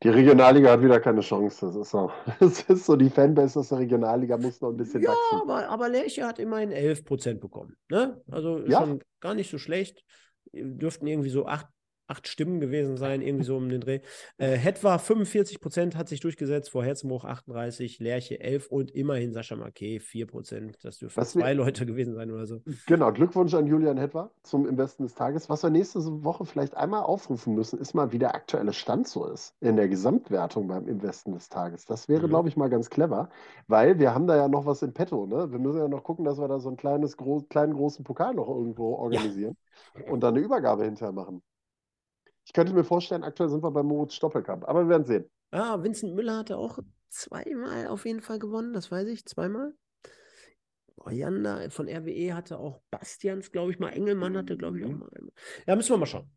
die 0.04 0.10
Regionalliga 0.10 0.72
hat 0.72 0.82
wieder 0.82 1.00
keine 1.00 1.22
Chance. 1.22 1.68
Das 1.68 1.76
ist 1.76 1.92
so. 1.92 2.12
Das 2.40 2.62
ist 2.64 2.86
so, 2.86 2.96
die 2.96 3.10
Fanbase 3.10 3.60
aus 3.60 3.70
der 3.70 3.80
Regionalliga 3.80 4.38
muss 4.38 4.60
noch 4.62 4.70
ein 4.70 4.78
bisschen 4.78 5.02
ja, 5.02 5.10
wachsen. 5.10 5.42
Aber, 5.42 5.70
aber 5.70 5.90
Lerche 5.90 6.26
hat 6.26 6.40
immerhin 6.40 6.72
11 6.72 7.06
Prozent 7.06 7.40
bekommen. 7.40 7.76
Ne? 7.90 8.22
Also 8.30 8.60
ja. 8.66 8.82
schon 8.82 9.04
gar 9.20 9.34
nicht 9.34 9.50
so 9.50 9.58
schlecht. 9.58 10.04
Dürften 10.52 11.08
irgendwie 11.08 11.30
so 11.30 11.46
8 11.46 11.66
acht 12.08 12.28
Stimmen 12.28 12.60
gewesen 12.60 12.98
sein, 12.98 13.22
irgendwie 13.22 13.46
so 13.46 13.58
um 13.58 13.70
den 13.70 13.82
Dreh. 13.82 14.00
Äh, 14.38 14.58
Hetwa 14.58 14.98
45 14.98 15.60
Prozent 15.60 15.96
hat 15.96 16.10
sich 16.10 16.20
durchgesetzt, 16.20 16.72
vor 16.72 16.84
Herzenbruch 16.84 17.26
38, 17.26 18.00
Lerche 18.00 18.40
11 18.40 18.68
und 18.68 18.92
immerhin 18.92 19.34
Sascha 19.34 19.56
Marquet 19.56 20.00
4 20.00 20.28
Prozent. 20.28 20.78
Das 20.84 20.98
dürfen 21.00 21.18
Was 21.18 21.32
zwei 21.32 21.50
wir, 21.50 21.56
Leute 21.56 21.86
gewesen 21.86 22.16
sein 22.16 22.32
oder 22.32 22.46
so. 22.46 22.62
Genau, 22.88 23.12
Glückwunsch 23.12 23.54
an 23.54 23.68
Julian 23.68 23.98
Hetwa 23.98 24.32
zum 24.44 24.68
Im 24.68 24.78
Westen 24.78 25.04
des 25.04 25.16
Tages. 25.16 25.50
Was 25.50 25.64
wir 25.64 25.70
nächste 25.70 26.00
Woche 26.24 26.46
vielleicht 26.46 26.76
einmal 26.76 27.04
aufrufen 27.04 27.56
müssen, 27.56 27.80
ist 27.80 27.94
mal, 27.94 28.12
wie 28.12 28.20
der 28.20 28.36
aktuelle 28.36 28.74
Stand 28.74 29.08
so 29.08 29.26
ist 29.26 29.56
in 29.62 29.76
der 29.76 29.88
Gesamtwertung 29.88 30.68
beim 30.68 30.88
Im 30.88 31.02
Westen 31.02 31.34
des 31.34 31.50
Tages. 31.50 31.86
Das 31.86 32.10
wäre, 32.10 32.28
mhm. 32.28 32.30
glaube 32.30 32.50
ich, 32.50 32.58
mal 32.58 32.70
ganz 32.70 32.90
clever, 32.90 33.30
weil 33.68 34.00
wir 34.00 34.14
haben 34.14 34.28
da 34.28 34.36
ja 34.36 34.48
noch 34.48 34.66
was 34.66 34.82
in 34.82 34.94
petto. 34.94 35.26
Ne? 35.26 35.52
Wir 35.52 35.60
müssen 35.60 35.80
ja 35.80 35.88
noch 35.88 36.04
gucken, 36.04 36.26
dass 36.26 36.40
wir 36.40 36.48
da 36.48 36.60
so 36.60 36.70
einen 36.70 36.78
kleines, 36.78 37.18
gro 37.18 37.42
kleinen, 37.50 37.74
großen 37.74 38.04
Pokal 38.04 38.34
noch 38.34 38.48
irgendwo 38.48 38.96
organisieren 38.96 39.56
ja. 39.96 40.12
und 40.12 40.22
dann 40.22 40.36
eine 40.36 40.44
Übergabe 40.44 40.86
hinterher 40.86 41.14
machen. 41.14 41.42
Ich 42.46 42.54
könnte 42.54 42.74
mir 42.74 42.84
vorstellen, 42.84 43.24
aktuell 43.24 43.50
sind 43.50 43.64
wir 43.64 43.72
beim 43.72 43.86
Moritz 43.86 44.14
Stoppelkamp, 44.14 44.68
aber 44.68 44.84
wir 44.84 44.90
werden 44.90 45.06
sehen. 45.06 45.30
Ah, 45.52 45.82
Vincent 45.82 46.16
Müller 46.16 46.38
hatte 46.38 46.58
auch 46.58 46.80
zweimal 47.10 47.88
auf 47.88 48.06
jeden 48.06 48.22
Fall 48.22 48.40
gewonnen, 48.40 48.74
das 48.74 48.92
weiß 48.92 49.08
ich, 49.08 49.26
zweimal. 49.26 49.74
Oyanda 50.98 51.70
von 51.70 51.88
RWE 51.88 52.34
hatte 52.34 52.60
auch 52.60 52.82
Bastians, 52.90 53.52
glaube 53.52 53.72
ich, 53.72 53.80
mal. 53.80 53.90
Engelmann 53.90 54.38
hatte, 54.38 54.58
glaube 54.58 54.80
ich, 54.80 54.86
auch 54.86 54.90
mal. 54.90 55.10
Ja, 55.68 55.76
müssen 55.76 55.92
wir 55.94 55.98
mal 55.98 56.06
schauen. 56.06 56.30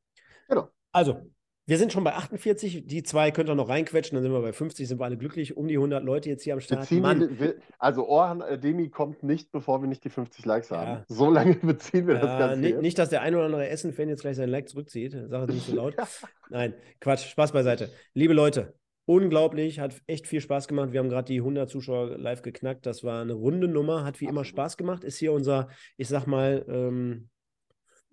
Genau. 0.48 0.70
Also, 0.92 1.30
wir 1.66 1.78
sind 1.78 1.92
schon 1.92 2.04
bei 2.04 2.14
48. 2.14 2.86
Die 2.86 3.02
zwei 3.02 3.32
könnt 3.32 3.50
ihr 3.50 3.56
noch 3.56 3.68
reinquetschen, 3.68 4.14
dann 4.14 4.22
sind 4.22 4.32
wir 4.32 4.40
bei 4.40 4.52
50, 4.52 4.86
sind 4.86 5.00
wir 5.00 5.04
alle 5.04 5.16
glücklich. 5.16 5.56
Um 5.56 5.66
die 5.66 5.74
100 5.74 6.04
Leute 6.04 6.28
jetzt 6.28 6.44
hier 6.44 6.54
am 6.54 6.60
Start. 6.60 6.88
Mann. 6.92 7.36
Die, 7.40 7.54
also 7.78 8.06
Orhan 8.06 8.42
Demi 8.60 8.88
kommt 8.88 9.24
nicht, 9.24 9.50
bevor 9.50 9.82
wir 9.82 9.88
nicht 9.88 10.04
die 10.04 10.10
50 10.10 10.44
Likes 10.44 10.70
ja. 10.70 10.78
haben. 10.78 11.04
So 11.08 11.28
lange 11.28 11.54
beziehen 11.62 12.06
wir 12.06 12.14
ja, 12.14 12.20
das 12.20 12.38
Ganze. 12.38 12.60
Nicht, 12.60 12.80
nicht, 12.80 12.98
dass 12.98 13.10
der 13.10 13.22
ein 13.22 13.34
oder 13.34 13.46
andere 13.46 13.68
Essen-Fan 13.68 14.08
jetzt 14.08 14.20
gleich 14.20 14.36
seinen 14.36 14.50
Like 14.50 14.68
zurückzieht. 14.68 15.12
Sache 15.28 15.46
nicht 15.46 15.66
so 15.66 15.74
laut. 15.74 15.96
Nein, 16.50 16.74
Quatsch, 17.00 17.26
Spaß 17.28 17.50
beiseite. 17.50 17.90
Liebe 18.14 18.32
Leute, 18.32 18.74
unglaublich, 19.04 19.80
hat 19.80 20.00
echt 20.06 20.28
viel 20.28 20.40
Spaß 20.40 20.68
gemacht. 20.68 20.92
Wir 20.92 21.00
haben 21.00 21.08
gerade 21.08 21.32
die 21.32 21.38
100 21.38 21.68
Zuschauer 21.68 22.16
live 22.16 22.42
geknackt. 22.42 22.86
Das 22.86 23.02
war 23.02 23.22
eine 23.22 23.32
runde 23.32 23.66
Nummer, 23.66 24.04
hat 24.04 24.20
wie 24.20 24.26
immer 24.26 24.44
Spaß 24.44 24.76
gemacht. 24.76 25.02
Ist 25.02 25.18
hier 25.18 25.32
unser, 25.32 25.68
ich 25.96 26.06
sag 26.06 26.26
mal, 26.26 26.64
ähm, 26.68 27.28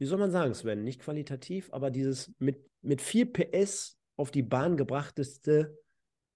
wie 0.04 0.08
soll 0.08 0.20
man 0.20 0.32
sagen, 0.32 0.54
Sven, 0.54 0.84
nicht 0.84 0.99
qualitativ, 0.99 1.70
aber 1.72 1.89
dieses 1.89 2.34
mit, 2.38 2.58
mit 2.82 3.01
viel 3.01 3.26
PS 3.26 3.97
auf 4.18 4.32
die 4.32 4.43
Bahn 4.43 4.76
gebrachteste 4.76 5.78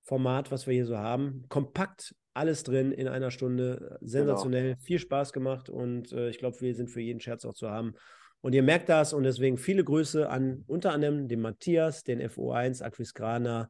Format, 0.03 0.51
was 0.51 0.67
wir 0.67 0.73
hier 0.73 0.85
so 0.85 0.97
haben. 0.97 1.43
Kompakt, 1.49 2.15
alles 2.33 2.63
drin 2.63 2.93
in 2.93 3.09
einer 3.09 3.29
Stunde. 3.29 3.97
Sensationell, 3.99 4.69
genau. 4.69 4.81
viel 4.81 4.99
Spaß 4.99 5.33
gemacht 5.33 5.69
und 5.69 6.13
äh, 6.13 6.29
ich 6.29 6.37
glaube, 6.37 6.61
wir 6.61 6.73
sind 6.75 6.89
für 6.89 7.01
jeden 7.01 7.19
Scherz 7.19 7.43
auch 7.43 7.55
zu 7.55 7.69
haben. 7.69 7.95
Und 8.39 8.55
ihr 8.55 8.63
merkt 8.63 8.87
das 8.87 9.11
und 9.11 9.23
deswegen 9.23 9.57
viele 9.57 9.83
Grüße 9.83 10.29
an 10.29 10.63
unter 10.65 10.93
anderem 10.93 11.27
den 11.27 11.41
Matthias, 11.41 12.05
den 12.05 12.21
FO1, 12.21 12.81
Aquisgrana, 12.81 13.69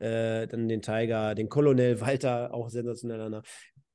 äh, 0.00 0.48
dann 0.48 0.68
den 0.68 0.82
Tiger, 0.82 1.34
den 1.34 1.48
Colonel 1.48 2.02
Walter, 2.02 2.52
auch 2.52 2.68
sensationeller. 2.68 3.42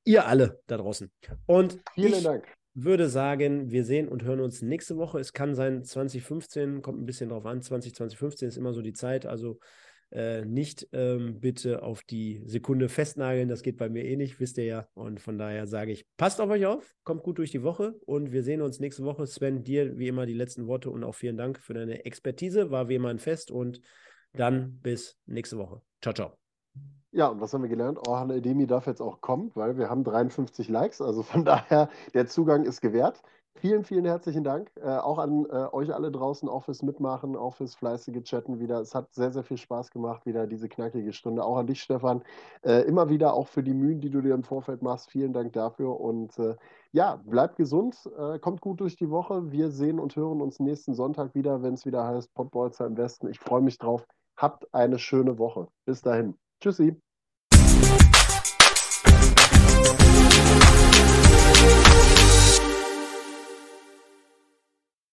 Ihr 0.05 0.25
alle 0.25 0.59
da 0.65 0.77
draußen. 0.77 1.11
Und 1.45 1.77
vielen 1.93 2.13
ich, 2.13 2.23
Dank 2.23 2.47
würde 2.75 3.09
sagen, 3.09 3.71
wir 3.71 3.85
sehen 3.85 4.07
und 4.07 4.23
hören 4.23 4.41
uns 4.41 4.61
nächste 4.61 4.97
Woche. 4.97 5.19
Es 5.19 5.33
kann 5.33 5.55
sein 5.55 5.83
2015, 5.83 6.81
kommt 6.81 7.01
ein 7.01 7.05
bisschen 7.05 7.29
drauf 7.29 7.45
an. 7.45 7.61
20, 7.61 7.95
2015 7.95 8.49
ist 8.49 8.57
immer 8.57 8.73
so 8.73 8.81
die 8.81 8.93
Zeit. 8.93 9.25
Also 9.25 9.59
äh, 10.11 10.45
nicht 10.45 10.87
ähm, 10.91 11.39
bitte 11.39 11.83
auf 11.83 12.03
die 12.03 12.43
Sekunde 12.45 12.89
festnageln. 12.89 13.47
Das 13.47 13.63
geht 13.63 13.77
bei 13.77 13.89
mir 13.89 14.03
eh 14.05 14.15
nicht, 14.15 14.39
wisst 14.39 14.57
ihr 14.57 14.65
ja. 14.65 14.87
Und 14.93 15.19
von 15.19 15.37
daher 15.37 15.67
sage 15.67 15.91
ich, 15.91 16.05
passt 16.17 16.39
auf 16.41 16.49
euch 16.49 16.65
auf, 16.65 16.95
kommt 17.03 17.23
gut 17.23 17.37
durch 17.37 17.51
die 17.51 17.63
Woche 17.63 17.95
und 18.05 18.31
wir 18.31 18.43
sehen 18.43 18.61
uns 18.61 18.79
nächste 18.79 19.03
Woche. 19.03 19.25
Sven, 19.25 19.63
dir 19.63 19.97
wie 19.97 20.07
immer 20.07 20.25
die 20.25 20.33
letzten 20.33 20.67
Worte 20.67 20.89
und 20.89 21.03
auch 21.03 21.15
vielen 21.15 21.37
Dank 21.37 21.59
für 21.59 21.73
deine 21.73 22.05
Expertise. 22.05 22.71
War 22.71 22.89
wie 22.89 22.95
immer 22.95 23.09
ein 23.09 23.19
Fest 23.19 23.51
und 23.51 23.81
dann 24.33 24.79
bis 24.81 25.17
nächste 25.25 25.57
Woche. 25.57 25.81
Ciao, 26.01 26.13
ciao. 26.13 26.44
Ja, 27.15 27.29
und 27.29 27.39
was 27.39 27.53
haben 27.53 27.61
wir 27.61 27.69
gelernt? 27.69 27.97
Orhan 28.09 28.29
Edemi 28.29 28.67
darf 28.67 28.87
jetzt 28.87 29.01
auch 29.01 29.21
kommen, 29.21 29.49
weil 29.55 29.77
wir 29.77 29.89
haben 29.89 30.03
53 30.03 30.67
Likes. 30.67 31.01
Also 31.01 31.23
von 31.23 31.45
daher, 31.45 31.87
der 32.13 32.27
Zugang 32.27 32.65
ist 32.65 32.81
gewährt. 32.81 33.21
Vielen, 33.57 33.85
vielen 33.85 34.03
herzlichen 34.03 34.43
Dank. 34.43 34.69
Äh, 34.75 34.97
auch 34.97 35.17
an 35.17 35.45
äh, 35.45 35.73
euch 35.73 35.93
alle 35.93 36.11
draußen, 36.11 36.49
auch 36.49 36.65
fürs 36.65 36.83
Mitmachen, 36.83 37.37
auch 37.37 37.55
fürs 37.55 37.73
fleißige 37.75 38.21
Chatten 38.23 38.59
wieder. 38.59 38.81
Es 38.81 38.93
hat 38.93 39.13
sehr, 39.13 39.31
sehr 39.31 39.43
viel 39.45 39.55
Spaß 39.55 39.91
gemacht, 39.91 40.25
wieder 40.25 40.45
diese 40.45 40.67
knackige 40.67 41.13
Stunde. 41.13 41.45
Auch 41.45 41.55
an 41.55 41.67
dich, 41.67 41.81
Stefan. 41.81 42.21
Äh, 42.63 42.81
immer 42.81 43.07
wieder 43.09 43.33
auch 43.33 43.47
für 43.47 43.63
die 43.63 43.73
Mühen, 43.73 44.01
die 44.01 44.09
du 44.09 44.19
dir 44.19 44.33
im 44.33 44.43
Vorfeld 44.43 44.81
machst. 44.81 45.09
Vielen 45.09 45.31
Dank 45.31 45.53
dafür. 45.53 45.97
Und 46.01 46.37
äh, 46.37 46.57
ja, 46.91 47.15
bleibt 47.23 47.55
gesund, 47.55 47.95
äh, 48.17 48.39
kommt 48.39 48.59
gut 48.59 48.81
durch 48.81 48.97
die 48.97 49.09
Woche. 49.09 49.53
Wir 49.53 49.71
sehen 49.71 49.99
und 50.01 50.17
hören 50.17 50.41
uns 50.41 50.59
nächsten 50.59 50.93
Sonntag 50.93 51.33
wieder, 51.33 51.63
wenn 51.63 51.75
es 51.75 51.85
wieder 51.85 52.05
heißt 52.05 52.33
Potbolzer 52.33 52.85
im 52.85 52.97
Westen. 52.97 53.29
Ich 53.29 53.39
freue 53.39 53.61
mich 53.61 53.77
drauf. 53.77 54.05
Habt 54.35 54.67
eine 54.73 54.99
schöne 54.99 55.39
Woche. 55.39 55.69
Bis 55.85 56.01
dahin. 56.01 56.35
Tschüssi. 56.59 57.04